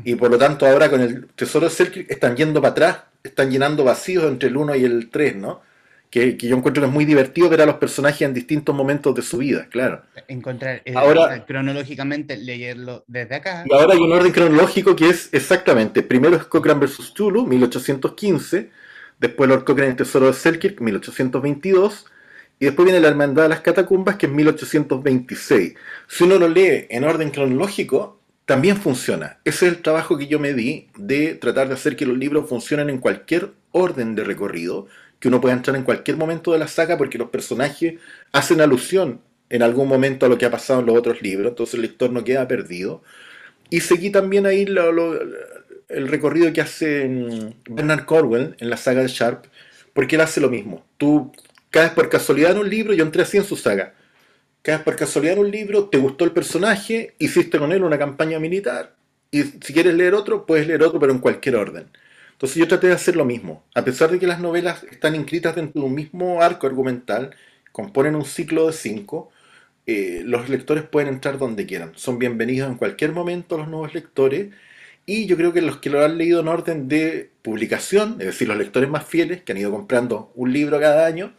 Y 0.03 0.15
por 0.15 0.31
lo 0.31 0.37
tanto 0.37 0.65
ahora 0.65 0.89
con 0.89 0.99
el 0.99 1.27
Tesoro 1.27 1.69
de 1.69 1.71
Selkirk 1.71 2.09
están 2.09 2.35
yendo 2.35 2.59
para 2.59 2.71
atrás, 2.71 2.97
están 3.23 3.51
llenando 3.51 3.83
vacíos 3.83 4.25
entre 4.25 4.49
el 4.49 4.57
1 4.57 4.75
y 4.75 4.83
el 4.83 5.09
3, 5.09 5.35
¿no? 5.35 5.61
que, 6.11 6.35
yo 6.35 6.57
encuentro 6.57 6.81
que 6.81 6.87
es 6.87 6.93
muy 6.93 7.05
divertido 7.05 7.49
ver 7.49 7.61
a 7.61 7.65
los 7.65 7.75
personajes 7.75 8.21
en 8.21 8.33
distintos 8.33 8.75
momentos 8.75 9.15
de 9.15 9.21
su 9.21 9.37
vida, 9.37 9.67
claro. 9.71 10.03
Encontrar, 10.27 10.81
eh, 10.83 10.93
ahora, 10.95 11.45
cronológicamente, 11.45 12.35
leerlo 12.35 13.05
desde 13.07 13.35
acá. 13.35 13.63
Y 13.65 13.73
ahora 13.73 13.93
hay 13.93 13.99
un 13.99 14.11
orden 14.11 14.31
cronológico 14.33 14.95
que 14.95 15.09
es 15.09 15.29
exactamente, 15.31 16.03
primero 16.03 16.35
es 16.35 16.43
Cochrane 16.43 16.85
vs. 16.85 17.13
Tulu, 17.13 17.45
1815, 17.47 18.69
después 19.19 19.49
Lord 19.49 19.63
Cochrane 19.63 19.91
el 19.91 19.95
Tesoro 19.95 20.27
de 20.27 20.33
Selkirk, 20.33 20.81
1822, 20.81 22.05
y 22.61 22.65
después 22.65 22.85
viene 22.85 22.99
la 22.99 23.07
Hermandad 23.07 23.43
de 23.43 23.49
las 23.49 23.61
Catacumbas, 23.61 24.17
que 24.17 24.27
es 24.27 24.31
1826. 24.31 25.73
Si 26.07 26.23
uno 26.23 26.37
lo 26.37 26.47
lee 26.47 26.85
en 26.91 27.03
orden 27.03 27.31
cronológico, 27.31 28.19
también 28.45 28.77
funciona. 28.77 29.39
Ese 29.43 29.65
es 29.65 29.73
el 29.73 29.81
trabajo 29.81 30.15
que 30.15 30.27
yo 30.27 30.37
me 30.37 30.53
di 30.53 30.87
de 30.95 31.33
tratar 31.33 31.69
de 31.69 31.73
hacer 31.73 31.95
que 31.95 32.05
los 32.05 32.15
libros 32.15 32.47
funcionen 32.47 32.91
en 32.91 32.99
cualquier 32.99 33.49
orden 33.71 34.13
de 34.13 34.23
recorrido 34.23 34.85
que 35.19 35.29
uno 35.29 35.41
puede 35.41 35.55
entrar 35.55 35.75
en 35.75 35.81
cualquier 35.81 36.17
momento 36.17 36.51
de 36.51 36.59
la 36.59 36.67
saga 36.67 36.99
porque 36.99 37.17
los 37.17 37.31
personajes 37.31 37.95
hacen 38.31 38.61
alusión 38.61 39.21
en 39.49 39.63
algún 39.63 39.87
momento 39.87 40.27
a 40.27 40.29
lo 40.29 40.37
que 40.37 40.45
ha 40.45 40.51
pasado 40.51 40.81
en 40.81 40.85
los 40.85 40.95
otros 40.95 41.19
libros, 41.23 41.49
entonces 41.49 41.73
el 41.73 41.81
lector 41.81 42.11
no 42.11 42.23
queda 42.23 42.47
perdido. 42.47 43.01
Y 43.71 43.79
seguí 43.79 44.11
también 44.11 44.45
ahí 44.45 44.67
el 45.89 46.07
recorrido 46.07 46.53
que 46.53 46.61
hace 46.61 47.07
mm, 47.07 47.73
Bernard 47.73 48.05
Corwell 48.05 48.55
en 48.59 48.69
la 48.69 48.77
saga 48.77 49.01
de 49.01 49.07
Sharp, 49.07 49.45
porque 49.93 50.15
él 50.15 50.21
hace 50.21 50.39
lo 50.39 50.49
mismo. 50.51 50.85
Tú 50.97 51.31
caes 51.71 51.91
por 51.91 52.09
casualidad 52.09 52.51
en 52.51 52.59
un 52.59 52.69
libro, 52.69 52.93
yo 52.93 53.03
entré 53.03 53.23
así 53.23 53.37
en 53.37 53.45
su 53.45 53.57
saga. 53.57 53.95
Caes 54.61 54.81
por 54.81 54.95
casualidad 54.95 55.37
en 55.37 55.45
un 55.45 55.51
libro, 55.51 55.89
te 55.89 55.97
gustó 55.97 56.25
el 56.25 56.31
personaje, 56.31 57.15
hiciste 57.17 57.57
con 57.57 57.71
él 57.71 57.83
una 57.83 57.97
campaña 57.97 58.37
militar, 58.39 58.95
y 59.31 59.43
si 59.43 59.73
quieres 59.73 59.95
leer 59.95 60.13
otro, 60.13 60.45
puedes 60.45 60.67
leer 60.67 60.83
otro, 60.83 60.99
pero 60.99 61.13
en 61.13 61.19
cualquier 61.19 61.55
orden. 61.55 61.87
Entonces 62.33 62.57
yo 62.57 62.67
traté 62.67 62.87
de 62.87 62.93
hacer 62.93 63.15
lo 63.15 63.23
mismo. 63.23 63.63
A 63.73 63.83
pesar 63.83 64.11
de 64.11 64.19
que 64.19 64.27
las 64.27 64.39
novelas 64.39 64.83
están 64.83 65.15
inscritas 65.15 65.55
dentro 65.55 65.81
de 65.81 65.87
un 65.87 65.95
mismo 65.95 66.41
arco 66.41 66.67
argumental, 66.67 67.33
componen 67.71 68.15
un 68.15 68.25
ciclo 68.25 68.67
de 68.67 68.73
cinco, 68.73 69.31
eh, 69.85 70.21
los 70.25 70.49
lectores 70.49 70.83
pueden 70.83 71.09
entrar 71.09 71.37
donde 71.37 71.65
quieran. 71.65 71.93
Son 71.95 72.19
bienvenidos 72.19 72.69
en 72.69 72.77
cualquier 72.77 73.13
momento 73.13 73.57
los 73.57 73.67
nuevos 73.67 73.93
lectores. 73.93 74.49
Y 75.05 75.25
yo 75.27 75.37
creo 75.37 75.53
que 75.53 75.61
los 75.61 75.77
que 75.77 75.89
lo 75.89 76.03
han 76.03 76.17
leído 76.17 76.41
en 76.41 76.47
orden 76.47 76.87
de 76.87 77.31
publicación, 77.41 78.17
es 78.19 78.27
decir, 78.27 78.47
los 78.47 78.57
lectores 78.57 78.89
más 78.89 79.05
fieles, 79.05 79.41
que 79.43 79.53
han 79.53 79.57
ido 79.57 79.71
comprando 79.71 80.31
un 80.35 80.51
libro 80.51 80.79
cada 80.79 81.05
año, 81.05 81.33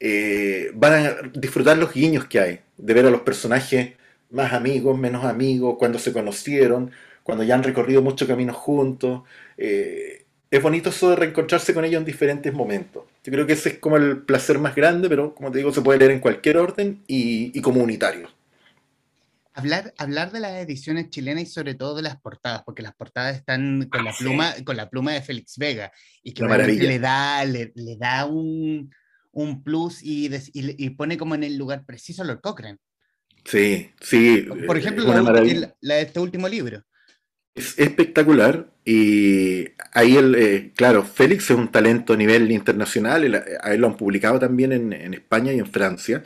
eh, 0.00 0.70
van 0.74 1.06
a 1.06 1.16
disfrutar 1.34 1.76
los 1.76 1.92
guiños 1.92 2.24
que 2.24 2.40
hay, 2.40 2.60
de 2.78 2.94
ver 2.94 3.06
a 3.06 3.10
los 3.10 3.20
personajes 3.20 3.92
más 4.30 4.52
amigos, 4.52 4.98
menos 4.98 5.24
amigos, 5.24 5.76
cuando 5.78 5.98
se 5.98 6.12
conocieron, 6.12 6.90
cuando 7.22 7.44
ya 7.44 7.54
han 7.54 7.62
recorrido 7.62 8.02
mucho 8.02 8.26
camino 8.26 8.54
juntos. 8.54 9.22
Eh, 9.58 10.24
es 10.50 10.62
bonito 10.62 10.88
eso 10.88 11.10
de 11.10 11.16
reencontrarse 11.16 11.74
con 11.74 11.84
ellos 11.84 12.00
en 12.00 12.06
diferentes 12.06 12.52
momentos. 12.52 13.04
Yo 13.22 13.32
creo 13.32 13.46
que 13.46 13.52
ese 13.52 13.68
es 13.68 13.78
como 13.78 13.98
el 13.98 14.22
placer 14.22 14.58
más 14.58 14.74
grande, 14.74 15.08
pero 15.08 15.34
como 15.34 15.52
te 15.52 15.58
digo, 15.58 15.72
se 15.72 15.82
puede 15.82 15.98
leer 15.98 16.12
en 16.12 16.20
cualquier 16.20 16.56
orden 16.56 17.02
y, 17.06 17.56
y 17.56 17.60
comunitario. 17.60 18.28
Hablar, 19.52 19.92
hablar 19.98 20.32
de 20.32 20.40
las 20.40 20.52
ediciones 20.52 21.10
chilenas 21.10 21.42
y 21.42 21.46
sobre 21.46 21.74
todo 21.74 21.96
de 21.96 22.02
las 22.02 22.20
portadas, 22.20 22.62
porque 22.64 22.82
las 22.82 22.94
portadas 22.94 23.36
están 23.36 23.88
con, 23.90 24.04
la, 24.04 24.10
ah, 24.10 24.14
pluma, 24.18 24.54
con 24.64 24.76
la 24.76 24.88
pluma 24.88 25.12
de 25.12 25.22
Félix 25.22 25.58
Vega 25.58 25.92
y 26.22 26.32
que 26.32 26.44
le 26.44 26.98
da, 26.98 27.44
le, 27.44 27.72
da 27.98 28.26
un, 28.26 28.90
un 29.32 29.62
plus 29.62 30.02
y, 30.02 30.30
y, 30.52 30.90
pone 30.90 31.16
como 31.16 31.34
en 31.34 31.44
el 31.44 31.56
lugar 31.56 31.84
preciso 31.84 32.22
a 32.22 32.26
Lord 32.26 32.40
Cochrane. 32.40 32.78
Sí, 33.44 33.90
sí. 34.00 34.46
Por 34.66 34.76
ejemplo, 34.76 35.04
la, 35.04 35.74
la, 35.80 35.94
de 35.94 36.02
este 36.02 36.20
último 36.20 36.48
libro. 36.48 36.82
Es 37.54 37.78
espectacular 37.78 38.70
y 38.84 39.68
ahí, 39.92 40.16
el, 40.16 40.34
eh, 40.34 40.72
claro, 40.74 41.02
Félix 41.02 41.50
es 41.50 41.56
un 41.56 41.68
talento 41.68 42.12
a 42.12 42.16
nivel 42.16 42.50
internacional, 42.50 43.44
a 43.62 43.72
él 43.72 43.80
lo 43.80 43.86
han 43.88 43.96
publicado 43.96 44.38
también 44.38 44.72
en, 44.72 45.14
España 45.14 45.52
y 45.52 45.58
en 45.58 45.66
Francia. 45.66 46.22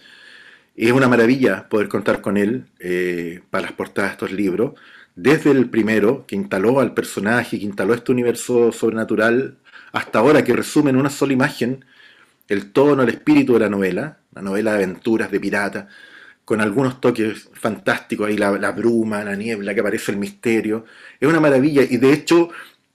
Y 0.76 0.86
es 0.86 0.92
una 0.92 1.08
maravilla 1.08 1.68
poder 1.68 1.88
contar 1.88 2.20
con 2.20 2.36
él 2.36 2.66
eh, 2.80 3.40
para 3.50 3.66
las 3.66 3.72
portadas 3.72 4.10
de 4.10 4.14
estos 4.14 4.32
libros. 4.32 4.74
Desde 5.14 5.50
el 5.52 5.70
primero, 5.70 6.26
que 6.26 6.36
instaló 6.36 6.80
al 6.80 6.94
personaje, 6.94 7.58
que 7.58 7.64
instaló 7.64 7.94
este 7.94 8.12
universo 8.12 8.72
sobrenatural, 8.72 9.58
hasta 9.92 10.18
ahora, 10.18 10.42
que 10.42 10.52
resume 10.52 10.90
en 10.90 10.96
una 10.96 11.10
sola 11.10 11.32
imagen 11.32 11.84
el 12.48 12.72
tono, 12.72 13.02
el 13.02 13.08
espíritu 13.10 13.54
de 13.54 13.60
la 13.60 13.68
novela, 13.68 14.18
la 14.34 14.42
novela 14.42 14.72
de 14.72 14.84
aventuras, 14.84 15.30
de 15.30 15.40
pirata, 15.40 15.88
con 16.44 16.60
algunos 16.60 17.00
toques 17.00 17.48
fantásticos, 17.54 18.28
ahí 18.28 18.36
la, 18.36 18.50
bruma, 18.72 19.24
la 19.24 19.34
niebla, 19.34 19.74
que 19.74 19.80
aparece 19.80 20.12
el 20.12 20.18
misterio. 20.18 20.84
Es 21.18 21.28
una 21.28 21.40
maravilla 21.40 21.82
y 21.82 21.96
de 21.96 22.12
hecho, 22.12 22.50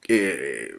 eh, 0.08 0.76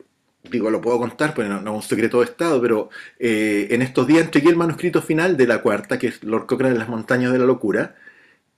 digo, 0.50 0.70
lo 0.70 0.80
puedo 0.80 0.98
contar, 0.98 1.34
porque 1.34 1.48
no, 1.48 1.58
es 1.58 1.66
un 1.66 1.82
secreto 1.82 2.18
de 2.20 2.26
Estado, 2.26 2.60
pero 2.60 2.90
eh, 3.18 3.68
en 3.70 3.82
estos 3.82 4.06
días 4.06 4.24
entregué 4.24 4.50
el 4.50 4.56
manuscrito 4.56 5.02
final 5.02 5.36
de 5.36 5.46
la 5.46 5.62
cuarta, 5.62 5.98
que 5.98 6.08
es 6.08 6.22
Lord 6.22 6.46
Cochrane 6.46 6.74
en 6.74 6.78
las 6.78 6.88
montañas 6.88 7.32
de 7.32 7.38
la 7.38 7.46
locura, 7.46 7.96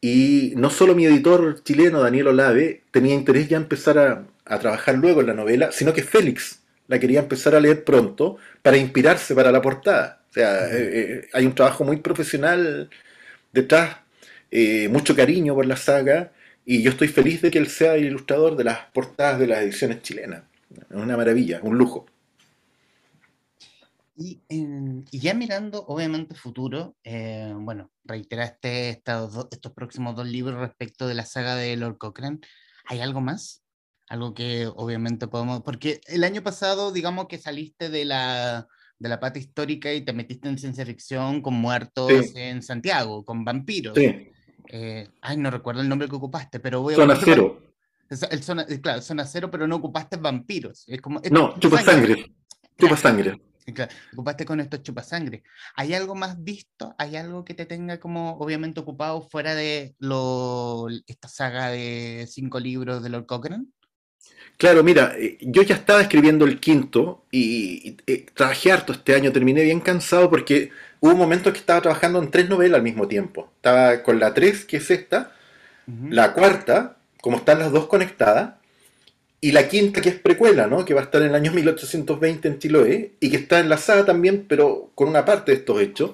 y 0.04 0.54
no 0.56 0.68
solo 0.68 0.96
mi 0.96 1.06
editor 1.06 1.62
chileno, 1.62 2.00
Daniel 2.00 2.28
Olave, 2.28 2.82
tenía 2.90 3.14
interés 3.14 3.48
ya 3.48 3.56
empezar 3.56 3.98
a, 3.98 4.58
trabajar 4.58 4.96
luego 4.96 5.20
en 5.20 5.28
la 5.28 5.34
novela, 5.34 5.72
sino 5.72 5.94
que 5.94 6.02
Félix 6.02 6.61
la 6.93 7.01
quería 7.01 7.20
empezar 7.20 7.55
a 7.55 7.61
leer 7.61 7.84
pronto 7.84 8.36
para 8.61 8.76
inspirarse 8.76 9.34
para 9.34 9.51
la 9.51 9.62
portada. 9.62 10.22
O 10.28 10.32
sea, 10.34 10.68
eh, 10.70 11.26
hay 11.32 11.47
un 11.47 11.55
trabajo 11.55 11.84
muy 11.84 11.97
profesional 11.97 12.90
detrás 13.51 13.97
eh, 14.51 14.88
mucho 14.90 15.16
cariño 15.16 15.55
por 15.55 15.64
la 15.64 15.76
saga 15.76 16.32
y 16.66 16.82
yo 16.82 16.90
estoy 16.90 17.09
feliz 17.09 17.40
de 17.40 17.51
que 17.51 17.59
él 17.59 17.68
sea 17.68 17.95
el 17.95 18.05
ilustrador 18.05 18.57
de 18.57 18.64
las 18.64 18.80
portadas 18.93 19.38
de 19.38 19.47
las 19.47 19.62
ediciones 19.62 20.03
chilenas. 20.03 20.43
Es 20.70 20.97
una 20.97 21.16
maravilla, 21.16 21.61
un 21.62 21.78
lujo. 21.78 22.05
Y, 24.14 24.43
ya 25.11 25.32
mirando, 25.32 25.86
obviamente, 25.86 26.34
futuro, 26.34 26.95
eh, 27.05 27.55
bueno, 27.57 27.90
reiteraste 28.05 28.90
estos, 28.90 29.49
estos 29.51 29.72
próximos 29.72 30.14
dos 30.14 30.26
libros 30.26 30.61
respecto 30.61 31.09
de 31.09 31.14
la 31.14 31.24
saga 31.24 31.57
de 31.57 31.74
Lord 31.76 31.97
Cochrane. 31.97 32.40
¿Hay 32.84 33.01
algo 33.01 33.22
más? 33.22 33.61
Algo 34.12 34.34
que 34.34 34.66
obviamente 34.66 35.26
podemos, 35.26 35.62
porque 35.62 36.02
el 36.06 36.22
año 36.22 36.42
pasado, 36.42 36.92
digamos 36.92 37.28
que 37.28 37.38
saliste 37.38 37.88
de 37.88 38.04
la, 38.04 38.68
de 38.98 39.08
la 39.08 39.18
pata 39.18 39.38
histórica 39.38 39.90
y 39.90 40.02
te 40.02 40.12
metiste 40.12 40.50
en 40.50 40.58
ciencia 40.58 40.84
ficción 40.84 41.40
con 41.40 41.54
muertos 41.54 42.12
en 42.34 42.62
Santiago, 42.62 43.24
con 43.24 43.42
vampiros. 43.42 43.96
Sí. 43.96 44.30
Eh, 44.68 45.08
ay, 45.22 45.38
no 45.38 45.50
recuerdo 45.50 45.80
el 45.80 45.88
nombre 45.88 46.10
que 46.10 46.16
ocupaste, 46.16 46.60
pero 46.60 46.82
voy 46.82 46.92
a... 46.92 46.98
Zona 46.98 47.18
cero. 47.24 47.58
El 48.10 48.42
zona, 48.42 48.66
claro, 48.82 49.00
zona 49.00 49.24
cero, 49.24 49.50
pero 49.50 49.66
no 49.66 49.76
ocupaste 49.76 50.18
vampiros. 50.18 50.84
Es 50.88 51.00
como, 51.00 51.22
no, 51.30 51.58
chupa 51.58 51.82
sangre. 51.82 52.34
Chupa 52.78 52.98
sangre. 52.98 53.40
Claro, 53.64 53.94
ocupaste 54.12 54.44
con 54.44 54.60
estos 54.60 54.82
chupasangre. 54.82 55.42
¿Hay 55.74 55.94
algo 55.94 56.14
más 56.14 56.44
visto? 56.44 56.94
¿Hay 56.98 57.16
algo 57.16 57.46
que 57.46 57.54
te 57.54 57.64
tenga 57.64 57.98
como 57.98 58.36
obviamente 58.36 58.78
ocupado 58.78 59.22
fuera 59.22 59.54
de 59.54 59.94
lo, 60.00 60.88
esta 61.06 61.28
saga 61.28 61.70
de 61.70 62.28
cinco 62.28 62.60
libros 62.60 63.02
de 63.02 63.08
Lord 63.08 63.24
Cochrane? 63.24 63.64
Claro, 64.62 64.85
mira, 64.85 65.14
eh, 65.18 65.39
yo 65.41 65.62
ya 65.62 65.75
estaba 65.75 66.01
escribiendo 66.03 66.45
el 66.45 66.61
quinto 66.61 67.25
y, 67.33 67.97
eh, 68.07 68.27
trabajé 68.33 68.70
harto 68.70 68.93
este 68.93 69.14
año, 69.14 69.33
terminé 69.33 69.64
bien 69.64 69.81
cansado 69.81 70.31
porque 70.31 70.70
hubo 71.01 71.12
un 71.12 71.18
momento 71.18 71.53
que 71.53 71.59
estaba 71.59 71.81
trabajando 71.81 72.20
en 72.23 72.31
tres 72.31 72.49
novelas 72.49 72.79
al 72.79 72.85
mismo 72.85 73.09
tiempo. 73.09 73.51
Estaba 73.57 74.03
con 74.05 74.20
la 74.20 74.35
tres, 74.35 74.64
que 74.64 74.77
es 74.77 74.91
esta, 74.91 75.33
la 76.09 76.33
cuarta, 76.33 76.97
como 77.20 77.39
están 77.39 77.59
las 77.59 77.73
dos 77.73 77.87
conectadas, 77.89 78.55
y 79.41 79.51
la 79.51 79.68
quinta, 79.68 80.01
que 80.01 80.11
es 80.11 80.14
precuela, 80.14 80.68
¿no? 80.68 80.85
Que 80.85 80.95
va 80.95 81.01
a 81.01 81.05
estar 81.05 81.20
en 81.23 81.31
el 81.31 81.35
año 81.35 81.51
1820 81.53 82.47
en 82.47 82.59
Chiloé 82.61 83.12
y 83.18 83.31
que 83.31 83.37
está 83.39 83.59
enlazada 83.59 84.05
también, 84.07 84.47
pero 84.49 84.93
con 84.95 85.09
una 85.09 85.25
parte 85.25 85.51
de 85.51 85.59
estos 85.59 85.81
hechos. 85.81 86.12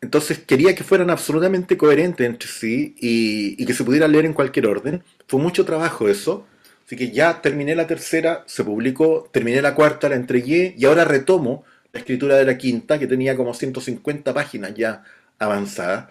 Entonces 0.00 0.38
quería 0.38 0.74
que 0.76 0.84
fueran 0.84 1.10
absolutamente 1.10 1.76
coherentes 1.76 2.24
entre 2.24 2.48
sí 2.48 2.94
y, 3.00 3.60
y, 3.60 3.66
que 3.66 3.74
se 3.74 3.82
pudieran 3.82 4.12
leer 4.12 4.26
en 4.26 4.34
cualquier 4.34 4.68
orden. 4.68 5.02
Fue 5.26 5.40
mucho 5.40 5.64
trabajo 5.64 6.08
eso. 6.08 6.46
Así 6.86 6.96
que 6.96 7.10
ya 7.10 7.42
terminé 7.42 7.74
la 7.74 7.88
tercera, 7.88 8.44
se 8.46 8.62
publicó, 8.62 9.28
terminé 9.32 9.60
la 9.60 9.74
cuarta, 9.74 10.08
la 10.08 10.14
entregué 10.14 10.72
y 10.78 10.84
ahora 10.84 11.04
retomo 11.04 11.64
la 11.92 11.98
escritura 11.98 12.36
de 12.36 12.44
la 12.44 12.56
quinta, 12.56 12.98
que 12.98 13.08
tenía 13.08 13.36
como 13.36 13.54
150 13.54 14.32
páginas 14.32 14.72
ya 14.74 15.02
avanzadas. 15.38 16.10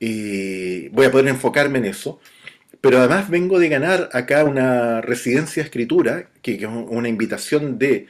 Y 0.00 0.88
voy 0.88 1.06
a 1.06 1.10
poder 1.10 1.28
enfocarme 1.28 1.78
en 1.78 1.86
eso. 1.86 2.18
Pero 2.80 2.98
además 2.98 3.28
vengo 3.28 3.58
de 3.58 3.68
ganar 3.68 4.08
acá 4.12 4.44
una 4.44 5.02
residencia 5.02 5.62
de 5.62 5.66
escritura, 5.66 6.30
que 6.40 6.54
es 6.54 6.64
una 6.64 7.08
invitación 7.08 7.78
de 7.78 8.06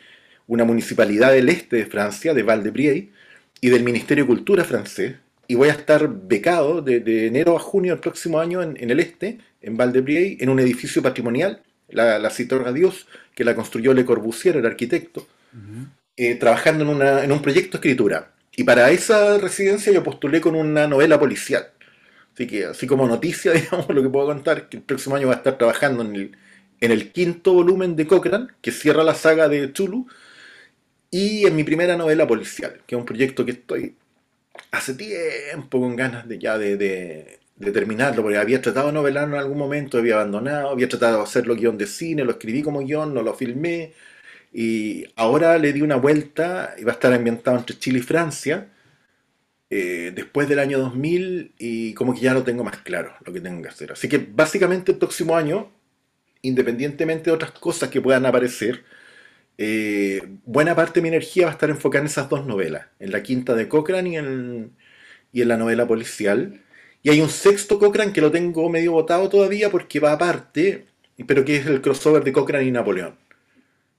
una 0.46 0.64
municipalidad 0.64 1.32
del 1.32 1.48
este 1.48 1.76
de 1.76 1.86
Francia, 1.86 2.34
de 2.34 2.42
val 2.44 2.62
de 2.62 3.08
y 3.60 3.68
del 3.68 3.82
Ministerio 3.82 4.24
de 4.24 4.28
Cultura 4.28 4.64
francés. 4.64 5.16
Y 5.48 5.54
voy 5.56 5.70
a 5.70 5.72
estar 5.72 6.08
becado 6.08 6.82
de, 6.82 7.26
enero 7.26 7.56
a 7.56 7.60
junio 7.60 7.92
del 7.92 8.00
próximo 8.00 8.38
año 8.38 8.62
en, 8.62 8.90
el 8.90 9.00
este, 9.00 9.38
en 9.60 9.76
val 9.76 9.92
de 9.92 10.36
en 10.40 10.48
un 10.48 10.60
edificio 10.60 11.02
patrimonial, 11.02 11.62
la, 11.88 12.18
la 12.18 12.30
Cité 12.30 12.58
Radios, 12.58 13.06
que 13.34 13.44
la 13.44 13.54
construyó 13.54 13.94
Le 13.94 14.04
Corbusier, 14.04 14.56
el 14.56 14.66
arquitecto, 14.66 15.26
eh, 16.16 16.34
trabajando 16.36 16.84
en, 16.84 16.90
una, 16.90 17.24
en 17.24 17.32
un 17.32 17.42
proyecto 17.42 17.72
de 17.72 17.88
escritura. 17.88 18.32
Y 18.56 18.64
para 18.64 18.90
esa 18.90 19.38
residencia 19.38 19.92
yo 19.92 20.02
postulé 20.02 20.40
con 20.40 20.54
una 20.54 20.86
novela 20.86 21.18
policial. 21.18 21.70
Así 22.34 22.46
que, 22.46 22.66
así 22.66 22.86
como 22.86 23.06
noticia, 23.06 23.52
digamos, 23.54 23.88
lo 23.88 24.02
que 24.02 24.08
puedo 24.08 24.26
contar, 24.26 24.68
que 24.68 24.78
el 24.78 24.82
próximo 24.82 25.16
año 25.16 25.28
va 25.28 25.34
a 25.34 25.36
estar 25.38 25.58
trabajando 25.58 26.02
en 26.02 26.14
el, 26.14 26.36
en 26.80 26.90
el 26.90 27.12
quinto 27.12 27.52
volumen 27.52 27.96
de 27.96 28.06
Cochrane, 28.06 28.48
que 28.60 28.72
cierra 28.72 29.04
la 29.04 29.14
saga 29.14 29.48
de 29.48 29.72
Chulu, 29.72 30.06
y 31.10 31.46
en 31.46 31.56
mi 31.56 31.64
primera 31.64 31.96
novela 31.96 32.26
policial, 32.26 32.82
que 32.86 32.94
es 32.94 32.98
un 32.98 33.06
proyecto 33.06 33.44
que 33.44 33.52
estoy 33.52 33.96
hace 34.70 34.94
tiempo 34.94 35.80
con 35.80 35.96
ganas 35.96 36.28
de 36.28 36.38
ya 36.38 36.58
de, 36.58 36.76
de, 36.76 37.40
terminarlo, 37.58 38.22
porque 38.22 38.38
había 38.38 38.60
tratado 38.60 38.88
de 38.88 38.92
novelarlo 38.94 39.36
en 39.36 39.40
algún 39.42 39.58
momento, 39.58 39.98
había 39.98 40.14
abandonado, 40.16 40.70
había 40.70 40.88
tratado 40.88 41.18
de 41.18 41.22
hacerlo 41.24 41.56
guion 41.56 41.78
de 41.78 41.86
cine, 41.86 42.24
lo 42.24 42.32
escribí 42.32 42.62
como 42.62 42.80
guion, 42.80 43.14
no 43.14 43.22
lo 43.22 43.34
filmé, 43.34 43.94
y 44.52 45.06
ahora 45.16 45.58
le 45.58 45.72
di 45.72 45.82
una 45.82 45.96
vuelta 45.96 46.74
y 46.78 46.84
va 46.84 46.92
a 46.92 46.94
estar 46.94 47.12
ambientado 47.12 47.58
entre 47.58 47.78
Chile 47.78 47.98
y 48.00 48.02
Francia, 48.02 48.68
eh, 49.68 50.12
después 50.14 50.48
del 50.48 50.60
año 50.60 50.78
2000 50.78 51.54
y 51.58 51.92
como 51.94 52.14
que 52.14 52.20
ya 52.20 52.34
lo 52.34 52.44
tengo 52.44 52.62
más 52.62 52.78
claro 52.78 53.14
lo 53.24 53.32
que 53.32 53.40
tengo 53.40 53.62
que 53.62 53.68
hacer. 53.68 53.92
Así 53.92 54.08
que 54.08 54.18
básicamente 54.18 54.92
el 54.92 54.98
próximo 54.98 55.36
año, 55.36 55.72
independientemente 56.42 57.30
de 57.30 57.32
otras 57.36 57.52
cosas 57.52 57.88
que 57.90 58.00
puedan 58.00 58.26
aparecer, 58.26 58.84
eh, 59.58 60.22
buena 60.44 60.74
parte 60.76 61.00
de 61.00 61.02
mi 61.02 61.08
energía 61.08 61.46
va 61.46 61.52
a 61.52 61.54
estar 61.54 61.70
enfocada 61.70 62.02
en 62.02 62.06
esas 62.06 62.28
dos 62.28 62.46
novelas, 62.46 62.86
en 63.00 63.12
la 63.12 63.22
quinta 63.22 63.54
de 63.54 63.68
Cochrane 63.68 64.10
y 64.10 64.16
en, 64.16 64.76
y 65.32 65.42
en 65.42 65.48
la 65.48 65.56
novela 65.56 65.86
policial. 65.86 66.62
Y 67.06 67.10
hay 67.10 67.20
un 67.20 67.30
sexto 67.30 67.78
Cochrane 67.78 68.12
que 68.12 68.20
lo 68.20 68.32
tengo 68.32 68.68
medio 68.68 68.90
votado 68.90 69.28
todavía 69.28 69.70
porque 69.70 70.00
va 70.00 70.10
aparte, 70.10 70.88
pero 71.24 71.44
que 71.44 71.58
es 71.58 71.66
el 71.66 71.80
crossover 71.80 72.24
de 72.24 72.32
Cochrane 72.32 72.64
y 72.64 72.72
Napoleón. 72.72 73.14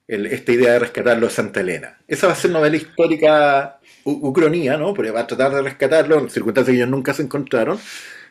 esta 0.06 0.52
idea 0.52 0.74
de 0.74 0.78
rescatarlo 0.80 1.26
de 1.26 1.32
Santa 1.32 1.60
Elena. 1.60 1.96
Esa 2.06 2.26
va 2.26 2.34
a 2.34 2.36
ser 2.36 2.50
novela 2.50 2.76
histórica 2.76 3.80
ucronía, 4.04 4.76
¿no? 4.76 4.92
Porque 4.92 5.10
va 5.10 5.20
a 5.20 5.26
tratar 5.26 5.54
de 5.54 5.62
rescatarlo 5.62 6.18
en 6.18 6.28
circunstancias 6.28 6.74
que 6.74 6.76
ellos 6.76 6.90
nunca 6.90 7.14
se 7.14 7.22
encontraron. 7.22 7.78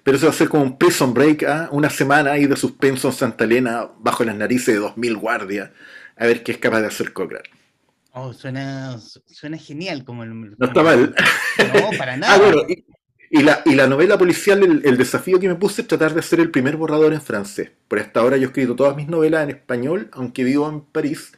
Pero 0.04 0.18
eso 0.18 0.28
va 0.28 0.32
a 0.32 0.36
ser 0.36 0.48
como 0.48 0.62
un 0.62 0.78
prison 0.78 1.12
break, 1.12 1.42
¿ah? 1.46 1.70
una 1.72 1.90
semana 1.90 2.34
ahí 2.34 2.46
de 2.46 2.56
suspenso 2.56 3.08
en 3.08 3.16
Santa 3.16 3.46
Elena, 3.46 3.90
bajo 3.98 4.24
las 4.26 4.36
narices 4.36 4.76
de 4.76 4.80
2.000 4.80 5.20
guardias, 5.20 5.72
a 6.16 6.28
ver 6.28 6.44
qué 6.44 6.52
es 6.52 6.60
capaz 6.60 6.82
de 6.82 6.88
hacer 6.88 7.14
Cochrane. 7.14 7.50
Oh, 8.12 8.32
suena, 8.32 9.00
suena 9.00 9.58
genial 9.58 10.06
como 10.06 10.24
el... 10.24 10.56
No 10.56 10.68
está 10.68 10.84
mal. 10.84 11.16
No, 11.74 11.98
para 11.98 12.16
nada. 12.18 12.52
ah, 12.54 12.66
y, 12.70 12.86
la, 13.30 13.62
y 13.66 13.76
la 13.76 13.88
novela 13.88 14.18
policial, 14.18 14.64
el, 14.64 14.82
el, 14.86 14.98
desafío 14.98 15.40
que 15.40 15.48
me 15.48 15.56
puse 15.56 15.82
es 15.82 15.88
tratar 15.88 16.14
de 16.14 16.22
hacer 16.22 16.40
el 16.40 16.52
primer 16.52 16.78
borrador 16.78 17.14
en 17.14 17.22
francés. 17.22 17.72
Por 17.88 18.00
hasta 18.00 18.20
ahora 18.20 18.38
yo 18.38 18.44
he 18.44 18.48
escrito 18.48 18.76
todas 18.76 18.96
mis 18.96 19.08
novelas 19.08 19.44
en 19.44 19.50
español, 19.50 20.10
aunque 20.14 20.44
vivo 20.44 20.70
en 20.70 20.82
París 20.82 21.32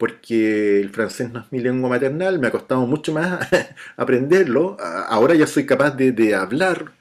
porque 0.00 0.80
el 0.80 0.88
francés 0.88 1.30
no 1.30 1.40
es 1.40 1.52
mi 1.52 1.60
lengua 1.60 1.90
maternal, 1.90 2.38
me 2.38 2.46
ha 2.46 2.50
costado 2.50 2.86
mucho 2.86 3.12
más 3.12 3.46
aprenderlo. 3.98 4.78
Ahora 4.80 5.34
ya 5.34 5.46
soy 5.46 5.66
capaz 5.66 5.90
de, 5.90 6.34
hablar 6.34 6.92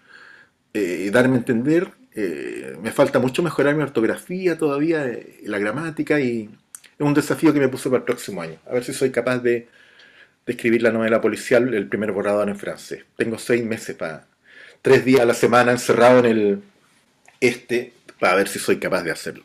y 0.74 1.08
eh, 1.08 1.10
darme 1.10 1.36
a 1.36 1.38
entender. 1.38 1.92
Eh, 2.14 2.76
me 2.82 2.92
falta 2.92 3.20
mucho 3.20 3.42
mejorar 3.42 3.74
mi 3.76 3.84
ortografía 3.84 4.58
todavía, 4.58 5.08
eh, 5.08 5.40
la 5.46 5.60
gramática, 5.60 6.20
y 6.20 6.50
es 6.98 7.08
un 7.08 7.14
desafío 7.14 7.54
que 7.54 7.62
me 7.62 7.70
puse 7.70 7.90
para 7.90 8.00
el 8.00 8.04
próximo 8.04 8.42
año. 8.42 8.58
A 8.70 8.74
ver 8.74 8.84
si 8.84 8.92
soy 8.92 9.12
capaz 9.12 9.40
de, 9.40 9.70
de 10.50 10.54
escribir 10.54 10.82
la 10.82 10.92
novela 10.92 11.22
policial, 11.22 11.72
el 11.76 11.88
primer 11.88 12.12
borrador 12.12 12.50
en 12.50 12.58
francés. 12.58 13.06
Tengo 13.16 13.38
seis 13.38 13.64
meses 13.64 13.96
para, 13.96 14.26
tres 14.82 15.06
días 15.06 15.22
a 15.22 15.26
la 15.26 15.36
semana 15.36 15.72
encerrado 15.72 16.18
en 16.22 16.26
el 16.26 16.64
este, 17.40 17.94
para 18.20 18.34
ver 18.34 18.48
si 18.48 18.58
soy 18.58 18.80
capaz 18.80 19.04
de 19.04 19.12
hacerlo. 19.12 19.44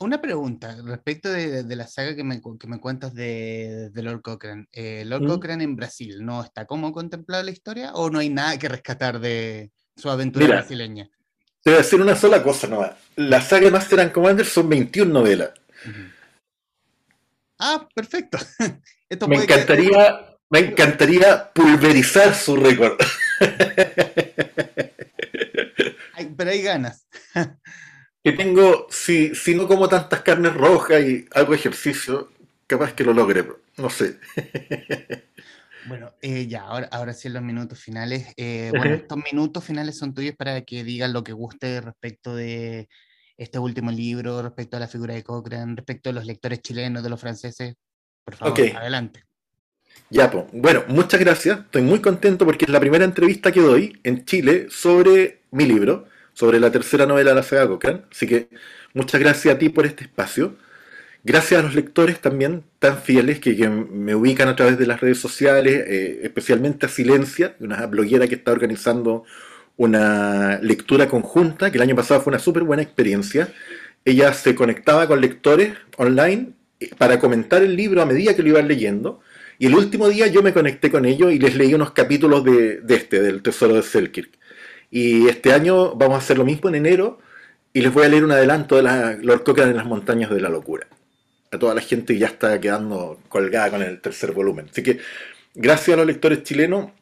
Una 0.00 0.22
pregunta 0.22 0.74
respecto 0.86 1.30
de, 1.30 1.64
la 1.76 1.86
saga 1.86 2.16
que 2.16 2.24
me, 2.24 2.40
que 2.40 2.66
me 2.66 2.80
cuentas 2.80 3.12
de, 3.12 3.90
Lord 3.94 4.22
Cochrane. 4.22 4.68
Eh, 4.72 5.04
¿Lord 5.04 5.24
¿Mm? 5.24 5.28
Cochrane 5.28 5.64
en 5.64 5.76
Brasil 5.76 6.24
no 6.24 6.42
está 6.42 6.64
como 6.64 6.92
contemplado 6.92 7.42
la 7.42 7.50
historia 7.50 7.92
o 7.92 8.08
no 8.08 8.18
hay 8.18 8.30
nada 8.30 8.58
que 8.58 8.70
rescatar 8.70 9.20
de 9.20 9.70
su 9.96 10.08
aventura 10.08 10.46
brasileña? 10.46 11.10
Te 11.62 11.72
voy 11.72 11.74
a 11.74 11.82
decir 11.82 12.00
una 12.00 12.16
sola 12.16 12.42
cosa, 12.42 12.66
no. 12.68 12.90
La 13.16 13.42
saga 13.42 13.66
de 13.66 13.70
Master 13.70 14.00
and 14.00 14.12
Commander 14.12 14.46
son 14.46 14.70
21 14.70 15.12
novelas. 15.12 15.50
Ah, 17.58 17.86
perfecto. 17.94 18.38
me, 19.28 19.36
encantaría, 19.36 20.27
me 20.50 20.60
encantaría 20.60 21.50
pulverizar 21.52 22.34
su 22.34 22.56
récord. 22.56 22.98
pero 26.38 26.50
hay 26.50 26.62
ganas. 26.62 27.06
que 28.24 28.32
tengo, 28.32 28.86
si, 28.88 29.34
si 29.34 29.54
no 29.54 29.66
como 29.66 29.88
tantas 29.88 30.22
carnes 30.22 30.54
rojas 30.54 31.02
y 31.02 31.26
hago 31.34 31.52
ejercicio, 31.52 32.30
capaz 32.66 32.94
que 32.94 33.04
lo 33.04 33.12
logre, 33.12 33.44
no 33.76 33.90
sé. 33.90 34.18
Bueno, 35.86 36.12
eh, 36.20 36.46
ya, 36.46 36.64
ahora, 36.64 36.86
ahora 36.92 37.14
sí 37.14 37.28
en 37.28 37.34
los 37.34 37.42
minutos 37.42 37.80
finales. 37.80 38.34
Eh, 38.36 38.70
bueno, 38.76 38.96
estos 38.96 39.16
minutos 39.32 39.64
finales 39.64 39.96
son 39.96 40.12
tuyos 40.12 40.34
para 40.36 40.60
que 40.60 40.84
digan 40.84 41.14
lo 41.14 41.24
que 41.24 41.32
guste 41.32 41.80
respecto 41.80 42.36
de 42.36 42.90
este 43.38 43.58
último 43.58 43.90
libro, 43.90 44.42
respecto 44.42 44.76
a 44.76 44.80
la 44.80 44.88
figura 44.88 45.14
de 45.14 45.22
Cochrane, 45.22 45.76
respecto 45.76 46.10
a 46.10 46.12
los 46.12 46.26
lectores 46.26 46.60
chilenos, 46.60 47.02
de 47.02 47.08
los 47.08 47.18
franceses. 47.18 47.74
Por 48.22 48.36
favor, 48.36 48.60
adelante. 48.76 49.22
Ya, 50.10 50.30
pues. 50.30 50.44
Bueno, 50.52 50.84
muchas 50.88 51.20
gracias. 51.20 51.60
Estoy 51.60 51.82
muy 51.82 52.00
contento 52.00 52.44
porque 52.44 52.64
es 52.64 52.70
la 52.70 52.80
primera 52.80 53.04
entrevista 53.04 53.52
que 53.52 53.60
doy 53.60 53.98
en 54.04 54.24
Chile 54.24 54.68
sobre 54.70 55.40
mi 55.50 55.66
libro 55.66 56.06
sobre 56.38 56.60
la 56.60 56.70
tercera 56.70 57.04
novela 57.04 57.30
de 57.30 57.34
la 57.36 57.42
saga 57.42 57.66
Cochrane. 57.66 58.02
Así 58.12 58.28
que 58.28 58.48
muchas 58.94 59.20
gracias 59.20 59.56
a 59.56 59.58
ti 59.58 59.70
por 59.70 59.86
este 59.86 60.04
espacio. 60.04 60.54
Gracias 61.24 61.58
a 61.58 61.64
los 61.64 61.74
lectores 61.74 62.20
también 62.20 62.62
tan 62.78 62.98
fieles 62.98 63.40
que, 63.40 63.68
me 63.68 64.14
ubican 64.14 64.46
a 64.46 64.54
través 64.54 64.78
de 64.78 64.86
las 64.86 65.00
redes 65.00 65.18
sociales, 65.18 65.84
eh, 65.84 66.20
especialmente 66.22 66.86
a 66.86 66.88
Silencia, 66.88 67.56
una 67.58 67.84
bloguera 67.86 68.28
que 68.28 68.36
está 68.36 68.52
organizando 68.52 69.24
una 69.76 70.60
lectura 70.60 71.08
conjunta, 71.08 71.72
que 71.72 71.78
el 71.78 71.82
año 71.82 71.96
pasado 71.96 72.20
fue 72.20 72.30
una 72.30 72.38
súper 72.38 72.62
buena 72.62 72.84
experiencia. 72.84 73.52
Ella 74.04 74.32
se 74.32 74.54
conectaba 74.54 75.08
con 75.08 75.20
lectores 75.20 75.72
online 75.96 76.52
eh, 76.78 76.90
para 76.96 77.18
comentar 77.18 77.64
el 77.64 77.74
libro 77.74 78.00
a 78.00 78.06
medida 78.06 78.36
que 78.36 78.44
lo 78.44 78.50
iban 78.50 78.68
leyendo. 78.68 79.20
Y 79.58 79.66
el 79.66 79.74
último 79.74 80.08
día 80.08 80.28
yo 80.28 80.42
me 80.42 80.52
conecté 80.52 80.90
con 80.90 81.04
ellos 81.04 81.32
y 81.32 81.38
les 81.38 81.56
leí 81.56 81.74
unos 81.74 81.90
capítulos 81.90 82.44
de, 82.44 82.80
este, 82.88 83.20
del 83.20 83.42
Tesoro 83.42 83.74
de 83.74 83.82
Selkirk. 83.82 84.30
Y 84.90 85.26
este 85.28 85.52
año 85.52 85.94
vamos 85.96 86.14
a 86.14 86.18
hacer 86.18 86.38
lo 86.38 86.44
mismo 86.44 86.68
en 86.68 86.76
enero. 86.76 87.20
y 87.72 87.82
les 87.82 87.92
voy 87.92 88.04
a 88.04 88.08
leer 88.08 88.24
un 88.24 88.32
adelanto 88.32 88.76
de 88.76 88.82
la 88.82 89.12
Lord 89.20 89.44
Cochrane 89.44 89.72
en 89.72 89.76
las 89.76 89.86
montañas 89.86 90.30
de 90.30 90.40
la 90.40 90.48
locura. 90.48 90.86
A 91.50 91.58
toda 91.58 91.74
la 91.74 91.80
gente 91.80 92.14
que 92.14 92.20
ya 92.20 92.28
está 92.28 92.60
quedando 92.60 93.20
colgada 93.28 93.70
con 93.70 93.82
el 93.82 94.00
tercer 94.00 94.32
volumen. 94.32 94.68
Así 94.70 94.82
que 94.82 95.00
gracias 95.54 95.94
a 95.94 95.96
los 95.98 96.06
lectores 96.06 96.42
chilenos, 96.44 96.92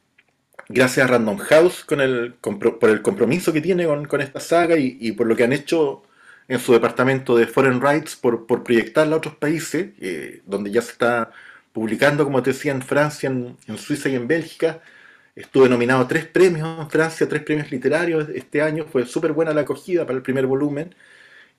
gracias 0.69 1.07
a 1.07 1.11
Random 1.13 1.39
House 1.39 1.85
por 1.87 2.91
el 2.91 3.03
compromiso 3.03 3.53
que 3.53 3.61
tiene 3.61 3.87
con, 3.87 4.21
esta 4.21 4.41
saga 4.41 4.77
y, 4.79 5.13
por 5.13 5.27
lo 5.27 5.37
que 5.37 5.45
han 5.45 5.53
hecho 5.53 6.03
en 6.49 6.59
su 6.59 6.73
departamento 6.73 7.37
de 7.37 7.47
Foreign 7.47 7.81
Rights 7.81 8.17
por, 8.17 8.47
proyectarla 8.47 9.15
a 9.15 9.19
otros 9.19 9.37
países, 9.37 9.91
eh, 10.01 10.43
donde 10.47 10.71
ya 10.71 10.83
se 10.83 10.93
está 10.93 11.31
publicando, 11.77 12.25
como 12.25 12.43
te 12.43 12.55
decía, 12.55 12.73
en 12.73 12.81
Francia, 12.81 13.29
en, 13.29 13.77
Suiza 13.77 14.09
y 14.09 14.15
en 14.15 14.27
Bélgica. 14.27 14.81
Estuve 15.35 15.69
nominado 15.69 16.01
a 16.01 16.09
tres 16.09 16.25
premios 16.25 16.67
en 16.81 16.89
Francia, 16.89 17.29
tres 17.29 17.43
premios 17.43 17.71
literarios 17.71 18.31
este 18.35 18.63
año. 18.63 18.87
Fue 18.91 19.05
súper 19.05 19.33
buena 19.35 19.53
la 19.53 19.61
acogida 19.61 20.07
para 20.07 20.17
el 20.17 20.23
primer 20.23 20.47
volumen. 20.47 20.95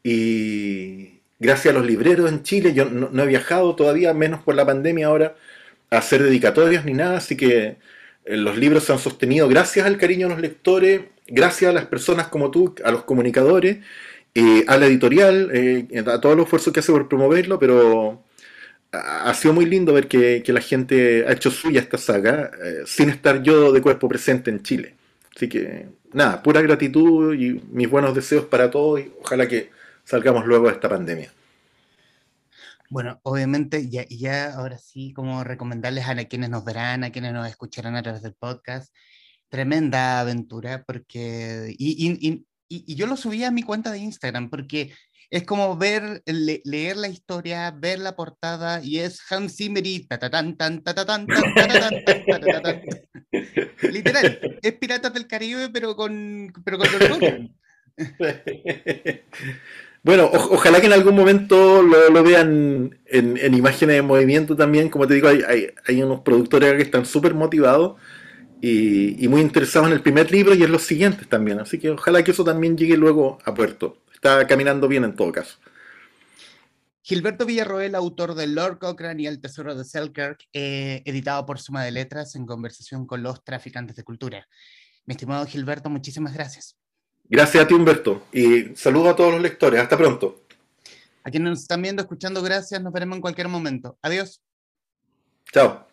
Y 0.03 1.19
gracias 1.37 1.71
a 1.71 1.77
los 1.77 1.85
libreros 1.85 2.31
en 2.31 2.41
Chile, 2.41 2.73
yo 2.73 2.85
no, 2.85 3.23
he 3.23 3.27
viajado 3.27 3.75
todavía, 3.75 4.11
menos 4.15 4.41
por 4.41 4.55
la 4.55 4.65
pandemia 4.65 5.05
ahora, 5.05 5.35
a 5.91 5.99
hacer 5.99 6.23
dedicatorias 6.23 6.83
ni 6.83 6.93
nada. 6.93 7.17
Así 7.17 7.37
que 7.37 7.77
eh, 8.25 8.37
los 8.37 8.57
libros 8.57 8.85
se 8.85 8.93
han 8.93 8.99
sostenido 8.99 9.47
gracias 9.47 9.85
al 9.85 9.99
cariño 9.99 10.29
de 10.29 10.33
los 10.33 10.41
lectores, 10.41 11.01
gracias 11.27 11.69
a 11.69 11.73
las 11.75 11.85
personas 11.85 12.29
como 12.29 12.49
tú, 12.49 12.73
a 12.83 12.89
los 12.89 13.03
comunicadores, 13.03 13.85
eh, 14.33 14.65
a 14.67 14.77
la 14.77 14.87
editorial, 14.87 15.51
eh, 15.53 15.87
a 16.07 16.19
todos 16.19 16.35
los 16.35 16.45
esfuerzos 16.45 16.73
que 16.73 16.79
hace 16.79 16.91
por 16.91 17.07
promoverlo, 17.07 17.59
pero 17.59 18.23
ha 18.91 19.33
sido 19.33 19.53
muy 19.53 19.65
lindo 19.65 19.93
ver 19.93 20.07
que, 20.07 20.43
la 20.47 20.61
gente 20.61 21.25
ha 21.27 21.33
hecho 21.33 21.51
suya 21.51 21.81
esta 21.81 21.97
saga 21.97 22.51
eh, 22.63 22.83
sin 22.85 23.09
estar 23.09 23.43
yo 23.43 23.71
de 23.71 23.81
cuerpo 23.81 24.07
presente 24.07 24.49
en 24.49 24.63
Chile. 24.63 24.95
Así 25.35 25.49
que 25.49 25.87
nada, 26.13 26.41
pura 26.41 26.61
gratitud 26.61 27.33
y 27.35 27.61
mis 27.71 27.89
buenos 27.89 28.15
deseos 28.15 28.45
para 28.45 28.71
todos 28.71 29.01
y 29.01 29.11
ojalá 29.21 29.47
que 29.47 29.69
salgamos 30.03 30.45
luego 30.45 30.67
de 30.67 30.73
esta 30.73 30.89
pandemia. 30.89 31.31
Bueno, 32.89 33.19
obviamente 33.23 33.89
ya, 33.89 34.05
ya 34.09 34.53
ahora 34.53 34.77
sí, 34.77 35.11
como 35.11 35.43
recomendarles 35.43 36.07
a 36.07 36.15
quienes 36.25 36.49
nos 36.49 36.63
verán, 36.63 37.03
a 37.03 37.11
quienes 37.11 37.33
nos 37.33 37.47
escucharán 37.47 37.97
a 37.97 38.01
través 38.01 38.21
del 38.21 38.33
podcast, 38.33 38.95
tremenda 39.49 40.21
aventura, 40.21 40.83
porque, 40.87 41.75
y, 41.77 42.45
y 42.69 42.95
yo 42.95 43.07
lo 43.07 43.17
subí 43.17 43.43
a 43.43 43.51
mi 43.51 43.63
cuenta 43.63 43.91
de 43.91 43.99
Instagram, 43.99 44.49
porque 44.49 44.93
es 45.29 45.43
como 45.43 45.77
ver, 45.77 46.23
leer 46.25 46.97
la 46.97 47.09
historia, 47.09 47.71
ver 47.71 47.99
la 47.99 48.15
portada 48.15 48.81
y 48.81 48.99
es 48.99 49.19
Hans 49.29 49.57
Zimmer 49.57 49.85
y 49.85 50.07
Literal, 53.91 54.39
es 54.61 54.73
Piratas 54.73 55.13
del 55.13 55.27
Caribe, 55.27 55.69
pero 55.69 55.95
con, 55.95 56.53
pero 56.63 56.77
con 56.77 56.87
Bueno, 60.03 60.29
ojalá 60.31 60.79
que 60.79 60.87
en 60.87 60.93
algún 60.93 61.15
momento 61.15 61.81
lo, 61.81 62.23
vean 62.23 62.97
en, 63.07 63.53
imágenes 63.53 63.97
de 63.97 64.01
movimiento 64.01 64.55
también. 64.55 64.87
Como 64.89 65.05
te 65.05 65.15
digo, 65.15 65.27
hay, 65.27 65.67
hay, 65.85 66.01
unos 66.01 66.21
productores 66.21 66.75
que 66.75 66.83
están 66.83 67.05
súper 67.05 67.33
motivados 67.33 67.99
y, 68.61 69.21
y, 69.21 69.27
muy 69.27 69.41
interesados 69.41 69.89
en 69.89 69.93
el 69.95 70.01
primer 70.01 70.31
libro 70.31 70.55
y 70.55 70.63
en 70.63 70.71
los 70.71 70.83
siguientes 70.83 71.27
también. 71.27 71.59
Así 71.59 71.77
que 71.77 71.89
ojalá 71.89 72.23
que 72.23 72.31
eso 72.31 72.45
también 72.45 72.77
llegue 72.77 72.95
luego 72.95 73.39
a 73.43 73.53
puerto 73.53 73.97
está 74.17 74.45
caminando 74.47 74.87
bien 74.87 75.03
en 75.03 75.15
todo 75.15 75.31
caso. 75.31 75.57
Gilberto 77.03 77.45
Villarroel, 77.45 77.95
autor 77.95 78.35
de 78.35 78.47
Lord 78.47 78.79
Cochrane 78.79 79.23
y 79.23 79.27
El 79.27 79.39
Tesoro 79.39 79.75
de 79.75 79.85
Selkirk, 79.85 80.39
eh, 80.51 81.03
editado 81.05 81.45
por 81.45 81.59
Suma 81.59 81.85
de 81.85 81.91
Letras 81.91 82.35
en 82.35 82.45
conversación 82.45 83.07
con 83.07 83.23
los 83.23 83.43
traficantes 83.45 83.95
de 83.95 84.03
cultura. 84.03 84.45
Mi 85.05 85.13
estimado 85.13 85.45
Gilberto, 85.45 85.89
muchísimas 85.89 86.33
gracias. 86.33 86.75
Gracias 87.29 87.63
a 87.63 87.67
ti, 87.67 87.73
Humberto, 87.73 88.25
y 88.33 88.75
saludo 88.75 89.09
a 89.09 89.15
todos 89.15 89.31
los 89.31 89.41
lectores. 89.41 89.79
Hasta 89.79 89.97
pronto. 89.97 90.43
A 91.23 91.31
quienes 91.31 91.49
nos 91.49 91.61
están 91.61 91.81
viendo, 91.81 92.01
escuchando, 92.01 92.41
gracias. 92.41 92.81
Nos 92.81 92.91
veremos 92.91 93.15
en 93.15 93.21
cualquier 93.21 93.47
momento. 93.47 93.97
Adiós. 94.01 94.41
Chao. 95.53 95.86